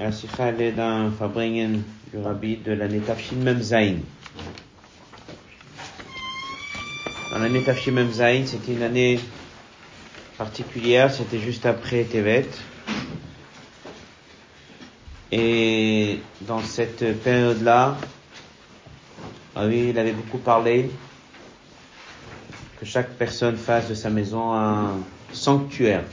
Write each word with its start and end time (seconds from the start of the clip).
La 0.00 0.12
sikha, 0.12 0.46
elle 0.46 0.62
est 0.62 0.72
d'un 0.72 1.10
Fabringen 1.10 1.82
du 2.10 2.18
Rabbi 2.18 2.56
de 2.56 2.72
l'année 2.72 3.00
Tafshin 3.00 3.36
Mem 3.36 3.60
Zain. 3.60 3.96
Dans 7.30 7.38
l'année 7.38 7.60
Tafshin 7.60 7.92
Mem 7.92 8.10
Zain, 8.10 8.44
c'était 8.46 8.72
une 8.72 8.82
année 8.82 9.20
particulière, 10.38 11.12
c'était 11.12 11.38
juste 11.38 11.66
après 11.66 12.04
Tevet. 12.04 12.48
Et 15.32 16.20
dans 16.40 16.60
cette 16.60 17.20
période-là, 17.22 17.98
ah 19.54 19.66
il 19.66 19.98
avait 19.98 20.12
beaucoup 20.12 20.38
parlé 20.38 20.90
que 22.78 22.86
chaque 22.86 23.10
personne 23.18 23.58
fasse 23.58 23.90
de 23.90 23.94
sa 23.94 24.08
maison 24.08 24.54
un 24.54 25.00
sanctuaire. 25.30 26.04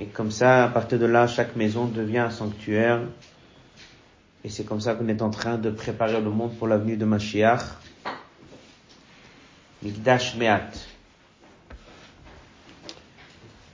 Et 0.00 0.06
comme 0.06 0.30
ça, 0.30 0.64
à 0.64 0.68
partir 0.68 0.98
de 0.98 1.06
là, 1.06 1.26
chaque 1.26 1.56
maison 1.56 1.86
devient 1.86 2.18
un 2.18 2.30
sanctuaire. 2.30 3.00
Et 4.44 4.48
c'est 4.48 4.64
comme 4.64 4.80
ça 4.80 4.94
qu'on 4.94 5.08
est 5.08 5.22
en 5.22 5.30
train 5.30 5.58
de 5.58 5.70
préparer 5.70 6.20
le 6.20 6.30
monde 6.30 6.56
pour 6.56 6.68
l'avenue 6.68 6.96
de 6.96 7.04
Mashiach. 7.04 7.62
Mikdash 9.82 10.36
Meat. 10.36 10.88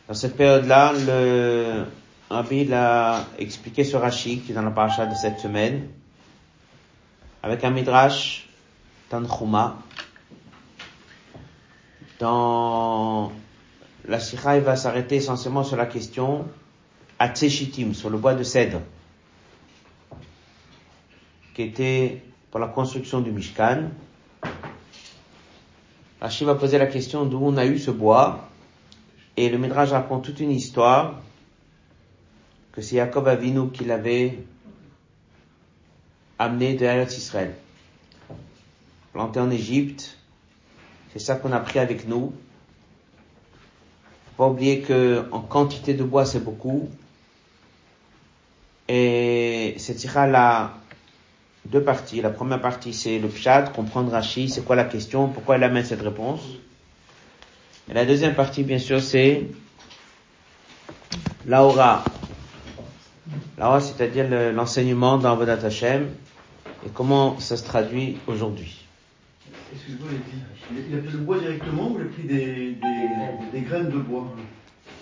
Dans 0.08 0.14
cette 0.14 0.36
période-là, 0.36 0.92
le 1.06 1.84
Rabbi 2.30 2.72
a 2.72 3.24
expliqué 3.38 3.84
ce 3.84 3.96
Rashi 3.96 4.40
qui 4.40 4.52
est 4.52 4.54
dans 4.54 4.62
la 4.62 4.70
paracha 4.70 5.06
de 5.06 5.14
cette 5.14 5.38
semaine, 5.38 5.88
avec 7.42 7.64
un 7.64 7.70
midrash 7.70 8.48
Tanchuma. 9.08 9.78
Dans 12.18 13.32
la 14.06 14.20
sikha 14.20 14.58
va 14.60 14.76
s'arrêter 14.76 15.16
essentiellement 15.16 15.64
sur 15.64 15.76
la 15.76 15.86
question 15.86 16.46
Atseshitim, 17.18 17.94
sur 17.94 18.10
le 18.10 18.18
bois 18.18 18.34
de 18.34 18.42
cèdre, 18.42 18.80
qui 21.54 21.62
était 21.62 22.22
pour 22.50 22.60
la 22.60 22.68
construction 22.68 23.20
du 23.20 23.30
Mishkan. 23.30 23.90
Rashi 26.20 26.44
va 26.44 26.54
poser 26.54 26.78
la 26.78 26.86
question 26.86 27.24
d'où 27.24 27.38
on 27.40 27.56
a 27.56 27.66
eu 27.66 27.78
ce 27.78 27.90
bois, 27.90 28.48
et 29.36 29.48
le 29.48 29.58
Midrash 29.58 29.90
raconte 29.90 30.24
toute 30.24 30.40
une 30.40 30.50
histoire, 30.50 31.20
que 32.72 32.82
c'est 32.82 32.96
Jacob 32.96 33.28
Avinu 33.28 33.70
qui 33.70 33.84
l'avait 33.84 34.44
amené 36.38 36.74
de 36.74 36.84
Eretz 36.84 37.16
Israël. 37.16 37.54
Planté 39.12 39.38
en 39.38 39.50
Égypte, 39.50 40.18
c'est 41.12 41.20
ça 41.20 41.36
qu'on 41.36 41.52
a 41.52 41.60
pris 41.60 41.78
avec 41.78 42.08
nous, 42.08 42.32
pas 44.36 44.46
oublier 44.46 44.80
que 44.80 45.24
en 45.30 45.40
quantité 45.40 45.94
de 45.94 46.04
bois 46.04 46.24
c'est 46.24 46.40
beaucoup. 46.42 46.88
Et 48.88 49.74
cette 49.78 49.98
sira 49.98 50.24
a 50.24 50.70
deux 51.66 51.82
parties. 51.82 52.20
La 52.20 52.30
première 52.30 52.60
partie 52.60 52.92
c'est 52.92 53.18
le 53.18 53.28
pshat, 53.28 53.72
comprendre 53.74 54.12
Rashi, 54.12 54.48
c'est 54.48 54.64
quoi 54.64 54.76
la 54.76 54.84
question, 54.84 55.28
pourquoi 55.28 55.56
elle 55.56 55.64
amène 55.64 55.84
cette 55.84 56.02
réponse. 56.02 56.40
Et 57.90 57.94
la 57.94 58.04
deuxième 58.04 58.34
partie 58.34 58.62
bien 58.62 58.78
sûr 58.78 59.00
c'est 59.00 59.48
l'aura. 61.46 62.04
L'aura 63.58 63.80
c'est-à-dire 63.80 64.26
l'enseignement 64.52 65.18
dans 65.18 65.36
Vodat 65.36 65.64
Hashem 65.64 66.08
et 66.84 66.90
comment 66.92 67.38
ça 67.40 67.56
se 67.56 67.64
traduit 67.64 68.18
aujourd'hui. 68.26 68.83
Excuse-moi, 69.74 70.08
il 70.90 70.94
a 70.94 71.02
pris 71.02 71.12
le 71.12 71.18
bois 71.18 71.38
directement 71.38 71.88
ou 71.90 71.96
il 71.98 72.06
a 72.06 72.08
pris 72.10 72.22
des, 72.22 72.72
des, 72.72 72.78
des 73.52 73.60
graines 73.62 73.90
de 73.90 73.98
bois? 73.98 74.32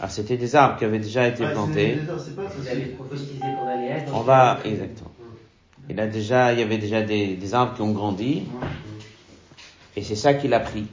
Ah, 0.00 0.08
c'était 0.08 0.36
des 0.36 0.56
arbres 0.56 0.78
qui 0.78 0.84
avaient 0.84 0.98
déjà 0.98 1.28
été 1.28 1.44
Ah, 1.44 1.50
plantés. 1.52 1.94
des 1.96 2.08
arbres, 2.10 2.22
pas 2.36 2.50
ça. 2.50 4.12
On 4.14 4.20
va, 4.22 4.58
exactement. 4.64 5.10
Il 5.90 6.00
a 6.00 6.06
déjà, 6.06 6.52
il 6.52 6.58
y 6.60 6.62
avait 6.62 6.78
déjà 6.78 7.02
des, 7.02 7.34
des 7.34 7.54
arbres 7.54 7.74
qui 7.74 7.82
ont 7.82 7.92
grandi, 7.92 8.44
et 9.96 10.02
c'est 10.02 10.14
ça 10.16 10.34
qu'il 10.34 10.54
a 10.54 10.60
pris. 10.60 10.86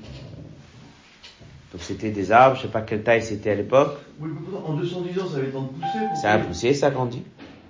Donc 1.71 1.81
c'était 1.81 2.09
des 2.09 2.31
arbres, 2.31 2.55
je 2.57 2.63
sais 2.63 2.67
pas 2.67 2.81
quelle 2.81 3.03
taille 3.03 3.21
c'était 3.21 3.51
à 3.51 3.55
l'époque. 3.55 3.97
Oui, 4.19 4.29
en 4.65 4.73
210 4.73 5.19
ans, 5.19 5.27
ça 5.29 5.37
avait 5.37 5.45
le 5.45 5.51
temps 5.51 5.61
de 5.61 5.67
pousser. 5.69 6.21
Ça 6.21 6.31
a 6.33 6.39
poussé, 6.39 6.73
ça 6.73 6.87
a 6.87 6.91
grandi. 6.91 7.21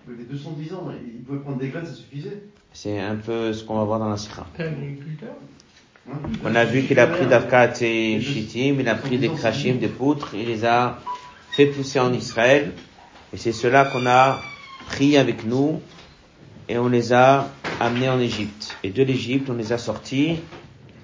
Mais 0.08 0.16
les 0.18 0.24
210 0.24 0.74
ans, 0.74 0.88
il 1.06 1.22
pouvait 1.24 1.40
prendre 1.40 1.58
des 1.58 1.68
graines, 1.68 1.86
ça 1.86 1.94
suffisait. 1.94 2.42
C'est 2.72 3.00
un 3.00 3.16
peu 3.16 3.52
ce 3.54 3.64
qu'on 3.64 3.76
va 3.78 3.84
voir 3.84 4.00
dans 4.00 4.10
la 4.10 4.18
Sikha. 4.18 4.46
Un 4.58 4.64
agriculteur? 4.64 5.36
On 6.44 6.56
a 6.56 6.66
vu 6.66 6.84
qu'il 6.84 7.00
a 7.00 7.08
pris 7.08 7.26
d'Afkat 7.26 7.82
et 7.82 8.20
Shittim, 8.22 8.78
il 8.80 8.90
a 8.90 8.96
pris 8.96 9.18
des 9.18 9.30
Krashim, 9.30 9.78
des 9.78 9.88
poutres, 9.88 10.34
il 10.34 10.48
les 10.48 10.66
a 10.66 11.00
fait 11.52 11.68
pousser 11.68 12.00
en 12.00 12.14
Israël, 12.14 12.72
et 13.34 13.38
c'est 13.38 13.52
cela 13.52 13.86
qu'on 13.86 14.06
a 14.08 14.40
pris 14.88 15.18
avec 15.18 15.46
nous, 15.46 15.82
et 16.68 16.78
on 16.78 16.88
les 16.88 17.14
a 17.14 17.50
amenés 17.80 18.10
en 18.10 18.20
Égypte. 18.20 18.78
Et 18.84 18.90
de 18.90 19.04
l'Égypte, 19.04 19.50
on 19.50 19.56
les 19.56 19.72
a 19.74 19.78
sortis, 19.78 20.40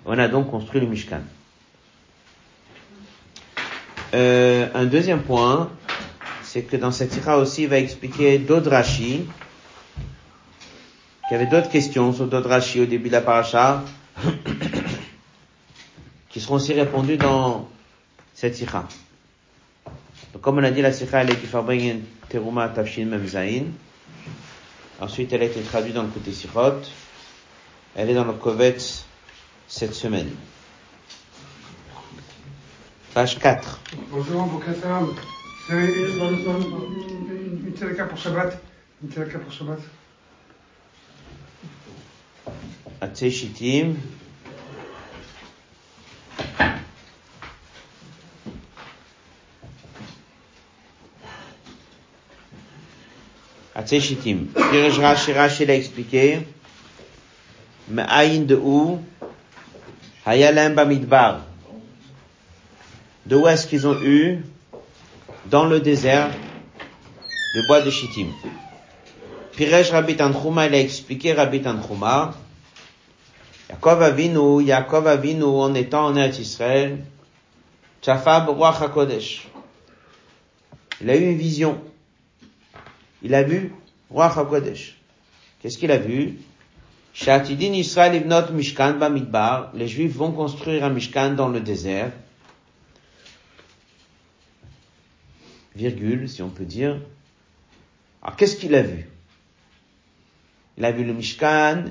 on 0.06 0.18
a 0.18 0.28
donc 0.28 0.50
construit 0.50 0.82
le 0.82 0.88
Mishkan. 0.88 1.22
Euh, 4.14 4.68
un 4.74 4.86
deuxième 4.86 5.22
point, 5.22 5.70
c'est 6.44 6.62
que 6.62 6.78
dans 6.78 6.92
cette 6.92 7.16
ira 7.18 7.38
aussi, 7.38 7.64
il 7.64 7.68
va 7.68 7.80
expliquer 7.80 8.38
d'autres 8.38 8.72
qu'il 8.88 9.26
y 11.32 11.34
avait 11.34 11.48
d'autres 11.48 11.70
questions 11.70 12.14
sur 12.14 12.28
d'autres 12.28 12.80
au 12.80 12.86
début 12.86 13.10
de 13.10 13.14
la 13.14 13.22
paracha, 13.22 13.84
qui 16.30 16.42
seront 16.42 16.56
aussi 16.56 16.74
répondues 16.74 17.18
dans 17.18 17.70
cette. 18.34 18.60
Donc, 20.34 20.42
comme 20.42 20.58
on 20.58 20.64
a 20.64 20.72
dit, 20.72 20.82
la 20.82 20.92
sikha, 20.92 21.22
elle 21.22 21.32
est 21.32 21.36
du 21.36 21.48
Farbringen 21.48 22.02
Teruma 22.30 22.70
Tafshin 22.70 23.06
Memzain. 23.06 23.66
Ensuite, 25.00 25.32
elle 25.34 25.42
a 25.42 25.46
été 25.46 25.62
traduite 25.62 25.94
dans 25.96 26.04
le 26.04 26.10
côté 26.10 26.32
Sirot. 26.32 26.82
Elle 27.96 28.10
est 28.10 28.14
dans 28.14 28.26
le 28.26 28.34
Kovetz 28.34 29.06
cette 29.68 29.94
semaine. 29.94 30.30
Page 33.14 33.40
4. 33.40 33.80
Bonjour. 34.12 34.46
Vous 34.46 34.62
avez 35.74 35.86
une, 35.88 37.66
une, 37.66 38.08
pour 38.08 38.18
Shabbat 38.18 38.62
Une 39.02 39.10
pour 39.10 39.52
Shabbat 39.52 39.80
Atzei 43.06 43.30
Shittim. 43.30 43.98
Pirej 54.56 54.98
Rashi, 54.98 55.34
Rashi 55.34 55.66
l'a 55.66 55.76
expliqué. 55.76 56.40
Me'ayin 57.88 58.48
de 58.48 58.56
où? 58.56 59.00
Hayalem 60.26 60.74
Bamidbar. 60.74 61.42
De 63.28 63.36
où 63.36 63.48
est-ce 63.48 63.68
qu'ils 63.68 63.86
ont 63.86 64.02
eu? 64.02 64.44
Dans 65.46 65.66
le 65.66 65.80
désert, 65.80 66.32
le 67.54 67.68
bois 67.68 67.82
de 67.82 67.92
Shittim? 67.92 68.30
Pirej 69.56 69.92
Rabbi 69.92 70.16
Tanchuma, 70.16 70.66
il 70.66 70.74
a 70.74 70.80
expliqué 70.80 71.34
Rabbi 71.34 71.62
Tanchuma. 71.62 72.34
Yaakov 73.70 74.02
Avinu, 74.04 74.62
Yaakov 74.62 75.08
Avinu, 75.08 75.46
en 75.46 75.74
étant 75.74 76.06
en 76.06 76.16
Eretz 76.16 76.40
Israël, 76.40 77.04
Tchafa 78.02 78.46
Ruach 78.46 78.82
HaKodesh. 78.82 79.48
Il 81.02 81.10
a 81.10 81.16
eu 81.16 81.32
une 81.32 81.38
vision. 81.38 81.82
Il 83.24 83.34
a 83.34 83.44
vu 83.44 83.74
Ruach 84.12 84.38
HaKodesh. 84.38 84.98
Qu'est-ce 85.62 85.78
qu'il 85.78 85.92
a 85.92 85.98
vu? 85.98 86.38
Shatidin 87.14 87.74
Israël 87.74 88.24
Mishkan 88.54 88.94
Bamidbar. 88.94 89.72
Les 89.74 89.88
Juifs 89.88 90.16
vont 90.16 90.32
construire 90.32 90.84
un 90.84 90.90
Mishkan 90.90 91.32
dans 91.32 91.48
le 91.48 91.62
désert. 91.62 92.12
Virgule, 95.76 96.30
si 96.30 96.42
on 96.42 96.50
peut 96.50 96.66
dire. 96.66 97.02
Alors, 98.22 98.36
qu'est-ce 98.36 98.58
qu'il 98.58 98.76
a 98.76 98.82
vu? 98.82 99.10
Il 100.78 100.86
a 100.86 100.92
vu 100.92 101.04
le 101.04 101.14
Mishkan, 101.14 101.86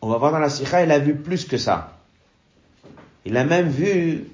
on 0.00 0.08
va 0.08 0.18
voir 0.18 0.32
dans 0.32 0.38
la 0.38 0.50
Sikha, 0.50 0.84
il 0.84 0.90
a 0.92 0.98
vu 0.98 1.16
plus 1.16 1.44
que 1.44 1.56
ça. 1.56 1.98
Il 3.24 3.36
a 3.36 3.44
même 3.44 3.68
vu 3.68 4.24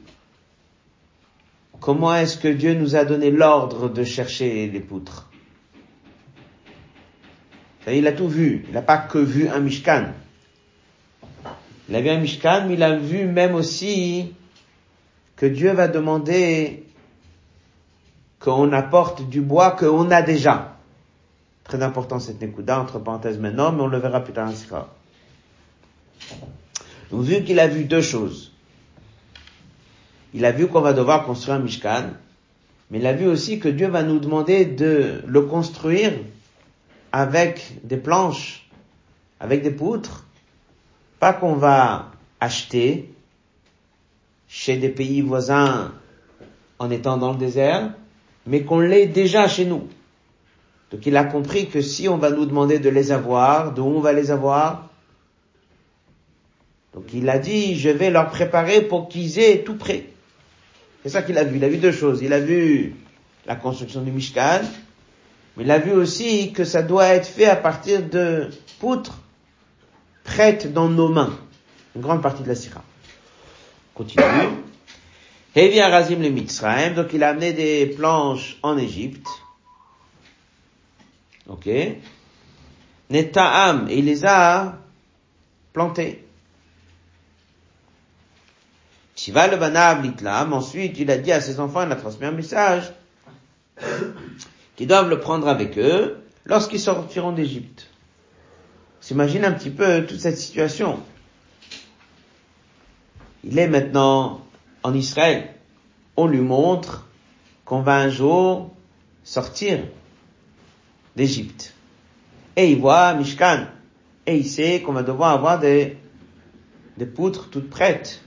comment 1.80 2.14
est-ce 2.14 2.38
que 2.38 2.48
Dieu 2.48 2.74
nous 2.74 2.96
a 2.96 3.04
donné 3.04 3.30
l'ordre 3.30 3.88
de 3.88 4.04
chercher 4.04 4.68
les 4.68 4.80
poutres. 4.80 5.28
Il 7.86 8.06
a 8.06 8.12
tout 8.12 8.28
vu. 8.28 8.64
Il 8.68 8.74
n'a 8.74 8.82
pas 8.82 8.98
que 8.98 9.18
vu 9.18 9.48
un 9.48 9.60
Mishkan. 9.60 10.12
Il 11.88 11.96
a 11.96 12.00
vu 12.00 12.08
un 12.08 12.18
Mishkan, 12.18 12.66
mais 12.66 12.74
il 12.74 12.82
a 12.82 12.96
vu 12.96 13.26
même 13.26 13.54
aussi 13.54 14.32
que 15.36 15.46
Dieu 15.46 15.72
va 15.72 15.88
demander 15.88 16.84
qu'on 18.38 18.72
apporte 18.72 19.28
du 19.28 19.40
bois 19.40 19.72
qu'on 19.72 20.10
a 20.10 20.22
déjà. 20.22 20.76
Très 21.64 21.82
important 21.82 22.20
cette 22.20 22.40
Nekuda, 22.40 22.80
entre 22.80 22.98
parenthèses 22.98 23.38
maintenant, 23.38 23.72
mais 23.72 23.82
on 23.82 23.86
le 23.86 23.98
verra 23.98 24.20
plus 24.20 24.32
tard 24.32 24.46
dans 24.46 24.52
la 24.52 24.56
Sikha. 24.56 24.88
Donc, 27.10 27.22
vu 27.22 27.44
qu'il 27.44 27.60
a 27.60 27.66
vu 27.66 27.84
deux 27.84 28.02
choses, 28.02 28.52
il 30.32 30.44
a 30.44 30.52
vu 30.52 30.66
qu'on 30.66 30.80
va 30.80 30.92
devoir 30.92 31.24
construire 31.24 31.56
un 31.56 31.60
Mishkan, 31.60 32.10
Mais 32.90 32.98
il 32.98 33.06
a 33.06 33.12
vu 33.12 33.26
aussi 33.26 33.58
que 33.58 33.68
Dieu 33.68 33.88
va 33.88 34.02
nous 34.02 34.18
demander 34.18 34.64
de 34.64 35.22
le 35.26 35.42
construire 35.42 36.12
avec 37.12 37.78
des 37.84 37.96
planches, 37.96 38.68
avec 39.40 39.62
des 39.62 39.70
poutres, 39.70 40.26
pas 41.20 41.32
qu'on 41.32 41.54
va 41.54 42.10
acheter 42.40 43.14
chez 44.48 44.76
des 44.76 44.88
pays 44.88 45.20
voisins 45.20 45.92
en 46.78 46.90
étant 46.90 47.16
dans 47.16 47.32
le 47.32 47.38
désert, 47.38 47.92
mais 48.46 48.62
qu'on 48.62 48.80
l'ait 48.80 49.06
déjà 49.06 49.48
chez 49.48 49.64
nous. 49.64 49.88
Donc 50.90 51.06
il 51.06 51.16
a 51.16 51.24
compris 51.24 51.68
que 51.68 51.80
si 51.80 52.08
on 52.08 52.18
va 52.18 52.30
nous 52.30 52.46
demander 52.46 52.78
de 52.78 52.90
les 52.90 53.10
avoir, 53.10 53.72
d'où 53.72 53.84
on 53.84 54.00
va 54.00 54.12
les 54.12 54.30
avoir 54.30 54.90
Donc 56.94 57.04
il 57.12 57.28
a 57.28 57.38
dit, 57.38 57.76
je 57.78 57.90
vais 57.90 58.10
leur 58.10 58.30
préparer 58.30 58.82
pour 58.82 59.08
qu'ils 59.08 59.38
aient 59.38 59.64
tout 59.64 59.76
prêt. 59.76 60.06
C'est 61.02 61.10
ça 61.10 61.22
qu'il 61.22 61.36
a 61.36 61.44
vu. 61.44 61.56
Il 61.56 61.64
a 61.64 61.68
vu 61.68 61.78
deux 61.78 61.92
choses. 61.92 62.22
Il 62.22 62.32
a 62.32 62.40
vu 62.40 62.94
la 63.46 63.56
construction 63.56 64.00
du 64.00 64.10
Mishkan, 64.10 64.62
mais 65.56 65.64
il 65.64 65.70
a 65.70 65.78
vu 65.78 65.92
aussi 65.92 66.52
que 66.52 66.64
ça 66.64 66.82
doit 66.82 67.08
être 67.08 67.26
fait 67.26 67.46
à 67.46 67.56
partir 67.56 68.02
de 68.02 68.48
poutres 68.78 69.18
prêtes 70.22 70.72
dans 70.72 70.88
nos 70.88 71.08
mains. 71.08 71.38
Une 71.94 72.00
grande 72.00 72.22
partie 72.22 72.42
de 72.42 72.48
la 72.48 72.54
Syrah. 72.54 72.84
Continue. 73.94 74.24
Hevi 75.56 75.80
Arazim 75.80 76.20
le 76.20 76.30
Mitzrayim, 76.30 76.94
donc 76.94 77.12
il 77.12 77.22
a 77.22 77.28
amené 77.28 77.52
des 77.52 77.86
planches 77.86 78.56
en 78.62 78.76
Égypte. 78.76 79.28
Ok. 81.48 81.68
Neta'am, 83.10 83.88
et 83.88 83.98
il 83.98 84.06
les 84.06 84.24
a 84.24 84.78
plantées. 85.72 86.24
Shiva 89.16 89.46
le 89.46 89.56
Banab 89.56 90.02
l'Itlam, 90.02 90.52
ensuite 90.52 90.98
il 90.98 91.10
a 91.10 91.18
dit 91.18 91.32
à 91.32 91.40
ses 91.40 91.60
enfants, 91.60 91.84
il 91.84 91.92
a 91.92 91.96
transmis 91.96 92.26
un 92.26 92.32
message, 92.32 92.92
qu'ils 94.76 94.88
doivent 94.88 95.08
le 95.08 95.20
prendre 95.20 95.48
avec 95.48 95.78
eux 95.78 96.18
lorsqu'ils 96.44 96.80
sortiront 96.80 97.32
d'Égypte. 97.32 97.88
S'imagine 99.00 99.44
un 99.44 99.52
petit 99.52 99.70
peu 99.70 100.06
toute 100.06 100.18
cette 100.18 100.38
situation. 100.38 101.00
Il 103.44 103.58
est 103.58 103.68
maintenant 103.68 104.40
en 104.82 104.94
Israël. 104.94 105.50
On 106.16 106.26
lui 106.26 106.40
montre 106.40 107.06
qu'on 107.64 107.82
va 107.82 107.96
un 107.96 108.08
jour 108.08 108.74
sortir 109.22 109.80
d'Égypte. 111.16 111.74
Et 112.56 112.70
il 112.70 112.80
voit 112.80 113.14
Mishkan. 113.14 113.66
Et 114.26 114.38
il 114.38 114.46
sait 114.46 114.80
qu'on 114.80 114.92
va 114.92 115.02
devoir 115.02 115.32
avoir 115.32 115.58
des, 115.58 115.98
des 116.96 117.06
poutres 117.06 117.50
toutes 117.50 117.68
prêtes. 117.68 118.22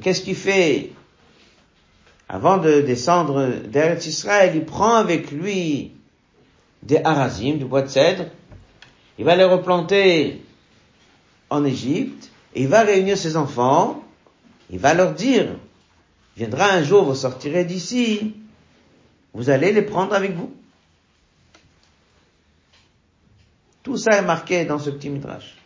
Qu'est-ce 0.00 0.22
qu'il 0.22 0.36
fait 0.36 0.92
Avant 2.28 2.58
de 2.58 2.80
descendre 2.80 3.48
d'Eretz 3.66 4.06
Israël, 4.06 4.52
il 4.54 4.64
prend 4.64 4.94
avec 4.94 5.30
lui 5.30 5.92
des 6.82 6.98
harazim, 7.04 7.56
du 7.56 7.64
bois 7.64 7.82
de 7.82 7.88
cèdre. 7.88 8.24
Il 9.18 9.24
va 9.24 9.36
les 9.36 9.44
replanter 9.44 10.42
en 11.50 11.64
Égypte. 11.64 12.30
Et 12.54 12.62
il 12.62 12.68
va 12.68 12.82
réunir 12.82 13.16
ses 13.16 13.36
enfants 13.36 14.02
il 14.72 14.78
va 14.78 14.94
leur 14.94 15.12
dire, 15.12 15.54
viendra 16.36 16.70
un 16.70 16.82
jour, 16.82 17.04
vous 17.04 17.14
sortirez 17.14 17.64
d'ici, 17.66 18.34
vous 19.34 19.50
allez 19.50 19.70
les 19.72 19.82
prendre 19.82 20.14
avec 20.14 20.32
vous. 20.34 20.52
Tout 23.82 23.98
ça 23.98 24.16
est 24.16 24.24
marqué 24.24 24.64
dans 24.64 24.78
ce 24.78 24.88
petit 24.88 25.10
midrash. 25.10 25.56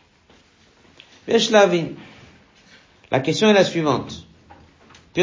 La 3.10 3.20
question 3.20 3.48
est 3.48 3.54
la 3.54 3.64
suivante. 3.64 4.26
Ce 5.14 5.22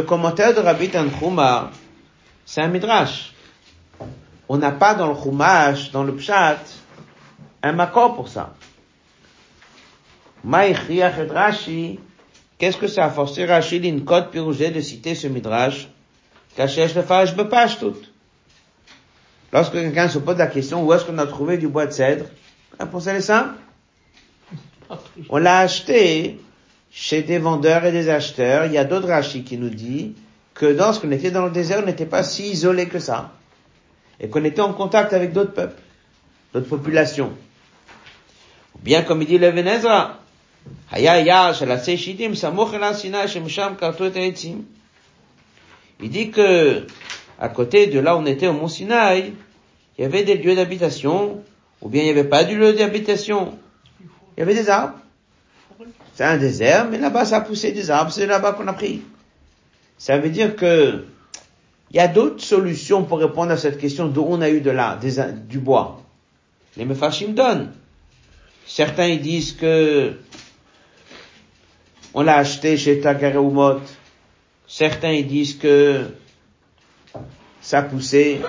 commentaire 0.00 0.54
de 0.54 0.60
Rabbi 0.60 0.88
Tanchuma, 0.88 1.70
c'est 2.46 2.62
un 2.62 2.68
midrash. 2.68 3.34
On 4.48 4.56
n'a 4.56 4.72
pas 4.72 4.94
dans 4.94 5.08
le 5.08 5.14
Chumash, 5.14 5.90
dans 5.92 6.02
le 6.02 6.14
Pshat, 6.14 6.58
un 7.62 7.72
makor 7.72 8.14
pour 8.14 8.28
ça. 8.28 8.54
Qu'est-ce 12.58 12.76
que 12.76 12.88
ça 12.88 13.04
a 13.04 13.10
forcé 13.10 13.44
Rashi 13.44 13.78
l'inkot 13.80 14.22
pirugé 14.30 14.70
de 14.70 14.80
citer 14.80 15.14
ce 15.14 15.28
midrash? 15.28 15.88
Lorsque 19.52 19.72
quelqu'un 19.72 20.08
se 20.08 20.18
pose 20.18 20.38
la 20.38 20.46
question 20.46 20.84
où 20.84 20.92
est-ce 20.92 21.04
qu'on 21.04 21.18
a 21.18 21.26
trouvé 21.26 21.58
du 21.58 21.68
bois 21.68 21.86
de 21.86 21.92
cèdre, 21.92 22.24
la 22.78 22.86
réponse 22.86 23.06
est 23.06 23.20
simple. 23.20 23.54
On 25.28 25.38
l'a 25.38 25.58
acheté 25.58 26.40
chez 26.90 27.22
des 27.22 27.38
vendeurs 27.38 27.84
et 27.84 27.92
des 27.92 28.08
acheteurs. 28.08 28.66
Il 28.66 28.72
y 28.72 28.78
a 28.78 28.84
d'autres 28.84 29.08
Rashi 29.08 29.44
qui 29.44 29.58
nous 29.58 29.70
dit 29.70 30.14
que 30.54 30.66
lorsqu'on 30.66 31.10
était 31.10 31.30
dans 31.30 31.44
le 31.44 31.50
désert, 31.50 31.80
on 31.82 31.86
n'était 31.86 32.06
pas 32.06 32.22
si 32.22 32.50
isolé 32.50 32.88
que 32.88 32.98
ça. 32.98 33.32
Et 34.20 34.28
qu'on 34.28 34.44
était 34.44 34.60
en 34.60 34.72
contact 34.72 35.12
avec 35.12 35.32
d'autres 35.32 35.52
peuples, 35.52 35.80
d'autres 36.52 36.68
populations. 36.68 37.32
Bien 38.80 39.02
comme 39.02 39.22
il 39.22 39.28
dit 39.28 39.38
le 39.38 39.50
Venezra, 39.50 40.18
il 40.94 41.02
dit 46.10 46.30
que, 46.30 46.86
à 47.42 47.48
côté 47.48 47.88
de 47.88 47.98
là 47.98 48.16
on 48.16 48.24
était 48.24 48.46
au 48.46 48.52
Mont 48.52 48.68
Sinaï, 48.68 49.32
il 49.98 50.02
y 50.02 50.04
avait 50.04 50.22
des 50.22 50.36
lieux 50.36 50.54
d'habitation, 50.54 51.42
ou 51.80 51.88
bien 51.88 52.02
il 52.02 52.04
n'y 52.04 52.10
avait 52.10 52.22
pas 52.22 52.44
de 52.44 52.54
lieu 52.54 52.72
d'habitation. 52.72 53.58
Il 54.00 54.40
y 54.40 54.42
avait 54.42 54.54
des 54.54 54.70
arbres. 54.70 54.98
C'est 56.14 56.22
un 56.22 56.38
désert, 56.38 56.86
mais 56.88 56.98
là-bas 56.98 57.24
ça 57.24 57.38
a 57.38 57.40
poussé 57.40 57.72
des 57.72 57.90
arbres, 57.90 58.12
c'est 58.12 58.26
là-bas 58.26 58.52
qu'on 58.52 58.68
a 58.68 58.72
pris. 58.72 59.02
Ça 59.98 60.18
veut 60.18 60.30
dire 60.30 60.54
que, 60.54 61.04
il 61.90 61.96
y 61.96 61.98
a 61.98 62.06
d'autres 62.06 62.44
solutions 62.44 63.02
pour 63.02 63.18
répondre 63.18 63.50
à 63.50 63.56
cette 63.56 63.78
question 63.78 64.06
d'où 64.06 64.24
on 64.28 64.40
a 64.40 64.48
eu 64.48 64.60
de 64.60 64.70
là, 64.70 64.96
du 65.48 65.58
bois. 65.58 66.00
Les 66.76 66.84
Mefashim 66.84 67.32
donnent. 67.32 67.72
Certains 68.66 69.06
ils 69.06 69.20
disent 69.20 69.52
que 69.52 70.12
on 72.14 72.22
l'a 72.22 72.36
acheté 72.36 72.76
chez 72.76 73.00
Tagareumot. 73.00 73.80
Certains 74.68 75.10
ils 75.10 75.26
disent 75.26 75.58
que 75.58 76.06
ça 77.61 77.81
poussait. 77.81 78.41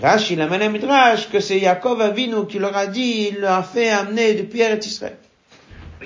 Rashi, 0.00 0.36
la 0.36 0.44
amène 0.44 0.70
Midrash 0.70 1.28
que 1.30 1.40
c'est 1.40 1.58
Yaakov 1.58 2.00
Avinu 2.00 2.46
qui 2.46 2.58
leur 2.58 2.76
a 2.76 2.86
dit, 2.86 3.30
il 3.32 3.40
leur 3.40 3.58
a 3.58 3.62
fait 3.62 3.90
amener 3.90 4.34
depuis 4.34 4.60
Eretz 4.60 4.86
Israël. 4.86 5.16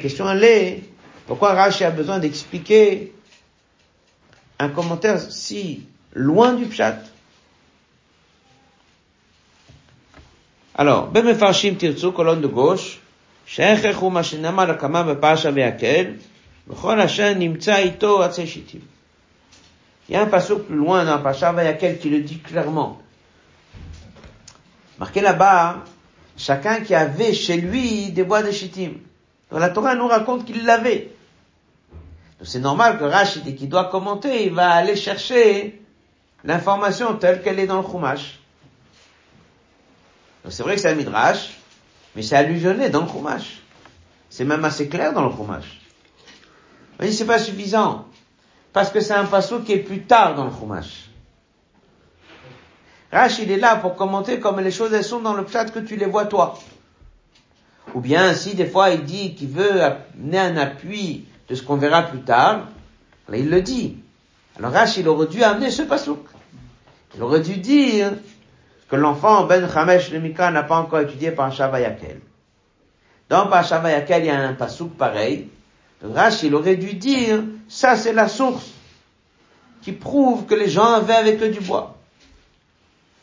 question 0.01 0.31
elle 0.31 0.45
est, 0.45 0.83
pourquoi 1.27 1.53
Rashi 1.53 1.85
a 1.85 1.91
besoin 1.91 2.19
d'expliquer 2.19 3.13
un 4.59 4.69
commentaire 4.69 5.21
si 5.21 5.83
loin 6.15 6.55
du 6.55 6.67
pshat? 6.67 6.99
Alors, 10.75 11.09
Bemefarshim 11.09 11.75
Tirtsu, 11.75 12.13
colonne 12.13 12.41
de 12.41 12.47
gauche, 12.47 12.99
שהכרח 13.47 13.97
הוא 13.97 14.13
מה 14.13 14.25
שנאמר 14.25 14.71
הקמה 14.71 15.03
בפרשה 15.03 15.51
ויקל, 15.55 16.05
וכל 16.69 17.01
אשר 17.01 17.35
נמצא 17.35 17.77
איתו 17.77 18.23
עצי 18.23 18.47
שיטים. 18.47 18.81
il 20.10 20.14
y 20.14 20.16
a 20.16 20.22
un 20.22 20.28
passage 20.28 20.60
plus 20.60 20.76
loin 20.76 21.04
dans 21.04 21.22
Pacha 21.22 21.52
Vayakel 21.52 22.00
qui 22.00 22.10
le 22.10 22.22
dit 22.22 22.40
clairement. 22.40 23.02
Marqué 25.00 25.22
là-bas, 25.22 25.84
chacun 26.38 26.82
qui 26.82 26.96
avait 26.96 27.34
chez 27.34 27.58
lui 27.58 28.12
des 28.12 28.24
bois 28.24 28.42
de 28.42 28.52
chitim. 28.52 28.94
Donc 29.52 29.60
la 29.60 29.70
Torah 29.70 29.96
nous 29.96 30.08
raconte 30.08 30.46
qu'il 30.46 30.66
l'avait. 30.66 31.12
Donc 32.40 32.48
c'est 32.48 32.60
normal 32.60 33.00
que 33.00 33.04
Rachid, 33.04 33.56
qui 33.56 33.68
doit 33.68 33.86
commenter, 33.86 34.46
il 34.46 34.54
va 34.54 34.72
aller 34.72 34.96
chercher 34.96 35.82
l'information 36.44 37.16
telle 37.16 37.42
qu'elle 37.42 37.60
est 37.60 37.68
dans 37.68 37.82
le 37.82 37.88
Chumash. 37.88 38.40
Donc 40.44 40.54
c'est 40.54 40.64
vrai 40.64 40.76
que 40.76 40.82
c'est 40.82 40.90
un 40.90 40.96
midrash, 40.96 41.58
mais 42.16 42.22
c'est 42.22 42.36
allusionné 42.36 42.90
dans 42.90 43.02
le 43.02 43.08
Chumash. 43.08 43.62
C'est 44.30 44.46
même 44.46 44.64
assez 44.66 44.88
clair 44.88 45.14
dans 45.14 45.26
le 45.26 45.36
Chumash. 45.36 45.82
Mais 47.00 47.12
c'est 47.12 47.26
pas 47.26 47.40
suffisant. 47.40 48.08
Parce 48.78 48.92
que 48.92 49.00
c'est 49.00 49.16
un 49.16 49.26
passage 49.26 49.64
qui 49.64 49.74
est 49.74 49.80
plus 49.80 50.04
tard 50.04 50.36
dans 50.36 50.46
le 50.46 50.52
Chumash. 50.52 51.10
Rach, 53.12 53.40
il 53.40 53.50
est 53.50 53.58
là 53.58 53.78
pour 53.78 53.96
commenter 53.96 54.40
comme 54.40 54.60
les 54.60 54.70
choses 54.70 55.02
sont 55.02 55.20
dans 55.20 55.34
le 55.34 55.46
pshat 55.46 55.66
que 55.72 55.80
tu 55.80 55.96
les 55.96 56.06
vois 56.06 56.28
toi. 56.28 56.60
Ou 57.96 58.02
bien 58.02 58.36
si 58.36 58.54
des 58.54 58.68
fois 58.68 58.92
il 58.92 59.04
dit 59.04 59.34
qu'il 59.34 59.48
veut 59.48 59.82
amener 59.82 60.38
un 60.38 60.58
appui 60.58 61.26
de 61.50 61.56
ce 61.56 61.64
qu'on 61.64 61.78
verra 61.78 62.04
plus 62.04 62.22
tard, 62.22 62.68
il 63.34 63.50
le 63.50 63.64
dit. 63.64 63.98
Alors 64.60 64.74
Rach, 64.74 64.96
il 64.98 65.10
aurait 65.10 65.26
dû 65.26 65.42
amener 65.42 65.72
ce 65.72 65.82
pasouk. 65.82 66.28
Il 67.16 67.24
aurait 67.24 67.42
dû 67.42 67.58
dire 67.58 68.12
que 68.90 68.96
l'enfant 68.96 69.46
Ben 69.46 69.68
Chamesh 69.68 70.12
de 70.12 70.20
Mika 70.20 70.52
n'a 70.52 70.62
pas 70.62 70.78
encore 70.78 71.00
étudié 71.00 71.32
par 71.32 71.50
Vayakel. 71.50 72.22
Dans 73.28 73.48
Parashat 73.48 73.80
Vayakel, 73.80 74.22
il 74.22 74.28
y 74.28 74.30
a 74.30 74.40
un 74.40 74.54
pasouk 74.54 74.96
pareil. 74.96 75.50
Rash, 76.04 76.44
il 76.44 76.54
aurait 76.56 76.76
dû 76.76 76.94
dire, 76.94 77.44
ça 77.68 77.96
c'est 77.96 78.14
la 78.14 78.28
source 78.28 78.72
qui 79.82 79.92
prouve 79.92 80.46
que 80.46 80.54
les 80.56 80.70
gens 80.70 80.94
avaient 80.94 81.14
avec 81.16 81.42
eux 81.42 81.50
du 81.50 81.60
bois. 81.60 81.98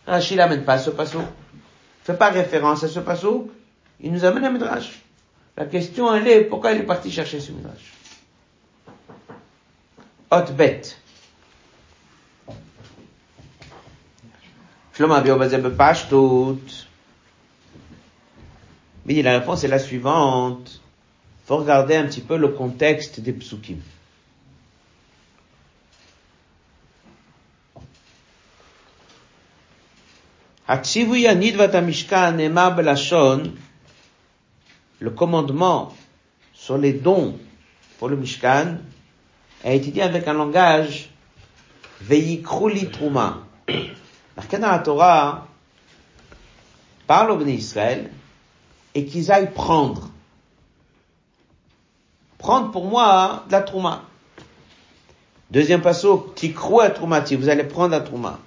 Rash, 0.06 0.30
il 0.30 0.36
n'amène 0.38 0.64
pas 0.64 0.78
ce 0.78 0.90
pasouk. 0.90 1.22
Il 1.22 2.04
fait 2.06 2.18
pas 2.18 2.30
référence 2.30 2.84
à 2.84 2.88
ce 2.88 3.00
pasouk. 3.00 3.50
Il 4.00 4.12
nous 4.12 4.24
amène 4.24 4.44
un 4.44 4.50
midrash. 4.50 5.00
La 5.56 5.66
question, 5.66 6.12
elle 6.14 6.26
est, 6.26 6.40
pourquoi 6.44 6.72
il 6.72 6.80
est 6.80 6.84
parti 6.84 7.10
chercher 7.10 7.40
ce 7.40 7.52
midrash? 7.52 7.92
hot 10.30 10.52
bête. 10.52 10.98
Mais 19.06 19.22
la 19.22 19.38
réponse 19.38 19.64
est 19.64 19.68
la 19.68 19.78
suivante. 19.78 20.80
Faut 21.44 21.58
regarder 21.58 21.96
un 21.96 22.06
petit 22.06 22.22
peu 22.22 22.36
le 22.36 22.48
contexte 22.48 23.20
des 23.20 23.32
psukim. 23.32 23.78
Le 35.00 35.10
commandement 35.10 35.94
sur 36.54 36.78
les 36.78 36.94
dons 36.94 37.38
pour 37.98 38.08
le 38.08 38.16
Mishkan 38.16 38.78
a 39.62 39.72
été 39.72 39.90
dit 39.90 40.00
avec 40.00 40.26
un 40.26 40.32
langage 40.32 41.10
Veyikruli 42.00 42.90
Truma. 42.90 43.40
Dans 43.68 44.58
la 44.58 44.78
Torah, 44.78 45.48
parle 47.06 47.32
au 47.32 47.46
Israël 47.46 48.10
et 48.94 49.04
qu'ils 49.04 49.30
aillent 49.30 49.52
prendre. 49.52 50.10
Prendre 52.44 52.72
pour 52.72 52.84
moi 52.84 53.42
de 53.46 53.52
la 53.52 53.62
Trouma. 53.62 54.02
Deuxième 55.50 55.80
passo, 55.80 56.30
Tikrou 56.36 56.80
à 56.80 56.90
Trouma, 56.90 57.20
vous 57.20 57.48
allez 57.48 57.64
prendre 57.64 57.92
la 57.92 58.02
Trouma. 58.02 58.38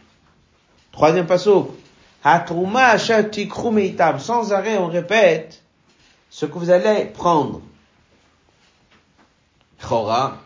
Troisième 0.92 1.26
passo, 1.26 1.76
Hatrouma 2.24 2.90
achat 2.90 3.24
Meitab. 3.72 4.20
Sans 4.20 4.54
arrêt, 4.54 4.78
on 4.78 4.86
répète 4.86 5.64
ce 6.30 6.46
que 6.46 6.60
vous 6.60 6.70
allez 6.70 7.06
prendre. 7.06 7.64
Chora, 9.82 10.38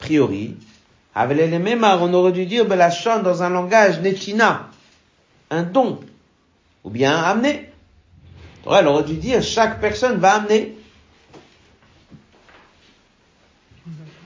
priori, 0.00 0.56
avec 1.14 1.38
les 1.38 1.60
mêmes 1.60 1.84
on 1.84 2.12
aurait 2.14 2.32
dû 2.32 2.46
dire 2.46 2.64
Belachon 2.64 3.22
dans 3.22 3.44
un 3.44 3.50
langage 3.50 4.00
netina, 4.00 4.70
un 5.52 5.62
don, 5.62 6.00
ou 6.82 6.90
bien 6.90 7.16
amener. 7.16 7.70
Elle 8.68 8.88
aurait 8.88 9.04
dû 9.04 9.14
dire 9.18 9.40
chaque 9.40 9.80
personne 9.80 10.18
va 10.18 10.34
amener. 10.34 10.75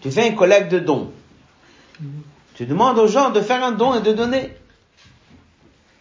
Tu 0.01 0.11
fais 0.11 0.29
une 0.29 0.37
collecte 0.37 0.73
de 0.73 0.79
dons. 0.79 1.13
Tu 2.55 2.67
demandes 2.67 2.99
aux 2.99 3.07
gens 3.07 3.31
de 3.31 3.41
faire 3.41 3.63
un 3.63 3.73
don 3.73 3.95
et 3.95 4.03
de 4.03 4.13
donner. 4.13 4.51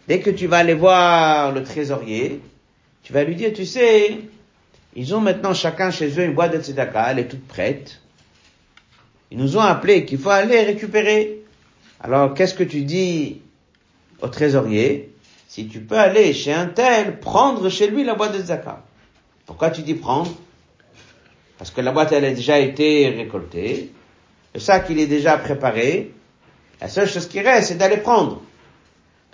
Dès 0.08 0.20
que 0.20 0.30
tu 0.30 0.46
vas 0.46 0.58
aller 0.58 0.74
voir 0.74 1.52
le 1.52 1.62
trésorier, 1.62 2.40
tu 3.02 3.12
vas 3.12 3.24
lui 3.24 3.36
dire, 3.36 3.52
tu 3.52 3.64
sais, 3.64 4.18
ils 4.96 5.14
ont 5.14 5.20
maintenant 5.20 5.54
chacun 5.54 5.90
chez 5.90 6.08
eux 6.18 6.24
une 6.24 6.34
boîte 6.34 6.52
de 6.52 6.60
tzedaka, 6.60 7.10
elle 7.10 7.18
est 7.20 7.28
toute 7.28 7.46
prête. 7.46 8.00
Ils 9.30 9.38
nous 9.38 9.56
ont 9.56 9.60
appelé 9.60 10.04
qu'il 10.04 10.18
faut 10.18 10.30
aller 10.30 10.62
récupérer. 10.62 11.42
Alors, 12.00 12.34
qu'est-ce 12.34 12.54
que 12.54 12.64
tu 12.64 12.82
dis 12.82 13.40
au 14.20 14.28
trésorier? 14.28 15.14
Si 15.46 15.68
tu 15.68 15.80
peux 15.80 15.98
aller 15.98 16.32
chez 16.32 16.52
un 16.52 16.66
tel, 16.66 17.20
prendre 17.20 17.68
chez 17.68 17.88
lui 17.88 18.04
la 18.04 18.14
boîte 18.14 18.36
de 18.36 18.42
zakat. 18.42 18.82
Pourquoi 19.46 19.70
tu 19.70 19.82
dis 19.82 19.94
prendre? 19.94 20.30
Parce 21.60 21.70
que 21.70 21.82
la 21.82 21.92
boîte, 21.92 22.10
elle 22.12 22.24
a 22.24 22.32
déjà 22.32 22.58
été 22.58 23.06
récoltée. 23.10 23.90
Le 24.54 24.60
sac, 24.60 24.86
il 24.88 24.98
est 24.98 25.06
déjà 25.06 25.36
préparé. 25.36 26.10
La 26.80 26.88
seule 26.88 27.06
chose 27.06 27.28
qui 27.28 27.38
reste, 27.38 27.68
c'est 27.68 27.74
d'aller 27.74 27.98
prendre. 27.98 28.40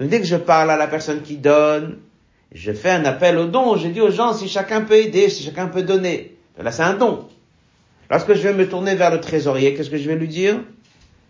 Donc, 0.01 0.09
dès 0.09 0.19
que 0.19 0.27
je 0.27 0.35
parle 0.35 0.73
à 0.73 0.77
la 0.77 0.89
personne 0.89 1.23
qui 1.23 1.37
donne, 1.37 1.99
je 2.53 2.73
fais 2.73 2.91
un 2.91 3.05
appel 3.05 3.39
au 3.39 3.47
don. 3.47 3.77
Je 3.77 3.87
dis 3.87 4.01
aux 4.01 4.11
gens 4.11 4.35
si 4.35 4.49
chacun 4.49 4.81
peut 4.81 4.97
aider, 4.97 5.31
si 5.31 5.45
chacun 5.45 5.69
peut 5.69 5.85
donner. 5.85 6.35
Là, 6.59 6.73
c'est 6.73 6.83
un 6.83 6.95
don. 6.95 7.29
Lorsque 8.11 8.35
je 8.35 8.41
vais 8.41 8.55
me 8.55 8.69
tourner 8.69 8.97
vers 8.97 9.13
le 9.13 9.21
trésorier, 9.21 9.75
qu'est-ce 9.75 9.91
que 9.91 9.97
je 9.97 10.09
vais 10.09 10.17
lui 10.17 10.27
dire? 10.27 10.59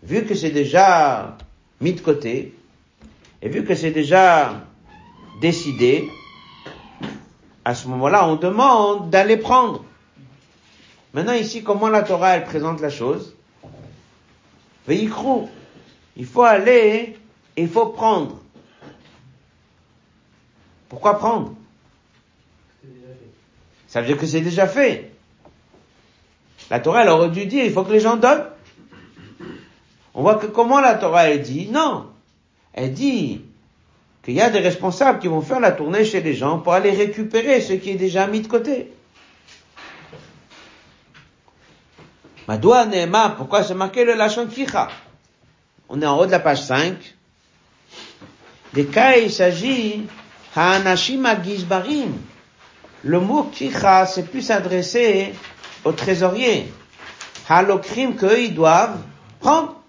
Vu 0.01 0.25
que 0.25 0.33
c'est 0.33 0.49
déjà 0.49 1.37
mis 1.79 1.93
de 1.93 2.01
côté, 2.01 2.55
et 3.43 3.49
vu 3.49 3.63
que 3.63 3.75
c'est 3.75 3.91
déjà 3.91 4.65
décidé, 5.41 6.05
à 7.65 7.75
ce 7.75 7.87
moment-là, 7.87 8.27
on 8.27 8.35
demande 8.35 9.11
d'aller 9.11 9.37
prendre. 9.37 9.85
Maintenant 11.17 11.33
ici, 11.33 11.63
comment 11.63 11.89
la 11.89 12.03
Torah, 12.03 12.35
elle 12.35 12.43
présente 12.43 12.79
la 12.79 12.91
chose? 12.91 13.33
Veillicrou. 14.87 15.49
Il 16.15 16.27
faut 16.27 16.43
aller 16.43 17.17
et 17.55 17.61
il 17.63 17.67
faut 17.67 17.87
prendre. 17.87 18.39
Pourquoi 20.89 21.17
prendre? 21.17 21.55
Ça 23.87 24.01
veut 24.01 24.05
dire 24.05 24.17
que 24.17 24.27
c'est 24.27 24.41
déjà 24.41 24.67
fait. 24.67 25.09
La 26.69 26.79
Torah, 26.79 27.01
elle 27.01 27.09
aurait 27.09 27.31
dû 27.31 27.47
dire, 27.47 27.65
il 27.65 27.71
faut 27.71 27.83
que 27.83 27.93
les 27.93 27.99
gens 27.99 28.17
donnent. 28.17 28.45
On 30.13 30.21
voit 30.21 30.35
que 30.35 30.45
comment 30.45 30.79
la 30.79 30.93
Torah, 30.93 31.29
elle 31.29 31.41
dit, 31.41 31.67
non. 31.71 32.11
Elle 32.73 32.93
dit 32.93 33.41
qu'il 34.21 34.35
y 34.35 34.41
a 34.41 34.51
des 34.51 34.59
responsables 34.59 35.17
qui 35.17 35.29
vont 35.29 35.41
faire 35.41 35.59
la 35.59 35.71
tournée 35.71 36.05
chez 36.05 36.21
les 36.21 36.35
gens 36.35 36.59
pour 36.59 36.73
aller 36.73 36.91
récupérer 36.91 37.59
ce 37.59 37.73
qui 37.73 37.89
est 37.89 37.95
déjà 37.95 38.27
mis 38.27 38.41
de 38.41 38.47
côté. 38.47 38.91
Madoua 42.47 42.85
Nema, 42.85 43.35
pourquoi 43.37 43.63
c'est 43.63 43.73
marqué 43.73 44.05
le 44.05 44.13
Lachon 44.13 44.47
Kicha? 44.47 44.87
On 45.89 46.01
est 46.01 46.05
en 46.05 46.17
haut 46.17 46.25
de 46.25 46.31
la 46.31 46.39
page 46.39 46.61
5. 46.61 46.95
Des 48.73 48.85
cas, 48.85 49.17
il 49.17 49.31
s'agit 49.31 50.05
Ha'anashim 50.55 51.27
Gizbarim. 51.43 52.13
Le 53.03 53.19
mot 53.19 53.43
Kicha, 53.43 54.05
c'est 54.05 54.23
plus 54.23 54.49
adressé 54.49 55.33
au 55.83 55.91
trésorier. 55.91 56.71
Halokrim 57.49 58.15
qu'eux, 58.15 58.41
ils 58.41 58.55
doivent 58.55 58.97
prendre. 59.39 59.81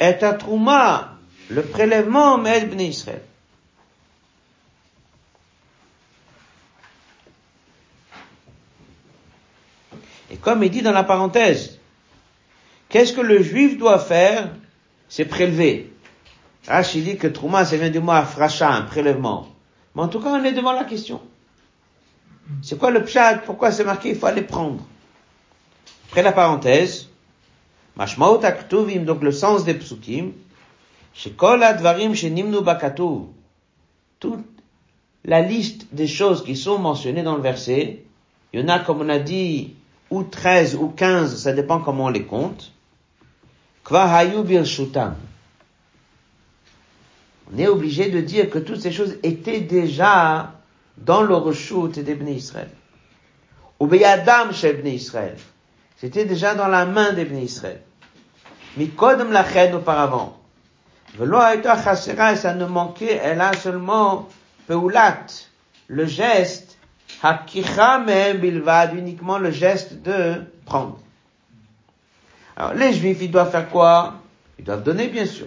Et 0.00 0.04
à 0.04 0.32
Trouma, 0.32 1.16
le 1.50 1.62
prélèvement 1.62 2.38
Ben 2.38 2.80
Israël. 2.80 3.22
Comme 10.40 10.62
il 10.62 10.70
dit 10.70 10.82
dans 10.82 10.92
la 10.92 11.04
parenthèse, 11.04 11.78
qu'est-ce 12.88 13.12
que 13.12 13.20
le 13.20 13.42
juif 13.42 13.78
doit 13.78 13.98
faire? 13.98 14.50
C'est 15.08 15.24
prélever. 15.24 15.92
Rachid 16.66 17.04
dit 17.04 17.16
que 17.16 17.26
Trouma, 17.26 17.64
ça 17.64 17.76
vient 17.76 17.90
du 17.90 18.00
mot 18.00 18.12
afracha, 18.12 18.70
un 18.70 18.82
prélèvement. 18.82 19.48
Mais 19.94 20.02
en 20.02 20.08
tout 20.08 20.20
cas, 20.20 20.30
on 20.30 20.44
est 20.44 20.52
devant 20.52 20.72
la 20.72 20.84
question. 20.84 21.20
C'est 22.62 22.78
quoi 22.78 22.90
le 22.90 23.04
pshat? 23.04 23.38
Pourquoi 23.38 23.72
c'est 23.72 23.84
marqué? 23.84 24.10
Il 24.10 24.16
faut 24.16 24.26
aller 24.26 24.42
prendre 24.42 24.84
Après 26.08 26.22
la 26.22 26.32
parenthèse, 26.32 27.08
Mashmaot 27.96 28.44
aktuvim, 28.44 29.04
donc 29.04 29.22
le 29.22 29.32
sens 29.32 29.64
des 29.64 29.74
psukim, 29.74 30.32
Shekol 31.14 31.62
advarim 31.62 32.14
shenimnu 32.14 32.60
bakatu, 32.60 33.26
toute 34.20 34.44
la 35.24 35.40
liste 35.40 35.86
des 35.92 36.06
choses 36.06 36.44
qui 36.44 36.56
sont 36.56 36.78
mentionnées 36.78 37.22
dans 37.22 37.36
le 37.36 37.42
verset, 37.42 38.04
il 38.52 38.60
y 38.60 38.62
en 38.62 38.68
a, 38.68 38.78
comme 38.80 39.00
on 39.00 39.08
a 39.08 39.18
dit, 39.18 39.74
ou 40.10 40.22
13 40.24 40.76
ou 40.76 40.88
15, 40.88 41.42
ça 41.42 41.52
dépend 41.52 41.80
comment 41.80 42.06
on 42.06 42.10
les 42.10 42.24
compte. 42.24 42.72
On 47.52 47.58
est 47.58 47.66
obligé 47.66 48.10
de 48.10 48.20
dire 48.20 48.50
que 48.50 48.58
toutes 48.58 48.80
ces 48.80 48.92
choses 48.92 49.16
étaient 49.22 49.60
déjà 49.60 50.52
dans 50.98 51.22
le 51.22 51.34
reshut 51.34 51.98
des 51.98 52.14
Bnei 52.14 52.34
Israël. 52.34 52.70
Ou 53.78 53.86
beyadam 53.86 54.52
chez 54.52 54.74
Bnei 54.74 54.94
Israël. 54.94 55.36
C'était 55.96 56.24
déjà 56.24 56.54
dans 56.54 56.68
la 56.68 56.86
main 56.86 57.12
des 57.12 57.24
Bnei 57.24 57.44
Israël. 57.44 57.80
Mikodem 58.76 59.32
lachen 59.32 59.74
auparavant. 59.74 60.36
Velo 61.14 61.38
et 61.40 61.62
ça 62.36 62.54
ne 62.54 62.66
manquait, 62.66 63.20
elle 63.22 63.40
a 63.40 63.52
seulement 63.52 64.28
peulat, 64.68 65.26
le 65.88 66.06
geste, 66.06 66.69
hakicha 67.22 67.98
bilvad, 68.34 68.94
uniquement 68.94 69.38
le 69.38 69.50
geste 69.50 70.02
de 70.02 70.42
prendre. 70.64 70.98
Alors, 72.56 72.74
les 72.74 72.92
juifs, 72.92 73.18
ils 73.20 73.30
doivent 73.30 73.50
faire 73.50 73.68
quoi? 73.68 74.14
Ils 74.58 74.64
doivent 74.64 74.82
donner, 74.82 75.08
bien 75.08 75.26
sûr. 75.26 75.46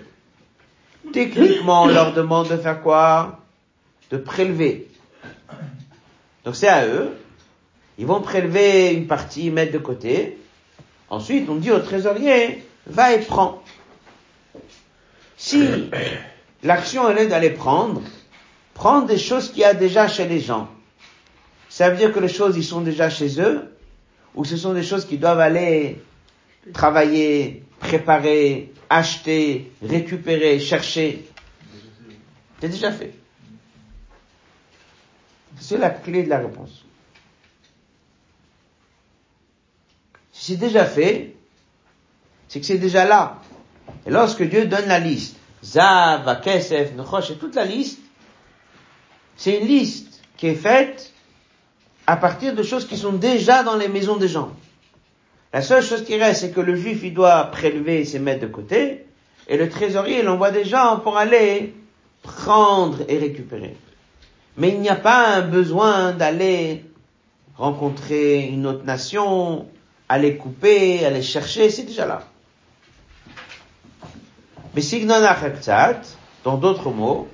Techniquement, 1.12 1.84
on 1.84 1.88
leur 1.88 2.14
demande 2.14 2.50
de 2.50 2.58
faire 2.58 2.82
quoi? 2.82 3.40
De 4.10 4.18
prélever. 4.18 4.88
Donc 6.46 6.56
c'est 6.56 6.68
à 6.68 6.86
eux. 6.86 7.18
Ils 7.98 8.06
vont 8.06 8.22
prélever 8.22 8.94
une 8.94 9.08
partie, 9.08 9.52
mettre 9.52 9.72
de 9.74 9.78
côté. 9.78 10.38
Ensuite, 11.10 11.48
on 11.50 11.56
dit 11.56 11.72
au 11.72 11.80
trésorier, 11.80 12.66
va 12.88 13.14
et 13.14 13.20
prends. 13.20 13.62
Si 15.38 15.90
l'action 16.64 17.10
elle 17.10 17.20
est 17.20 17.28
d'aller 17.28 17.52
prendre, 17.52 18.02
prendre 18.74 19.06
des 19.06 19.18
choses 19.18 19.50
qu'il 19.52 19.60
y 19.60 19.66
a 19.66 19.74
déjà 19.74 20.08
chez 20.08 20.28
les 20.28 20.40
gens. 20.40 20.70
Ça 21.74 21.90
veut 21.90 21.98
dire 21.98 22.14
que 22.14 22.20
les 22.20 22.28
choses, 22.28 22.56
ils 22.56 22.64
sont 22.64 22.82
déjà 22.82 23.10
chez 23.10 23.42
eux, 23.42 23.76
ou 24.36 24.46
ce 24.46 24.58
sont 24.58 24.76
des 24.76 24.84
choses 24.84 25.06
qui 25.08 25.18
doivent 25.18 25.40
aller 25.40 26.04
travailler, 26.72 27.64
préparer, 27.80 28.72
acheter, 28.92 29.72
récupérer, 29.82 30.60
chercher. 30.60 31.26
C'est 32.62 32.70
déjà 32.70 32.92
fait. 32.92 33.16
C'est 35.60 35.80
la 35.80 35.90
clé 35.90 36.22
de 36.22 36.30
la 36.30 36.38
réponse. 36.38 36.86
Si 40.32 40.52
c'est 40.52 40.60
déjà 40.60 40.86
fait, 40.86 41.34
c'est 42.50 42.60
que 42.60 42.68
c'est 42.68 42.78
déjà 42.78 43.04
là. 43.04 43.42
Et 44.06 44.12
lorsque 44.12 44.44
Dieu 44.44 44.68
donne 44.68 44.86
la 44.86 45.00
liste, 45.00 45.38
Zav, 45.66 46.40
Kesef, 46.42 46.94
Nechosh, 46.94 47.32
et 47.32 47.38
toute 47.38 47.56
la 47.56 47.66
liste, 47.66 47.98
c'est 49.36 49.60
une 49.60 49.66
liste 49.66 50.22
qui 50.38 50.46
est 50.46 50.56
faite 50.56 51.13
à 52.08 52.18
partir 52.18 52.54
de 52.54 52.64
choses 52.64 52.88
qui 52.88 52.98
sont 52.98 53.14
déjà 53.14 53.64
dans 53.64 53.76
les 53.76 53.88
maisons 53.88 54.18
des 54.18 54.28
gens. 54.28 54.52
La 55.54 55.62
seule 55.62 55.84
chose 55.84 56.04
qui 56.04 56.18
reste, 56.18 56.42
c'est 56.42 56.52
que 56.52 56.62
le 56.62 56.76
juif, 56.76 57.02
il 57.04 57.14
doit 57.14 57.46
prélever 57.46 58.02
et 58.02 58.06
se 58.06 58.18
mettre 58.18 58.42
de 58.42 58.48
côté, 58.48 59.06
et 59.48 59.58
le 59.58 59.70
trésorier, 59.70 60.20
il 60.22 60.28
envoie 60.28 60.52
des 60.52 60.66
gens 60.66 61.00
pour 61.00 61.18
aller 61.18 61.76
prendre 62.24 63.00
et 63.08 63.18
récupérer. 63.18 63.76
Mais 64.58 64.70
il 64.70 64.80
n'y 64.80 64.90
a 64.90 64.96
pas 64.96 65.28
un 65.28 65.42
besoin 65.42 66.12
d'aller 66.12 66.86
rencontrer 67.58 68.48
une 68.48 68.66
autre 68.66 68.84
nation, 68.84 69.68
aller 70.10 70.38
couper, 70.38 71.06
aller 71.06 71.22
chercher, 71.22 71.70
c'est 71.70 71.84
déjà 71.84 72.06
là. 72.06 72.24
Mais 74.76 74.82
dans 76.44 76.58
d'autres 76.58 76.90
mots, 76.90 77.28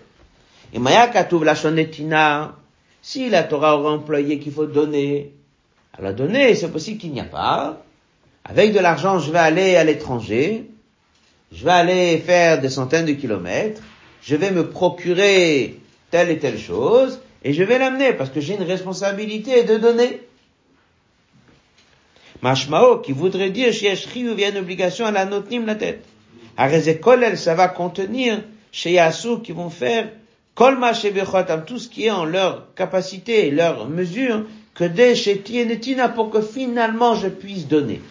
et 0.73 0.79
maya 0.79 1.09
la 1.41 1.55
shonetina, 1.55 2.58
si 3.11 3.27
la 3.27 3.41
Torah 3.41 3.75
aura 3.75 3.93
employé 3.93 4.37
qu'il 4.37 4.53
faut 4.53 4.67
donner, 4.67 5.31
la 5.99 6.13
donner, 6.13 6.53
c'est 6.53 6.71
possible 6.71 6.99
qu'il 6.99 7.11
n'y 7.11 7.19
a 7.19 7.23
pas. 7.23 7.83
Avec 8.45 8.71
de 8.71 8.77
l'argent, 8.77 9.17
je 9.17 9.31
vais 9.31 9.39
aller 9.39 9.75
à 9.77 9.83
l'étranger, 9.83 10.69
je 11.51 11.65
vais 11.65 11.71
aller 11.71 12.19
faire 12.19 12.61
des 12.61 12.69
centaines 12.69 13.07
de 13.07 13.13
kilomètres, 13.13 13.81
je 14.21 14.35
vais 14.35 14.51
me 14.51 14.69
procurer 14.69 15.79
telle 16.11 16.29
et 16.29 16.37
telle 16.37 16.59
chose, 16.59 17.19
et 17.43 17.51
je 17.51 17.63
vais 17.63 17.79
l'amener 17.79 18.13
parce 18.13 18.29
que 18.29 18.41
j'ai 18.41 18.53
une 18.53 18.61
responsabilité 18.61 19.63
de 19.63 19.77
donner. 19.77 20.21
Mashmao, 22.43 22.99
qui 22.99 23.11
voudrait 23.11 23.49
dire, 23.49 23.73
chez 23.73 23.91
ou 23.91 24.35
vient 24.35 24.51
une 24.51 24.57
obligation 24.57 25.07
à 25.07 25.11
la 25.11 25.25
notnim 25.25 25.65
la 25.65 25.73
tête. 25.73 26.05
Arezekolel, 26.57 27.39
ça 27.39 27.55
va 27.55 27.69
contenir 27.69 28.43
chez 28.71 28.91
Yassou 28.91 29.39
qui 29.39 29.51
vont 29.51 29.71
faire 29.71 30.09
Kolma 30.59 30.91
Shebechotam, 30.91 31.63
tout 31.63 31.79
ce 31.79 31.87
qui 31.87 32.07
est 32.07 32.11
en 32.11 32.25
leur 32.25 32.73
capacité, 32.75 33.49
leur 33.49 33.87
mesure, 33.87 34.43
que 34.75 34.83
des 34.83 35.13
Netina 35.65 36.09
pour 36.09 36.29
que 36.29 36.41
finalement 36.41 37.15
je 37.15 37.29
puisse 37.29 37.65
donner. 37.65 38.01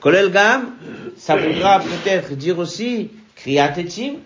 Kolel 0.00 0.30
Gam, 0.30 0.74
ça 1.16 1.36
voudra 1.36 1.80
peut-être 1.80 2.34
dire 2.34 2.58
aussi 2.58 3.12
Kriatetim, 3.34 4.16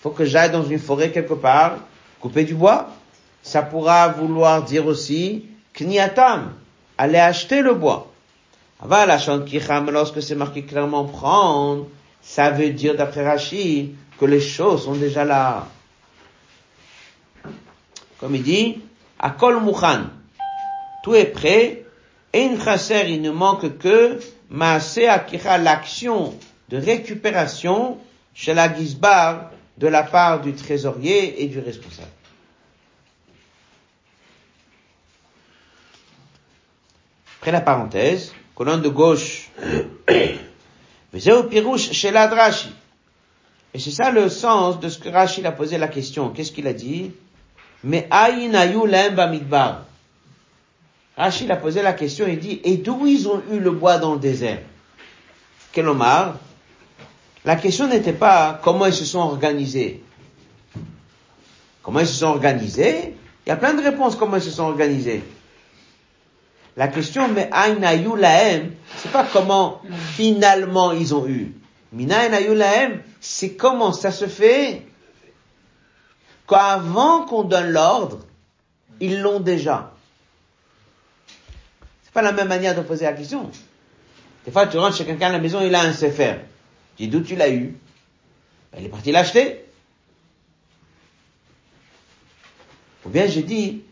faut 0.00 0.10
que 0.10 0.24
j'aille 0.24 0.50
dans 0.50 0.64
une 0.64 0.80
forêt 0.80 1.12
quelque 1.12 1.34
part, 1.34 1.76
couper 2.18 2.42
du 2.42 2.56
bois. 2.56 2.88
Ça 3.44 3.62
pourra 3.62 4.08
vouloir 4.08 4.64
dire 4.64 4.88
aussi 4.88 5.44
Kniatam, 5.78 6.52
aller 6.98 7.18
acheter 7.18 7.62
le 7.62 7.74
bois. 7.74 8.10
Aval 8.82 9.06
la 9.06 9.18
Kicham, 9.18 9.88
lorsque 9.92 10.20
c'est 10.20 10.34
marqué 10.34 10.62
clairement 10.62 11.04
prendre, 11.04 11.86
ça 12.20 12.50
veut 12.50 12.70
dire 12.70 12.96
d'après 12.96 13.24
Rachid 13.24 13.94
que 14.18 14.24
les 14.24 14.40
choses 14.40 14.82
sont 14.86 14.94
déjà 14.94 15.24
là. 15.24 15.68
Comme 18.20 18.36
il 18.36 18.42
dit, 18.42 18.80
Akol 19.18 19.62
Mukhan, 19.62 20.04
tout 21.02 21.14
est 21.14 21.24
prêt, 21.24 21.84
et 22.32 22.42
une 22.44 22.60
chaser, 22.60 23.06
il 23.08 23.22
ne 23.22 23.30
manque 23.30 23.78
que 23.78 24.20
Maase 24.50 24.98
Akira, 24.98 25.58
l'action 25.58 26.34
de 26.68 26.76
récupération 26.76 27.98
chez 28.34 28.54
la 28.54 28.72
Gizbar 28.72 29.50
de 29.78 29.88
la 29.88 30.02
part 30.02 30.42
du 30.42 30.52
trésorier 30.52 31.42
et 31.42 31.48
du 31.48 31.58
responsable. 31.58 32.08
Après 37.38 37.52
la 37.52 37.62
parenthèse, 37.62 38.34
colonne 38.54 38.82
de 38.82 38.90
gauche, 38.90 39.50
Pirouche 41.50 41.90
chez. 41.90 42.12
Et 43.72 43.78
c'est 43.78 43.90
ça 43.90 44.10
le 44.10 44.28
sens 44.28 44.78
de 44.78 44.88
ce 44.88 44.98
que 44.98 45.08
Rashi 45.08 45.44
a 45.46 45.52
posé 45.52 45.78
la 45.78 45.88
question. 45.88 46.28
Qu'est-ce 46.30 46.52
qu'il 46.52 46.66
a 46.66 46.72
dit? 46.74 47.12
Mais 47.84 48.06
Aïnayu 48.10 48.82
midbar. 49.30 49.84
Rashi 51.16 51.50
a 51.50 51.56
posé 51.56 51.82
la 51.82 51.92
question 51.92 52.26
et 52.26 52.36
dit, 52.36 52.60
et 52.64 52.76
d'où 52.76 53.06
ils 53.06 53.28
ont 53.28 53.42
eu 53.52 53.58
le 53.58 53.70
bois 53.70 53.98
dans 53.98 54.14
le 54.14 54.20
désert? 54.20 54.60
Quel? 55.72 55.86
La 57.44 57.56
question 57.56 57.88
n'était 57.88 58.12
pas 58.12 58.60
comment 58.62 58.86
ils 58.86 58.92
se 58.92 59.04
sont 59.04 59.20
organisés? 59.20 60.02
Comment 61.82 62.00
ils 62.00 62.06
se 62.06 62.14
sont 62.14 62.26
organisés? 62.26 63.14
Il 63.46 63.48
y 63.48 63.52
a 63.52 63.56
plein 63.56 63.74
de 63.74 63.82
réponses 63.82 64.16
comment 64.16 64.36
ils 64.36 64.42
se 64.42 64.50
sont 64.50 64.64
organisés. 64.64 65.22
La 66.76 66.88
question, 66.88 67.28
mais 67.28 67.48
Aïnayu 67.52 68.16
laem, 68.16 68.72
c'est 68.96 69.10
pas 69.10 69.26
comment 69.30 69.82
finalement 70.14 70.92
ils 70.92 71.14
ont 71.14 71.26
eu. 71.26 71.54
Mina 71.92 72.28
laem, 72.28 73.02
c'est 73.20 73.54
comment 73.54 73.92
ça 73.92 74.12
se 74.12 74.26
fait 74.26 74.86
qu'avant 76.50 77.24
qu'on 77.24 77.44
donne 77.44 77.70
l'ordre, 77.70 78.18
ils 79.00 79.20
l'ont 79.20 79.40
déjà. 79.40 79.92
C'est 82.02 82.12
pas 82.12 82.22
la 82.22 82.32
même 82.32 82.48
manière 82.48 82.74
de 82.74 82.82
poser 82.82 83.04
la 83.04 83.12
question. 83.12 83.50
Des 84.44 84.50
fois, 84.50 84.66
tu 84.66 84.76
rentres 84.76 84.96
chez 84.96 85.06
quelqu'un 85.06 85.28
à 85.28 85.32
la 85.32 85.38
maison, 85.38 85.60
il 85.62 85.74
a 85.74 85.80
un 85.80 85.92
sefer. 85.92 86.34
Tu 86.96 87.04
dis 87.04 87.08
d'où 87.08 87.20
tu 87.20 87.36
l'as 87.36 87.50
eu? 87.50 87.78
Ben, 88.72 88.80
il 88.80 88.86
est 88.86 88.88
parti 88.88 89.12
l'acheter. 89.12 89.64
Ou 93.06 93.08
bien 93.08 93.26
j'ai 93.26 93.42
dit, 93.42 93.82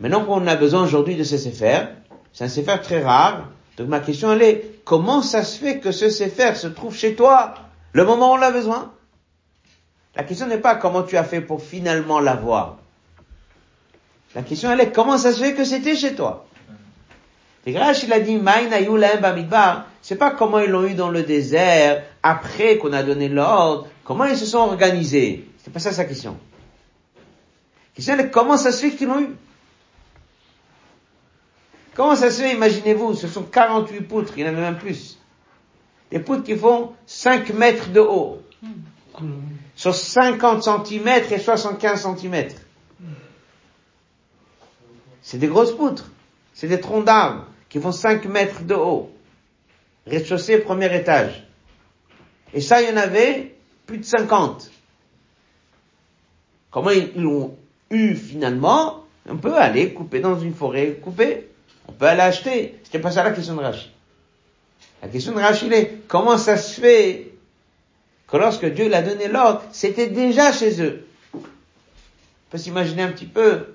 Maintenant 0.00 0.24
qu'on 0.24 0.46
a 0.46 0.56
besoin 0.56 0.82
aujourd'hui 0.82 1.16
de 1.16 1.24
ce 1.24 1.38
Sefer, 1.38 1.86
c'est 2.32 2.44
un 2.44 2.48
Sefer 2.48 2.76
très 2.82 3.02
rare, 3.02 3.48
donc 3.78 3.88
ma 3.88 4.00
question 4.00 4.32
elle 4.32 4.42
est, 4.42 4.80
comment 4.84 5.22
ça 5.22 5.42
se 5.42 5.58
fait 5.58 5.78
que 5.78 5.90
ce 5.90 6.10
Sefer 6.10 6.54
se 6.54 6.66
trouve 6.66 6.94
chez 6.94 7.14
toi 7.14 7.54
le 7.92 8.04
moment 8.04 8.32
où 8.32 8.34
on 8.34 8.36
l'a 8.36 8.50
besoin? 8.50 8.92
La 10.16 10.24
question 10.24 10.46
n'est 10.46 10.58
pas 10.58 10.76
comment 10.76 11.02
tu 11.02 11.16
as 11.16 11.24
fait 11.24 11.42
pour 11.42 11.62
finalement 11.62 12.20
l'avoir. 12.20 12.78
La 14.34 14.42
question 14.42 14.70
elle 14.70 14.80
est, 14.80 14.90
comment 14.90 15.18
ça 15.18 15.32
se 15.32 15.40
fait 15.42 15.54
que 15.54 15.64
c'était 15.64 15.94
chez 15.94 16.14
toi 16.14 16.46
Et 17.66 17.72
il 17.72 17.76
a 17.78 18.20
dit, 18.20 18.40
c'est 20.02 20.16
pas 20.16 20.30
comment 20.30 20.58
ils 20.58 20.70
l'ont 20.70 20.86
eu 20.86 20.94
dans 20.94 21.10
le 21.10 21.22
désert, 21.22 22.02
après 22.22 22.78
qu'on 22.78 22.92
a 22.92 23.02
donné 23.02 23.28
l'ordre, 23.28 23.88
comment 24.04 24.24
ils 24.24 24.36
se 24.36 24.46
sont 24.46 24.58
organisés. 24.58 25.46
C'est 25.62 25.72
pas 25.72 25.80
ça 25.80 25.92
sa 25.92 26.04
question. 26.04 26.36
La 27.16 27.94
question 27.94 28.14
elle 28.14 28.20
est, 28.20 28.30
comment 28.30 28.56
ça 28.56 28.72
se 28.72 28.86
fait 28.86 28.92
qu'ils 28.92 29.08
l'ont 29.08 29.20
eu 29.20 29.36
Comment 31.94 32.14
ça 32.14 32.30
se 32.30 32.42
fait, 32.42 32.52
imaginez-vous, 32.52 33.14
ce 33.14 33.26
sont 33.26 33.42
48 33.42 34.00
poutres, 34.02 34.32
il 34.36 34.44
y 34.44 34.48
en 34.48 34.48
a 34.48 34.52
même 34.52 34.78
plus. 34.78 35.18
Des 36.10 36.20
poutres 36.20 36.44
qui 36.44 36.54
font 36.54 36.92
5 37.06 37.50
mètres 37.54 37.88
de 37.90 38.00
haut. 38.00 38.42
Sur 39.74 39.94
50 39.94 40.62
cm 40.62 41.08
et 41.30 41.38
75 41.38 42.02
cm. 42.02 42.48
C'est 45.22 45.38
des 45.38 45.48
grosses 45.48 45.72
poutres. 45.72 46.10
C'est 46.54 46.68
des 46.68 46.80
troncs 46.80 47.04
d'arbres 47.04 47.46
qui 47.68 47.80
font 47.80 47.92
5 47.92 48.24
mètres 48.26 48.62
de 48.62 48.74
haut. 48.74 49.10
Rez-de-chaussée, 50.06 50.58
premier 50.58 50.94
étage. 50.96 51.46
Et 52.54 52.60
ça, 52.60 52.80
il 52.80 52.88
y 52.88 52.92
en 52.92 52.96
avait 52.96 53.56
plus 53.86 53.98
de 53.98 54.04
50. 54.04 54.70
Comment 56.70 56.90
ils 56.90 57.12
l'ont 57.20 57.56
eu 57.90 58.14
finalement? 58.14 59.04
On 59.28 59.36
peut 59.36 59.56
aller 59.56 59.92
couper 59.92 60.20
dans 60.20 60.38
une 60.38 60.54
forêt, 60.54 60.92
couper. 61.02 61.48
On 61.88 61.92
peut 61.92 62.06
aller 62.06 62.20
acheter. 62.20 62.78
C'était 62.84 63.00
pas 63.00 63.10
ça 63.10 63.24
la 63.24 63.32
question 63.32 63.56
de 63.56 63.60
Rachid. 63.60 63.90
La 65.02 65.08
question 65.08 65.32
de 65.32 65.40
Rachid 65.40 65.72
est, 65.72 66.02
comment 66.06 66.38
ça 66.38 66.56
se 66.56 66.80
fait 66.80 67.25
que 68.28 68.36
lorsque 68.36 68.66
Dieu 68.66 68.88
l'a 68.88 69.02
donné 69.02 69.28
l'ordre, 69.28 69.62
c'était 69.72 70.08
déjà 70.08 70.52
chez 70.52 70.82
eux? 70.82 71.06
On 71.34 71.40
peut 72.50 72.58
s'imaginer 72.58 73.02
un 73.02 73.10
petit 73.10 73.26
peu 73.26 73.74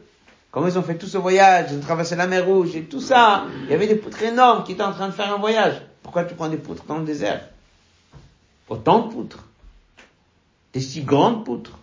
comment 0.52 0.68
ils 0.68 0.78
ont 0.78 0.84
fait 0.84 0.96
tout 0.96 1.08
ce 1.08 1.18
voyage, 1.18 1.68
ils 1.72 1.78
ont 1.78 1.82
traversé 1.82 2.16
la 2.16 2.28
mer 2.28 2.46
Rouge 2.46 2.76
et 2.76 2.84
tout 2.84 3.02
ça. 3.02 3.46
Il 3.64 3.72
y 3.72 3.74
avait 3.74 3.88
des 3.88 3.96
poutres 3.96 4.22
énormes 4.24 4.64
qui 4.64 4.74
étaient 4.74 4.84
en 4.84 4.94
train 4.94 5.08
de 5.08 5.14
faire 5.14 5.34
un 5.34 5.38
voyage. 5.38 5.82
Pourquoi 6.04 6.26
tu 6.26 6.36
prends 6.36 6.50
des 6.50 6.58
poutres 6.58 6.84
dans 6.86 6.98
le 6.98 7.06
désert? 7.06 7.48
Autant 8.68 9.08
de 9.08 9.14
poutres. 9.14 9.46
Des 10.74 10.82
si 10.82 11.04
grandes 11.04 11.46
poutres. 11.46 11.78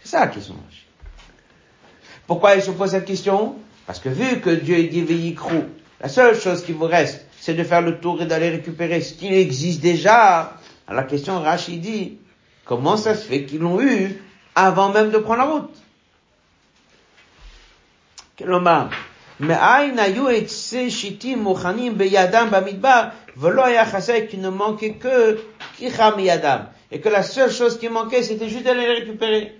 C'est 0.00 0.08
ça 0.08 0.20
la 0.20 0.26
question. 0.28 0.56
Pourquoi 2.26 2.54
ils 2.54 2.62
se 2.62 2.70
posent 2.70 2.92
cette 2.92 3.06
question? 3.06 3.56
Parce 3.86 3.98
que 3.98 4.08
vu 4.08 4.40
que 4.40 4.50
Dieu 4.50 4.78
est 4.78 4.88
dit 4.88 5.02
Veyikrou, 5.02 5.64
la 6.00 6.08
seule 6.08 6.38
chose 6.38 6.62
qui 6.62 6.72
vous 6.72 6.86
reste, 6.86 7.26
c'est 7.40 7.54
de 7.54 7.64
faire 7.64 7.82
le 7.82 7.98
tour 7.98 8.22
et 8.22 8.26
d'aller 8.26 8.50
récupérer 8.50 9.00
ce 9.00 9.14
qui 9.14 9.34
existe 9.34 9.80
déjà. 9.80 10.56
Alors 10.90 11.02
la 11.02 11.08
question 11.08 11.40
Rachid 11.40 11.80
dit, 11.80 12.18
comment 12.64 12.96
ça 12.96 13.14
se 13.14 13.24
fait 13.24 13.44
qu'ils 13.44 13.60
l'ont 13.60 13.80
eu 13.80 14.20
avant 14.56 14.88
même 14.88 15.12
de 15.12 15.18
prendre 15.18 15.38
la 15.38 15.44
route? 15.44 15.72
Que 18.36 18.42
kicham 25.78 26.18
yadam. 26.18 26.66
Et 26.90 27.00
que 27.00 27.08
la 27.08 27.22
seule 27.22 27.52
chose 27.52 27.78
qui 27.78 27.88
manquait, 27.88 28.24
c'était 28.24 28.48
juste 28.48 28.64
d'aller 28.64 28.88
les 28.88 28.94
récupérer. 28.94 29.56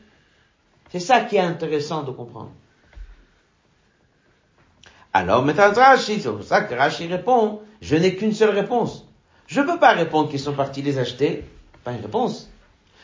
C'est 0.90 0.98
ça 0.98 1.20
qui 1.20 1.36
est 1.36 1.40
intéressant 1.40 2.02
de 2.02 2.10
comprendre. 2.10 2.50
Alors, 5.12 5.44
maintenant 5.44 5.72
Rashi, 5.72 6.20
c'est 6.20 6.28
pour 6.28 6.42
ça 6.42 6.62
que 6.62 6.74
Rashi 6.74 7.06
répond, 7.06 7.60
je 7.80 7.94
n'ai 7.94 8.16
qu'une 8.16 8.32
seule 8.32 8.50
réponse. 8.50 9.06
Je 9.50 9.60
peux 9.60 9.80
pas 9.80 9.94
répondre 9.94 10.30
qu'ils 10.30 10.38
sont 10.38 10.52
partis 10.52 10.80
les 10.80 11.00
acheter, 11.00 11.44
pas 11.82 11.90
une 11.90 12.00
réponse. 12.00 12.48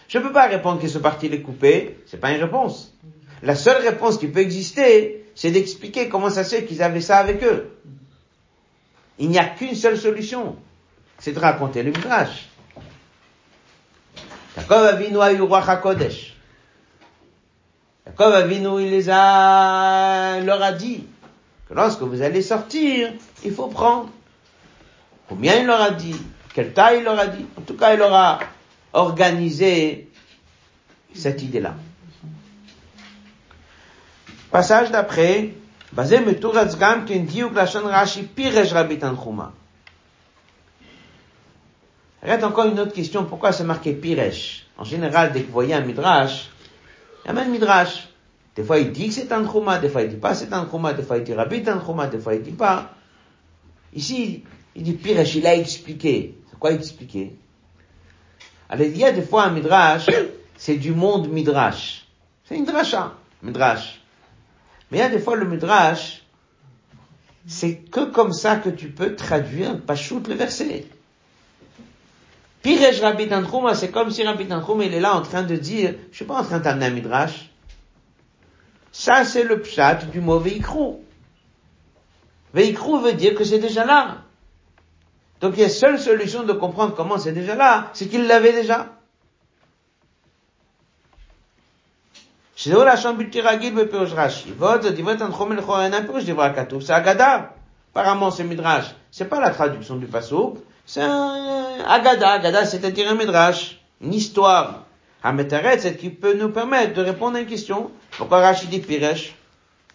Je 0.06 0.20
peux 0.20 0.30
pas 0.30 0.46
répondre 0.46 0.78
qu'ils 0.78 0.90
sont 0.90 1.00
partis 1.00 1.28
les 1.28 1.42
couper, 1.42 1.98
c'est 2.06 2.20
pas 2.20 2.30
une 2.30 2.40
réponse. 2.40 2.94
La 3.42 3.56
seule 3.56 3.82
réponse 3.82 4.16
qui 4.16 4.28
peut 4.28 4.38
exister, 4.38 5.26
c'est 5.34 5.50
d'expliquer 5.50 6.08
comment 6.08 6.30
ça 6.30 6.44
se 6.44 6.54
fait 6.54 6.64
qu'ils 6.64 6.84
avaient 6.84 7.00
ça 7.00 7.18
avec 7.18 7.42
eux. 7.42 7.76
Il 9.18 9.28
n'y 9.28 9.40
a 9.40 9.44
qu'une 9.44 9.74
seule 9.74 9.98
solution, 9.98 10.54
c'est 11.18 11.32
de 11.32 11.40
raconter 11.40 11.82
le 11.82 11.90
Midrash. 11.90 12.48
Yaakov 14.56 14.84
Avinu 14.84 15.18
a 15.20 15.32
eu 15.32 15.40
roi 15.40 15.68
HaKodesh. 15.68 16.36
Yaakov 18.06 18.32
Avinu, 18.32 18.80
il 18.84 18.90
les 18.90 19.10
a, 19.10 20.38
il 20.38 20.46
leur 20.46 20.62
a 20.62 20.70
dit 20.70 21.06
que 21.68 21.74
lorsque 21.74 22.02
vous 22.02 22.22
allez 22.22 22.42
sortir, 22.42 23.12
il 23.44 23.52
faut 23.52 23.66
prendre. 23.66 24.10
Combien 25.28 25.58
il 25.58 25.66
leur 25.66 25.80
a 25.80 25.90
dit? 25.90 26.14
Quelle 26.56 26.72
taille 26.72 27.00
il 27.00 27.04
leur 27.04 27.18
a 27.18 27.26
dit? 27.26 27.44
En 27.58 27.60
tout 27.60 27.74
cas, 27.74 27.92
il 27.92 27.98
leur 27.98 28.14
a 28.14 28.38
organisé 28.94 30.08
cette 31.14 31.42
idée-là. 31.42 31.74
Passage 34.50 34.90
d'après, 34.90 35.52
basé 35.92 36.18
meturatz 36.20 36.76
Rashi 36.76 38.30
Rabbi 38.72 38.98
encore 42.42 42.64
une 42.64 42.80
autre 42.80 42.94
question, 42.94 43.26
pourquoi 43.26 43.52
c'est 43.52 43.62
marqué 43.62 43.92
piresh 43.92 44.66
En 44.78 44.84
général, 44.84 45.34
dès 45.34 45.42
que 45.42 45.48
vous 45.48 45.52
voyez 45.52 45.74
un 45.74 45.82
midrash, 45.82 46.48
il 47.22 47.26
y 47.26 47.30
a 47.32 47.34
même 47.34 47.50
midrash. 47.50 48.08
Des 48.54 48.64
fois, 48.64 48.78
il 48.78 48.92
dit 48.92 49.08
que 49.08 49.12
c'est 49.14 49.26
Tanchuma, 49.26 49.78
des 49.78 49.90
fois, 49.90 50.00
il 50.00 50.08
dit 50.08 50.16
pas 50.16 50.34
c'est 50.34 50.46
Tanchuma, 50.46 50.94
des 50.94 51.02
fois, 51.02 51.18
il 51.18 51.24
dit 51.24 51.34
Rabbi 51.34 51.62
Tanchuma, 51.62 52.06
des 52.06 52.18
fois, 52.18 52.34
il 52.34 52.40
dit 52.40 52.52
pas. 52.52 52.94
Ici, 53.92 54.42
il 54.74 54.82
dit 54.82 54.94
piresh, 54.94 55.34
il 55.34 55.46
a 55.46 55.54
expliqué. 55.54 56.34
Quoi 56.58 56.72
expliquer? 56.72 57.36
Alors, 58.68 58.86
il 58.86 58.96
y 58.96 59.04
a 59.04 59.12
des 59.12 59.22
fois 59.22 59.44
un 59.44 59.50
midrash, 59.50 60.06
c'est 60.56 60.76
du 60.76 60.92
monde 60.92 61.28
midrash. 61.28 62.06
C'est 62.44 62.56
une 62.56 62.64
drasha, 62.64 63.14
midrash. 63.42 64.00
Mais 64.90 64.98
il 64.98 65.00
y 65.00 65.04
a 65.04 65.08
des 65.08 65.18
fois 65.18 65.36
le 65.36 65.46
midrash, 65.46 66.22
c'est 67.46 67.76
que 67.76 68.04
comme 68.04 68.32
ça 68.32 68.56
que 68.56 68.68
tu 68.68 68.88
peux 68.88 69.14
traduire 69.14 69.80
pachout 69.80 70.22
le 70.28 70.34
verset. 70.34 70.86
Pirej 72.62 73.00
Rabbi 73.00 73.28
Tantrouma, 73.28 73.74
c'est 73.74 73.90
comme 73.90 74.10
si 74.10 74.24
Rabbi 74.24 74.46
Tantrouma, 74.46 74.84
il 74.84 74.94
est 74.94 75.00
là 75.00 75.14
en 75.14 75.22
train 75.22 75.42
de 75.42 75.54
dire, 75.54 75.94
je 76.10 76.16
suis 76.16 76.24
pas 76.24 76.40
en 76.40 76.44
train 76.44 76.58
d'amener 76.58 76.86
un 76.86 76.90
midrash. 76.90 77.50
Ça, 78.90 79.24
c'est 79.24 79.44
le 79.44 79.60
pshat 79.60 80.06
du 80.06 80.20
mot 80.20 80.38
veikrou. 80.38 81.04
Veikrou 82.54 82.98
veut 82.98 83.12
dire 83.12 83.34
que 83.34 83.44
c'est 83.44 83.58
déjà 83.58 83.84
là. 83.84 84.22
Donc 85.41 85.53
il 85.57 85.61
y 85.61 85.63
a 85.63 85.69
seule 85.69 85.99
solution 85.99 86.43
de 86.43 86.53
comprendre 86.53 86.95
comment 86.95 87.17
c'est 87.17 87.31
déjà 87.31 87.55
là, 87.55 87.89
c'est 87.93 88.07
qu'il 88.07 88.27
l'avait 88.27 88.53
déjà. 88.53 88.87
שזהו 92.55 92.83
לשון 92.85 93.17
בלתי 93.17 93.41
רגיל 93.41 93.73
בפירוש 93.83 94.11
רש"י. 94.13 94.51
ועוד 94.57 94.81
זאת, 94.81 94.95
דברי 94.95 95.17
תנחום 95.17 95.51
לכאורה 95.51 95.85
אינם 95.85 96.05
פירוש 96.05 96.23
דברי 96.23 96.45
הכתוב, 96.45 96.81
c'est 96.81 96.93
Agada. 96.93 97.53
Apparemment, 97.93 98.29
c'est 98.31 98.43
Midrash. 98.43 98.93
C'est 99.11 99.25
pas 99.25 99.41
la 99.41 99.49
traduction 99.49 99.95
du 99.95 100.05
Passouk, 100.05 100.57
c'est 100.85 101.01
un 101.01 101.79
Agada. 101.85 102.29
Agada, 102.29 102.65
c'est-à-dire 102.65 103.09
un 103.09 103.15
Midrash, 103.15 103.79
une 103.99 104.13
histoire. 104.13 104.83
Hametaret, 105.23 105.79
c'est 105.79 105.97
qui 105.97 106.09
peut 106.09 106.33
nous 106.33 106.49
permettre 106.49 106.93
de 106.93 107.01
répondre 107.01 107.37
à 107.37 107.41
une 107.41 107.47
question. 107.47 107.91
Pourquoi 108.17 108.39
Rashi 108.39 108.67
dit 108.67 108.79
Piresh 108.79 109.35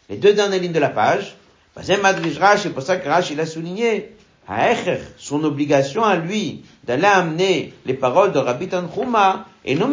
Les 0.08 0.16
deux 0.16 0.34
dernières 0.34 0.60
lignes 0.60 0.72
de 0.72 0.78
la 0.78 0.90
page. 0.90 1.36
C'est 1.82 1.96
Madrish 1.96 2.38
Rashi, 2.38 2.64
c'est 2.64 2.70
pour 2.70 2.82
ça 2.82 2.96
que 2.96 3.08
Rashi 3.08 3.34
l'a 3.34 3.46
souligné. 3.46 4.12
son 5.17 5.43
obligation 5.43 6.03
à 6.03 6.17
lui 6.17 6.63
d'aller 6.83 7.05
amener 7.05 7.73
les 7.85 7.93
paroles 7.93 8.31
de 8.31 8.39
Rabbi 8.39 8.67
Tanchuma, 8.67 9.45
et 9.63 9.75
non 9.75 9.91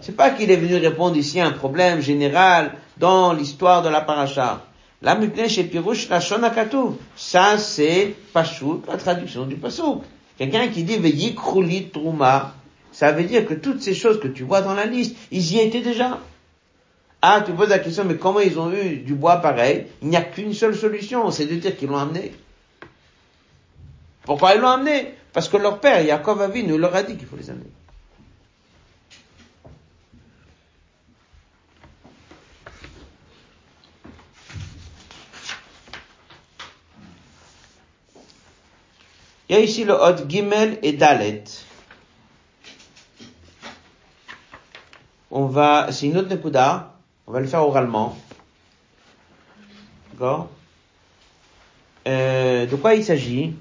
C'est 0.00 0.16
pas 0.16 0.30
qu'il 0.30 0.50
est 0.50 0.56
venu 0.56 0.76
répondre 0.76 1.16
ici 1.16 1.40
à 1.40 1.46
un 1.46 1.52
problème 1.52 2.00
général 2.00 2.72
dans 2.96 3.32
l'histoire 3.32 3.82
de 3.82 3.88
la 3.88 4.00
paracha. 4.00 4.62
La. 5.02 5.18
Ça, 7.16 7.58
c'est 7.58 8.14
Pashut, 8.32 8.80
la 8.88 8.96
traduction 8.96 9.46
du 9.46 9.56
Pasuk. 9.56 10.02
Quelqu'un 10.38 10.68
qui 10.68 10.84
dit 10.84 10.96
Veyikrulit 10.96 11.90
Truma, 11.90 12.54
ça 12.92 13.12
veut 13.12 13.24
dire 13.24 13.46
que 13.46 13.54
toutes 13.54 13.82
ces 13.82 13.94
choses 13.94 14.20
que 14.20 14.28
tu 14.28 14.44
vois 14.44 14.62
dans 14.62 14.74
la 14.74 14.86
liste, 14.86 15.16
ils 15.30 15.54
y 15.54 15.60
étaient 15.60 15.80
déjà. 15.80 16.18
Ah, 17.24 17.40
tu 17.46 17.52
poses 17.52 17.68
la 17.68 17.78
question, 17.78 18.04
mais 18.04 18.16
comment 18.16 18.40
ils 18.40 18.58
ont 18.58 18.72
eu 18.72 18.96
du 18.96 19.14
bois 19.14 19.36
pareil? 19.36 19.86
Il 20.02 20.08
n'y 20.08 20.16
a 20.16 20.22
qu'une 20.22 20.52
seule 20.52 20.74
solution, 20.74 21.30
c'est 21.30 21.46
de 21.46 21.54
dire 21.54 21.76
qu'ils 21.76 21.88
l'ont 21.88 21.96
amené. 21.96 22.34
Pourquoi 24.24 24.56
ils 24.56 24.60
l'ont 24.60 24.68
amené? 24.68 25.14
Parce 25.32 25.48
que 25.48 25.56
leur 25.56 25.78
père, 25.78 26.02
Yaakov 26.02 26.42
Avinu, 26.42 26.76
leur 26.76 26.94
a 26.96 27.04
dit 27.04 27.16
qu'il 27.16 27.28
faut 27.28 27.36
les 27.36 27.48
amener. 27.48 27.70
Il 39.48 39.54
y 39.54 39.58
a 39.58 39.60
ici 39.60 39.84
le 39.84 39.92
Hot 39.92 40.28
Gimel 40.28 40.78
et 40.82 40.92
Dalet. 40.94 41.44
On 45.30 45.46
va, 45.46 45.92
c'est 45.92 46.06
une 46.06 46.16
autre 46.16 46.28
Nekuda, 46.28 46.91
on 47.26 47.32
va 47.32 47.40
le 47.40 47.46
faire 47.46 47.66
oralement. 47.66 48.16
D'accord 50.12 50.50
euh, 52.06 52.66
De 52.66 52.76
quoi 52.76 52.94
il 52.94 53.04
s'agit? 53.04 53.54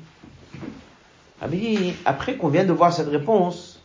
Après 2.06 2.38
qu'on 2.38 2.50
vient 2.50 2.66
de 2.66 2.74
voir 2.74 2.94
cette 2.94 3.08
réponse, 3.08 3.82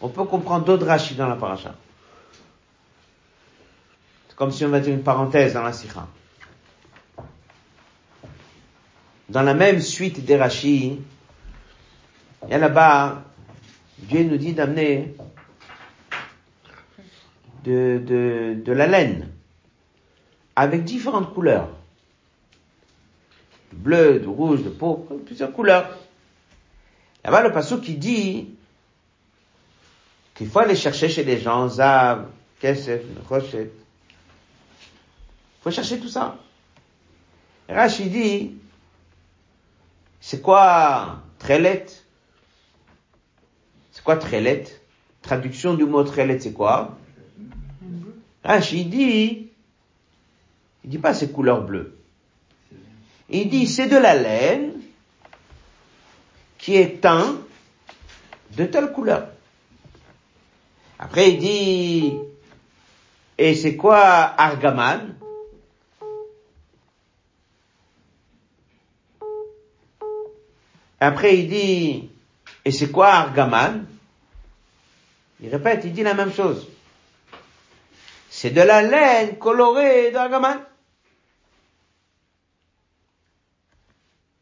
on 0.00 0.08
peut 0.08 0.24
comprendre 0.24 0.64
d'autres 0.64 0.86
rachis 0.86 1.14
dans 1.14 1.26
la 1.28 1.36
paracha. 1.36 1.74
C'est 4.28 4.36
comme 4.36 4.50
si 4.50 4.64
on 4.64 4.68
mettait 4.68 4.90
une 4.90 5.02
parenthèse 5.02 5.54
dans 5.54 5.62
la 5.62 5.72
sikha. 5.72 6.06
Dans 9.28 9.42
la 9.42 9.54
même 9.54 9.80
suite 9.80 10.24
des 10.24 10.36
rachis, 10.36 11.00
il 12.44 12.50
y 12.50 12.54
a 12.54 12.58
là-bas, 12.58 13.22
Dieu 13.98 14.24
nous 14.24 14.36
dit 14.36 14.52
d'amener 14.52 15.14
de, 17.64 18.00
de, 18.04 18.62
de 18.62 18.72
la 18.72 18.86
laine 18.86 19.28
avec 20.56 20.84
différentes 20.84 21.32
couleurs. 21.32 21.68
bleu, 23.72 24.20
de 24.20 24.26
rouge, 24.26 24.62
de 24.62 24.68
pourpre, 24.68 25.14
plusieurs 25.24 25.52
couleurs. 25.52 25.96
Là-bas, 27.24 27.42
le 27.42 27.52
passage 27.52 27.80
qui 27.80 27.94
dit 27.94 28.48
qu'il 30.34 30.48
faut 30.48 30.60
aller 30.60 30.76
chercher 30.76 31.08
chez 31.08 31.24
les 31.24 31.38
gens, 31.38 31.68
Zav, 31.68 32.26
Kesef, 32.60 33.02
Rochet. 33.28 33.70
Il 33.70 35.62
faut 35.62 35.70
chercher 35.70 36.00
tout 36.00 36.08
ça. 36.08 36.36
Rashi 37.68 38.08
dit, 38.08 38.54
c'est 40.20 40.40
quoi 40.40 41.22
Trelet? 41.38 41.86
C'est 43.92 44.02
quoi 44.02 44.16
Trelet? 44.16 44.64
Traduction 45.22 45.74
du 45.74 45.84
mot 45.84 46.02
Trelet, 46.02 46.40
c'est 46.40 46.52
quoi? 46.52 46.96
Rashi 48.44 48.84
dit, 48.86 49.50
il 50.84 50.90
dit 50.90 50.98
pas 50.98 51.14
c'est 51.14 51.32
couleur 51.32 51.62
bleue. 51.62 51.96
Il 53.28 53.48
dit 53.48 53.66
c'est 53.66 53.86
de 53.86 53.96
la 53.96 54.14
laine 54.14 54.72
qui 56.58 56.76
est 56.76 57.00
teint 57.00 57.38
de 58.56 58.64
telle 58.66 58.92
couleur. 58.92 59.28
Après, 60.98 61.30
il 61.30 61.38
dit, 61.38 62.18
et 63.38 63.54
c'est 63.54 63.76
quoi 63.76 63.98
Argaman 63.98 65.14
Après, 71.02 71.38
il 71.38 71.48
dit, 71.48 72.10
et 72.66 72.70
c'est 72.70 72.90
quoi 72.90 73.08
Argaman 73.08 73.86
Il 75.40 75.48
répète, 75.48 75.82
il 75.84 75.94
dit 75.94 76.02
la 76.02 76.12
même 76.12 76.34
chose. 76.34 76.68
C'est 78.40 78.52
de 78.52 78.62
la 78.62 78.80
laine 78.80 79.36
colorée 79.36 80.12
d'Argaman. 80.12 80.64